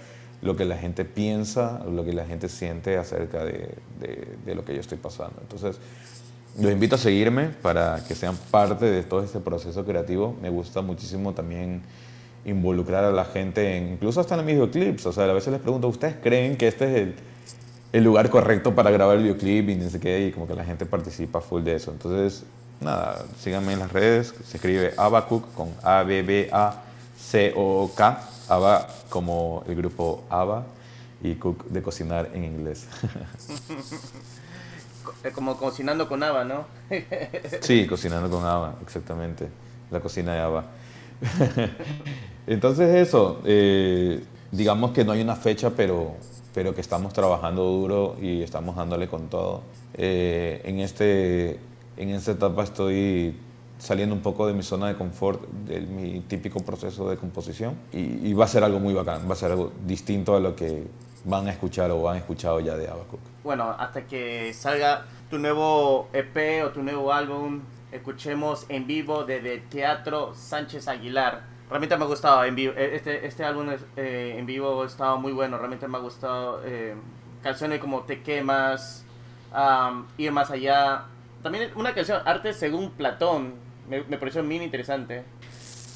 lo 0.43 0.57
que 0.57 0.65
la 0.65 0.77
gente 0.77 1.05
piensa, 1.05 1.85
lo 1.85 2.05
que 2.05 2.13
la 2.13 2.25
gente 2.25 2.49
siente 2.49 2.97
acerca 2.97 3.45
de, 3.45 3.75
de, 4.01 4.37
de 4.45 4.55
lo 4.55 4.65
que 4.65 4.75
yo 4.75 4.81
estoy 4.81 4.99
pasando. 4.99 5.41
Entonces, 5.41 5.79
los 6.59 6.73
invito 6.73 6.95
a 6.97 6.99
seguirme 6.99 7.49
para 7.63 8.03
que 8.07 8.15
sean 8.15 8.37
parte 8.51 8.87
de 8.87 9.03
todo 9.03 9.23
este 9.23 9.41
proceso 9.41 9.85
creativo. 9.85 10.37
Me 10.41 10.51
gusta 10.51 10.81
muchísimo 10.81 11.33
también 11.35 11.83
involucrar 12.45 13.05
a 13.05 13.13
la 13.13 13.25
gente, 13.25 13.77
en, 13.77 13.93
incluso 13.93 14.21
hasta 14.21 14.35
en 14.35 14.45
mis 14.45 14.55
videoclips. 14.55 15.07
O 15.07 15.13
sea, 15.13 15.25
a 15.25 15.33
veces 15.33 15.53
les 15.53 15.61
pregunto, 15.61 15.89
¿ustedes 15.89 16.17
creen 16.23 16.57
que 16.57 16.69
este 16.69 16.85
es 16.87 16.97
el, 17.03 17.15
el 17.93 18.05
lugar 18.05 18.31
correcto 18.31 18.75
para 18.75 18.91
grabar 18.91 19.17
el 19.17 19.23
videoclip 19.25 19.69
y 19.69 19.77
no 19.77 19.91
sé 19.91 20.01
qué? 20.01 20.27
Y 20.27 20.33
como 20.33 20.47
que 20.47 20.55
la 20.55 20.65
gente 20.65 20.87
participa 20.87 21.41
full 21.41 21.63
de 21.63 21.77
eso. 21.77 21.91
Entonces, 21.93 22.45
nada, 22.81 23.25
síganme 23.41 23.75
en 23.75 23.81
las 23.81 23.93
redes. 23.93 24.35
Se 24.45 24.57
escribe 24.57 24.95
Abacook 24.97 25.53
con 25.55 25.69
A-B-B-A-C-O-K. 25.83 26.89
Aba 28.49 28.89
como 29.09 29.63
el 29.67 29.75
grupo 29.75 30.25
Aba 30.31 30.67
y 31.23 31.35
Cook 31.35 31.67
de 31.67 31.83
cocinar 31.83 32.31
en 32.35 32.45
inglés. 32.45 32.87
Como 35.35 35.57
cocinando 35.57 36.09
con 36.09 36.23
Ava, 36.23 36.45
¿no? 36.45 36.67
sí, 37.61 37.87
cocinando 37.87 38.31
con 38.31 38.45
Ava, 38.45 38.77
exactamente. 38.83 39.49
La 39.91 40.01
cocina 40.01 40.35
de 40.35 40.41
Ava. 40.41 40.65
Entonces 42.47 43.09
eso, 43.09 43.41
eh, 43.45 44.23
digamos 44.53 44.93
que 44.93 45.05
no 45.05 45.13
hay 45.13 45.21
una 45.21 45.37
fecha, 45.37 45.71
pero, 45.71 46.15
pero 46.55 46.75
que 46.75 46.81
estamos 46.81 47.13
trabajando 47.13 47.65
duro 47.65 48.17
y 48.21 48.43
estamos 48.43 48.77
dándole 48.77 49.09
con 49.09 49.29
todo. 49.29 49.63
Eh, 49.95 50.63
en, 50.65 50.79
este, 50.81 51.59
en 51.97 52.11
esta 52.11 52.33
etapa 52.33 52.63
estoy 52.63 53.37
saliendo 53.79 54.15
un 54.15 54.23
poco 54.23 54.47
de 54.47 54.55
mi 54.55 54.63
zona 54.63 54.89
de 54.89 54.97
confort, 54.97 55.43
de 55.67 55.81
mi 55.81 56.21
típico 56.21 56.61
proceso 56.61 57.09
de 57.09 57.17
composición, 57.17 57.75
y, 57.93 58.29
y 58.29 58.33
va 58.35 58.45
a 58.45 58.49
ser 58.49 58.65
algo 58.65 58.81
muy 58.81 58.95
bacán, 58.95 59.29
va 59.29 59.33
a 59.33 59.37
ser 59.37 59.53
algo 59.53 59.73
distinto 59.87 60.37
a 60.37 60.41
lo 60.41 60.55
que 60.57 60.87
van 61.25 61.47
a 61.47 61.51
escuchar 61.51 61.91
o 61.91 62.09
han 62.09 62.17
escuchado 62.17 62.61
ya 62.61 62.77
de 62.77 62.89
Abacook. 62.89 63.21
Bueno, 63.45 63.75
hasta 63.79 64.07
que 64.07 64.53
salga 64.53 65.07
tu 65.31 65.39
nuevo 65.39 66.09
EP 66.13 66.65
o 66.65 66.71
tu 66.71 66.83
nuevo 66.83 67.13
álbum, 67.13 67.61
escuchemos 67.93 68.67
en 68.69 68.87
vivo 68.87 69.25
desde 69.25 69.59
Teatro 69.59 70.35
Sánchez 70.35 70.89
Aguilar. 70.89 71.43
Realmente 71.69 71.97
me 71.97 72.05
ha 72.05 72.07
gustado 72.07 72.45
en 72.45 72.55
vivo. 72.55 72.73
Este, 72.77 73.27
este 73.27 73.45
álbum 73.45 73.69
eh, 73.97 74.37
en 74.39 74.47
vivo 74.47 74.85
estaba 74.85 75.17
muy 75.17 75.33
bueno. 75.33 75.59
Realmente 75.59 75.87
me 75.87 75.99
ha 75.99 76.01
gustado. 76.01 76.63
Eh, 76.65 76.95
canciones 77.43 77.79
como 77.79 78.03
Te 78.03 78.23
quemas, 78.23 79.05
um, 79.53 80.07
Ir 80.17 80.33
más 80.33 80.51
allá. 80.51 81.05
También 81.43 81.71
una 81.77 81.95
canción, 81.95 82.23
Arte 82.25 82.55
según 82.55 82.91
Platón. 82.93 83.68
Me, 83.89 84.03
me 84.03 84.19
pareció 84.19 84.43
muy 84.45 84.57
interesante. 84.57 85.23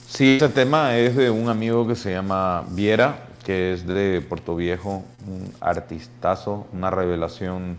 Sí, 0.09 0.34
este 0.34 0.49
tema 0.49 0.97
es 0.97 1.16
de 1.16 1.30
un 1.30 1.49
amigo 1.49 1.86
que 1.86 1.95
se 1.95 2.12
llama 2.12 2.64
Viera, 2.70 3.26
que 3.45 3.72
es 3.72 3.86
de 3.86 4.22
Puerto 4.26 4.57
Viejo, 4.57 5.05
un 5.26 5.53
artistazo, 5.61 6.66
una 6.72 6.90
revelación 6.90 7.76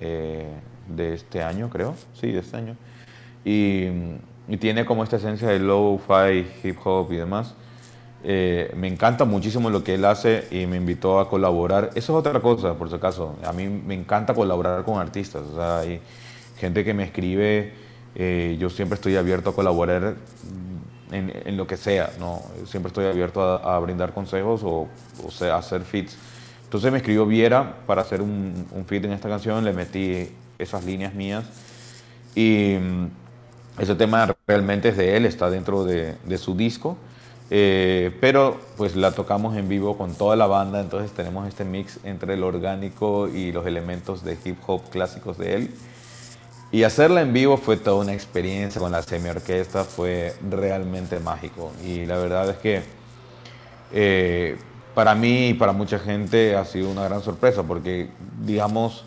eh, 0.00 0.46
de 0.88 1.14
este 1.14 1.42
año, 1.42 1.70
creo. 1.70 1.94
Sí, 2.14 2.30
de 2.30 2.40
este 2.40 2.56
año. 2.56 2.76
Y, 3.44 3.86
y 4.48 4.56
tiene 4.58 4.84
como 4.84 5.04
esta 5.04 5.16
esencia 5.16 5.48
de 5.48 5.58
low-fi, 5.58 6.46
hip 6.62 6.78
hop 6.84 7.12
y 7.12 7.16
demás. 7.16 7.54
Eh, 8.24 8.72
me 8.76 8.88
encanta 8.88 9.24
muchísimo 9.24 9.70
lo 9.70 9.84
que 9.84 9.94
él 9.94 10.04
hace 10.04 10.46
y 10.50 10.66
me 10.66 10.76
invitó 10.76 11.20
a 11.20 11.28
colaborar. 11.28 11.90
Eso 11.94 12.12
es 12.12 12.26
otra 12.26 12.40
cosa, 12.40 12.74
por 12.74 12.88
si 12.88 12.96
acaso. 12.96 13.36
A 13.44 13.52
mí 13.52 13.68
me 13.68 13.94
encanta 13.94 14.34
colaborar 14.34 14.84
con 14.84 15.00
artistas. 15.00 15.42
O 15.52 15.56
sea, 15.56 15.78
hay 15.80 16.00
gente 16.58 16.84
que 16.84 16.94
me 16.94 17.04
escribe. 17.04 17.87
Eh, 18.18 18.56
yo 18.58 18.68
siempre 18.68 18.96
estoy 18.96 19.16
abierto 19.16 19.50
a 19.50 19.54
colaborar 19.54 20.16
en, 21.12 21.32
en, 21.44 21.56
lo 21.56 21.66
que 21.66 21.76
sea. 21.76 22.10
¿no? 22.18 22.42
Siempre 22.66 22.88
estoy 22.88 23.06
abierto 23.06 23.40
a, 23.40 23.78
brindar 23.78 24.12
consejos 24.12 24.62
o, 24.64 24.88
sea, 25.30 25.56
hacer 25.56 25.82
fits. 25.82 26.18
Entonces 26.64 26.92
me 26.92 26.98
escribió 26.98 27.24
Viera 27.24 27.76
para 27.86 28.02
hacer 28.02 28.20
un, 28.20 28.66
un 28.72 28.84
fit 28.84 29.04
en 29.04 29.12
esta 29.12 29.28
canción. 29.28 29.64
Le 29.64 29.72
metí 29.72 30.28
esas 30.58 30.84
líneas 30.84 31.14
mías. 31.14 31.44
Y 32.34 32.76
mm, 32.78 33.06
ese 33.78 33.94
tema 33.94 34.34
realmente 34.46 34.88
es 34.90 34.96
de 34.96 35.16
él, 35.16 35.24
está 35.24 35.50
dentro 35.50 35.84
de, 35.84 36.16
su 36.38 36.56
disco. 36.56 36.96
Eh, 37.50 38.14
pero 38.20 38.60
pues 38.76 38.94
la 38.94 39.12
tocamos 39.12 39.56
en 39.56 39.68
vivo 39.68 39.96
con 39.96 40.14
toda 40.14 40.36
la 40.36 40.46
banda, 40.46 40.80
entonces 40.80 41.12
tenemos 41.12 41.48
este 41.48 41.64
mix 41.64 41.98
entre 42.04 42.36
lo 42.36 42.46
orgánico 42.46 43.26
y 43.26 43.52
los 43.52 43.66
elementos 43.66 44.22
de 44.22 44.36
hip 44.44 44.58
hop 44.66 44.82
clásicos 44.90 45.38
de 45.38 45.54
él. 45.54 45.70
Y 46.70 46.82
hacerla 46.82 47.22
en 47.22 47.32
vivo 47.32 47.56
fue 47.56 47.78
toda 47.78 48.02
una 48.02 48.12
experiencia 48.12 48.80
con 48.80 48.92
la 48.92 49.02
semi-orquesta, 49.02 49.84
fue 49.84 50.34
realmente 50.50 51.18
mágico. 51.18 51.72
Y 51.82 52.04
la 52.04 52.18
verdad 52.18 52.50
es 52.50 52.56
que 52.58 52.82
eh, 53.92 54.58
para 54.94 55.14
mí 55.14 55.48
y 55.48 55.54
para 55.54 55.72
mucha 55.72 55.98
gente 55.98 56.56
ha 56.56 56.64
sido 56.66 56.90
una 56.90 57.04
gran 57.04 57.22
sorpresa, 57.22 57.62
porque 57.62 58.10
digamos, 58.44 59.04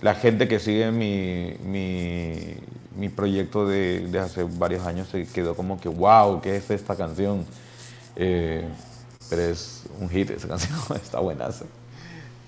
la 0.00 0.14
gente 0.14 0.48
que 0.48 0.58
sigue 0.58 0.90
mi, 0.90 1.56
mi, 1.62 3.08
proyecto 3.10 3.68
de, 3.68 4.08
de 4.08 4.18
hace 4.18 4.42
varios 4.42 4.84
años 4.84 5.08
se 5.08 5.26
quedó 5.26 5.54
como 5.54 5.80
que, 5.80 5.88
wow, 5.88 6.40
¿qué 6.40 6.56
es 6.56 6.70
esta 6.70 6.96
canción? 6.96 7.46
Eh, 8.16 8.66
pero 9.30 9.42
es 9.42 9.84
un 10.00 10.08
hit 10.08 10.30
esa 10.30 10.48
canción, 10.48 10.78
está 10.96 11.20
buenazo. 11.20 11.66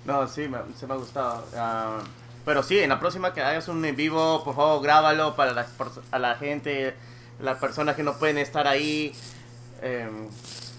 No, 0.04 0.26
sí, 0.26 0.48
se 0.76 0.86
me 0.86 0.94
ha 0.94 0.96
gustado. 0.96 1.44
Uh, 1.52 2.02
pero 2.48 2.62
sí, 2.62 2.78
en 2.78 2.88
la 2.88 2.98
próxima 2.98 3.34
que 3.34 3.42
hagas 3.42 3.68
un 3.68 3.84
en 3.84 3.94
vivo, 3.94 4.42
por 4.42 4.56
favor, 4.56 4.82
grábalo 4.82 5.36
para 5.36 5.52
la, 5.52 5.66
a 6.10 6.18
la 6.18 6.34
gente, 6.36 6.94
las 7.42 7.58
personas 7.58 7.94
que 7.94 8.02
no 8.02 8.18
pueden 8.18 8.38
estar 8.38 8.66
ahí, 8.66 9.12
eh, 9.82 10.08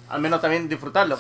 al 0.09 0.20
menos 0.20 0.41
también 0.41 0.67
disfrutarlo. 0.67 1.20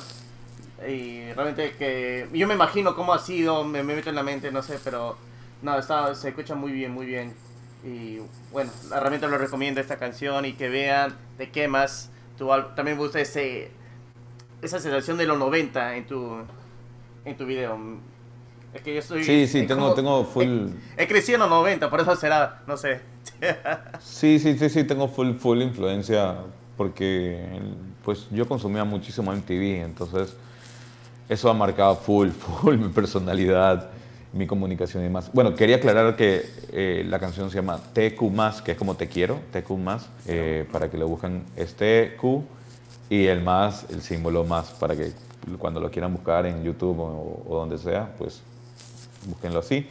Y 0.87 1.31
realmente 1.33 1.75
que 1.77 2.27
yo 2.33 2.47
me 2.47 2.55
imagino 2.55 2.95
cómo 2.95 3.13
ha 3.13 3.19
sido, 3.19 3.63
me, 3.63 3.83
me 3.83 3.93
meto 3.93 4.09
en 4.09 4.15
la 4.15 4.23
mente, 4.23 4.51
no 4.51 4.63
sé, 4.63 4.79
pero 4.83 5.17
no, 5.61 5.77
está, 5.77 6.15
se 6.15 6.29
escucha 6.29 6.55
muy 6.55 6.71
bien, 6.71 6.93
muy 6.93 7.05
bien. 7.05 7.35
Y 7.83 8.17
bueno, 8.51 8.71
realmente 8.89 9.27
lo 9.27 9.37
recomiendo 9.37 9.79
esta 9.79 9.99
canción 9.99 10.45
y 10.45 10.53
que 10.53 10.67
vean 10.67 11.15
de 11.37 11.51
qué 11.51 11.67
más 11.67 12.09
tu, 12.39 12.47
también 12.75 12.97
me 12.97 13.03
gusta 13.03 13.21
ese, 13.21 13.69
esa 14.63 14.79
sensación 14.79 15.15
de 15.19 15.27
los 15.27 15.37
90 15.37 15.95
en 15.95 16.07
tu, 16.07 16.37
en 17.23 17.37
tu 17.37 17.45
video. 17.45 17.77
Es 18.73 18.81
que 18.81 18.95
yo 18.95 19.01
soy... 19.01 19.23
Sí, 19.23 19.47
sí, 19.47 19.65
tengo, 19.65 19.81
como, 19.81 19.93
tengo 19.93 20.25
full... 20.25 20.69
He, 20.97 21.03
he, 21.03 21.07
crecido 21.07 21.35
en 21.35 21.41
los 21.41 21.49
90, 21.49 21.89
por 21.89 22.01
eso 22.01 22.15
será, 22.15 22.61
no 22.67 22.77
sé. 22.77 23.01
sí, 23.99 24.39
sí, 24.39 24.57
sí, 24.57 24.69
sí, 24.69 24.83
tengo 24.83 25.07
full, 25.07 25.33
full 25.33 25.61
influencia 25.61 26.35
porque 26.79 27.37
pues 28.05 28.27
yo 28.31 28.47
consumía 28.47 28.85
muchísimo 28.85 29.33
MTV, 29.33 29.83
entonces 29.83 30.33
eso 31.27 31.49
ha 31.49 31.53
marcado 31.53 31.97
full, 31.97 32.29
full 32.61 32.77
mi 32.77 32.87
personalidad, 32.87 33.89
mi 34.31 34.47
comunicación 34.47 35.03
y 35.03 35.07
demás. 35.07 35.29
Bueno, 35.33 35.55
quería 35.55 35.75
aclarar 35.75 36.15
que 36.15 36.49
eh, 36.71 37.03
la 37.05 37.19
canción 37.19 37.49
se 37.49 37.57
llama 37.57 37.81
TQ+, 37.93 38.63
que 38.63 38.71
es 38.71 38.77
como 38.77 38.95
te 38.95 39.09
quiero, 39.09 39.41
TQ+, 39.51 39.71
eh, 40.25 40.65
para 40.71 40.89
que 40.89 40.97
lo 40.97 41.09
busquen, 41.09 41.43
es 41.57 41.75
TQ 41.75 42.23
y 43.09 43.25
el 43.25 43.41
más, 43.41 43.85
el 43.89 44.01
símbolo 44.01 44.45
más, 44.45 44.69
para 44.69 44.95
que 44.95 45.11
cuando 45.57 45.81
lo 45.81 45.91
quieran 45.91 46.13
buscar 46.13 46.45
en 46.45 46.63
YouTube 46.63 46.97
o, 46.97 47.43
o 47.45 47.57
donde 47.57 47.77
sea, 47.77 48.15
pues 48.17 48.41
búsquenlo 49.25 49.59
así. 49.59 49.87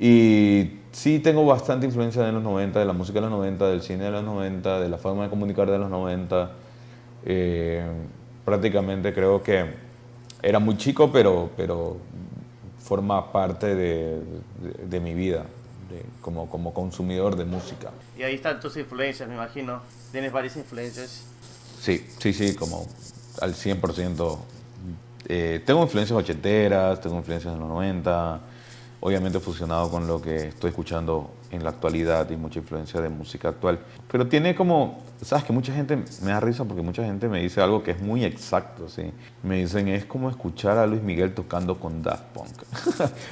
Y 0.00 0.80
sí 0.92 1.18
tengo 1.18 1.44
bastante 1.44 1.86
influencia 1.86 2.22
de 2.22 2.32
los 2.32 2.42
90, 2.42 2.78
de 2.78 2.84
la 2.84 2.92
música 2.92 3.16
de 3.16 3.22
los 3.22 3.30
90, 3.30 3.68
del 3.68 3.82
cine 3.82 4.04
de 4.04 4.10
los 4.10 4.24
90, 4.24 4.80
de 4.80 4.88
la 4.88 4.98
forma 4.98 5.24
de 5.24 5.30
comunicar 5.30 5.70
de 5.70 5.78
los 5.78 5.90
90. 5.90 6.50
Eh, 7.24 7.84
prácticamente 8.44 9.12
creo 9.12 9.42
que 9.42 9.66
era 10.42 10.58
muy 10.58 10.76
chico, 10.76 11.10
pero, 11.10 11.50
pero 11.56 11.96
forma 12.78 13.32
parte 13.32 13.74
de, 13.74 14.20
de, 14.60 14.86
de 14.88 15.00
mi 15.00 15.14
vida 15.14 15.44
de, 15.90 16.04
como, 16.20 16.48
como 16.48 16.72
consumidor 16.72 17.36
de 17.36 17.44
música. 17.44 17.90
Y 18.16 18.22
ahí 18.22 18.34
están 18.34 18.60
tus 18.60 18.76
influencias, 18.76 19.28
me 19.28 19.34
imagino. 19.34 19.80
Tienes 20.12 20.32
varias 20.32 20.56
influencias. 20.56 21.24
Sí, 21.80 22.06
sí, 22.18 22.32
sí, 22.32 22.54
como 22.54 22.86
al 23.40 23.54
100%. 23.54 24.38
Eh, 25.26 25.62
tengo 25.64 25.82
influencias 25.82 26.18
ochenteras, 26.18 27.00
tengo 27.00 27.16
influencias 27.16 27.54
de 27.54 27.60
los 27.60 27.68
90, 27.68 28.40
obviamente 29.00 29.40
fusionado 29.40 29.90
con 29.90 30.06
lo 30.06 30.20
que 30.20 30.48
estoy 30.48 30.70
escuchando 30.70 31.30
en 31.50 31.64
la 31.64 31.70
actualidad 31.70 32.28
y 32.30 32.36
mucha 32.36 32.58
influencia 32.58 33.00
de 33.00 33.08
música 33.08 33.48
actual. 33.48 33.78
Pero 34.10 34.26
tiene 34.26 34.54
como, 34.54 35.02
sabes 35.22 35.44
que 35.44 35.52
mucha 35.52 35.72
gente 35.72 35.96
me 36.22 36.30
da 36.30 36.40
risa 36.40 36.64
porque 36.64 36.82
mucha 36.82 37.04
gente 37.04 37.28
me 37.28 37.40
dice 37.40 37.60
algo 37.60 37.82
que 37.82 37.92
es 37.92 38.00
muy 38.00 38.24
exacto, 38.24 38.88
¿sí? 38.88 39.12
Me 39.42 39.56
dicen, 39.56 39.88
es 39.88 40.04
como 40.04 40.30
escuchar 40.30 40.78
a 40.78 40.86
Luis 40.86 41.02
Miguel 41.02 41.34
tocando 41.34 41.78
con 41.78 42.02
Daft 42.02 42.24
Punk. 42.34 42.62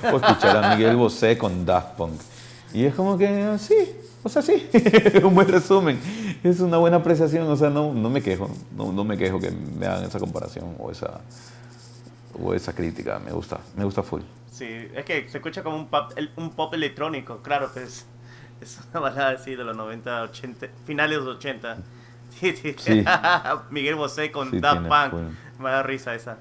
o 0.12 0.16
escuchar 0.16 0.64
a 0.64 0.76
Miguel 0.76 0.96
Bosé 0.96 1.36
con 1.36 1.64
Daft 1.66 1.96
Punk. 1.96 2.20
Y 2.72 2.84
es 2.84 2.94
como 2.94 3.16
que, 3.16 3.56
sí, 3.58 3.74
o 4.22 4.28
sea, 4.28 4.42
sí, 4.42 4.68
un 5.24 5.34
buen 5.34 5.48
resumen. 5.48 5.98
Es 6.42 6.60
una 6.60 6.78
buena 6.78 6.98
apreciación, 6.98 7.48
o 7.48 7.56
sea, 7.56 7.70
no, 7.70 7.92
no 7.92 8.10
me 8.10 8.22
quejo, 8.22 8.48
no, 8.76 8.92
no 8.92 9.04
me 9.04 9.16
quejo 9.16 9.40
que 9.40 9.50
me 9.50 9.86
hagan 9.86 10.04
esa 10.04 10.18
comparación 10.18 10.74
o 10.78 10.90
esa, 10.90 11.20
o 12.40 12.54
esa 12.54 12.74
crítica, 12.74 13.18
me 13.18 13.32
gusta, 13.32 13.60
me 13.76 13.84
gusta 13.84 14.02
full. 14.02 14.22
Sí, 14.50 14.88
es 14.94 15.04
que 15.04 15.28
se 15.28 15.38
escucha 15.38 15.62
como 15.62 15.76
un 15.76 15.88
pop, 15.88 16.12
un 16.36 16.50
pop 16.50 16.72
electrónico, 16.74 17.38
claro, 17.42 17.70
pues 17.72 18.06
es 18.60 18.78
una 18.90 19.00
balada 19.00 19.30
así 19.30 19.54
de 19.54 19.64
los 19.64 19.76
90, 19.76 20.22
80, 20.22 20.66
finales 20.84 21.18
de 21.18 21.24
los 21.24 21.36
80. 21.38 21.76
Sí, 22.38 22.56
sí. 22.56 22.74
sí. 22.78 23.04
Miguel 23.70 23.94
Bosé 23.94 24.30
con 24.30 24.50
sí, 24.50 24.60
Daft 24.60 24.88
Punk. 24.88 25.14
Me 25.58 25.70
da 25.70 25.82
risa 25.82 26.14
esa. 26.14 26.36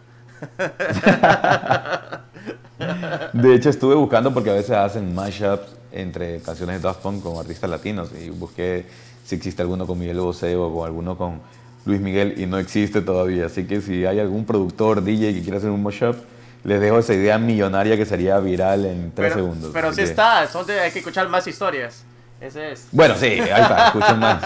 de 3.31 3.55
hecho, 3.55 3.69
estuve 3.69 3.95
buscando 3.95 4.33
porque 4.33 4.49
a 4.49 4.53
veces 4.53 4.71
hacen 4.71 5.15
mashups 5.15 5.75
entre 5.91 6.41
canciones 6.41 6.81
de 6.81 6.87
Daft 6.87 7.01
Punk 7.01 7.23
con 7.23 7.37
artistas 7.37 7.69
latinos 7.69 8.11
y 8.11 8.29
busqué 8.29 8.85
si 9.23 9.35
existe 9.35 9.61
alguno 9.61 9.87
con 9.87 9.97
Miguel 9.97 10.19
Bosé 10.19 10.55
o 10.55 10.73
con 10.73 10.85
alguno 10.85 11.17
con 11.17 11.41
Luis 11.85 12.01
Miguel 12.01 12.35
y 12.37 12.45
no 12.45 12.57
existe 12.57 13.01
todavía. 13.01 13.45
Así 13.45 13.65
que 13.65 13.81
si 13.81 14.05
hay 14.05 14.19
algún 14.19 14.45
productor, 14.45 15.03
DJ 15.03 15.33
que 15.33 15.41
quiera 15.41 15.57
hacer 15.57 15.69
un 15.69 15.83
mashup, 15.83 16.15
les 16.63 16.81
dejo 16.81 16.99
esa 16.99 17.13
idea 17.13 17.37
millonaria 17.37 17.95
que 17.95 18.05
sería 18.05 18.39
viral 18.39 18.85
en 18.85 19.11
tres 19.11 19.33
pero, 19.33 19.35
segundos. 19.35 19.71
Pero 19.71 19.91
sí 19.91 19.97
que... 19.97 20.03
está, 20.03 20.47
son 20.47 20.65
de, 20.65 20.79
hay 20.79 20.91
que 20.91 20.99
escuchar 20.99 21.29
más 21.29 21.45
historias. 21.47 22.03
Ese 22.41 22.73
es. 22.73 22.87
Bueno, 22.91 23.15
sí, 23.15 23.27
ahí 23.27 23.61
está, 23.61 23.87
escuchen 23.87 24.19
más. 24.19 24.43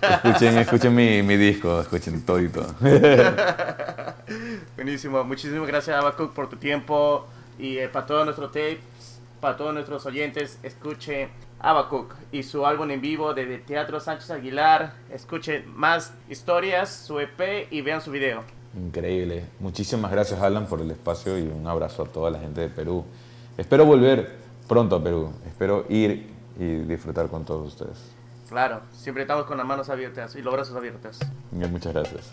Escuchen, 0.24 0.58
escuchen 0.58 0.94
mi, 0.94 1.22
mi 1.22 1.36
disco, 1.36 1.80
escuchen 1.80 2.22
todo 2.22 2.40
y 2.40 2.48
todo. 2.48 2.74
Buenísimo, 4.76 5.24
muchísimas 5.24 5.66
gracias 5.66 5.96
Abacuc 5.96 6.32
por 6.32 6.48
tu 6.48 6.56
tiempo 6.56 7.26
y 7.58 7.78
eh, 7.78 7.88
para 7.88 8.06
todos 8.06 8.24
nuestros 8.24 8.52
tapes, 8.52 8.78
para 9.40 9.56
todos 9.56 9.72
nuestros 9.72 10.04
oyentes, 10.06 10.58
escuche 10.62 11.28
Abacuc 11.60 12.14
y 12.32 12.42
su 12.42 12.66
álbum 12.66 12.90
en 12.90 13.00
vivo 13.00 13.34
de 13.34 13.58
Teatro 13.58 14.00
Sánchez 14.00 14.30
Aguilar. 14.30 14.94
Escuchen 15.12 15.64
más 15.74 16.14
historias, 16.28 16.90
su 16.90 17.20
EP 17.20 17.68
y 17.70 17.80
vean 17.82 18.00
su 18.00 18.10
video. 18.10 18.42
Increíble. 18.76 19.44
Muchísimas 19.60 20.10
gracias 20.10 20.40
Alan 20.40 20.66
por 20.66 20.80
el 20.80 20.90
espacio 20.90 21.38
y 21.38 21.42
un 21.42 21.66
abrazo 21.66 22.02
a 22.02 22.06
toda 22.06 22.30
la 22.30 22.38
gente 22.38 22.60
de 22.60 22.68
Perú. 22.68 23.04
Espero 23.56 23.84
volver 23.84 24.36
pronto 24.68 24.96
a 24.96 25.02
Perú. 25.02 25.32
Espero 25.46 25.86
ir 25.88 26.30
y 26.58 26.76
disfrutar 26.82 27.28
con 27.28 27.44
todos 27.44 27.68
ustedes. 27.68 28.12
Claro, 28.48 28.80
siempre 28.92 29.22
estamos 29.22 29.44
con 29.46 29.58
las 29.58 29.66
manos 29.66 29.88
abiertas 29.88 30.34
y 30.36 30.42
los 30.42 30.52
brazos 30.52 30.76
abiertos. 30.76 31.18
Muchas 31.50 31.92
gracias. 31.92 32.30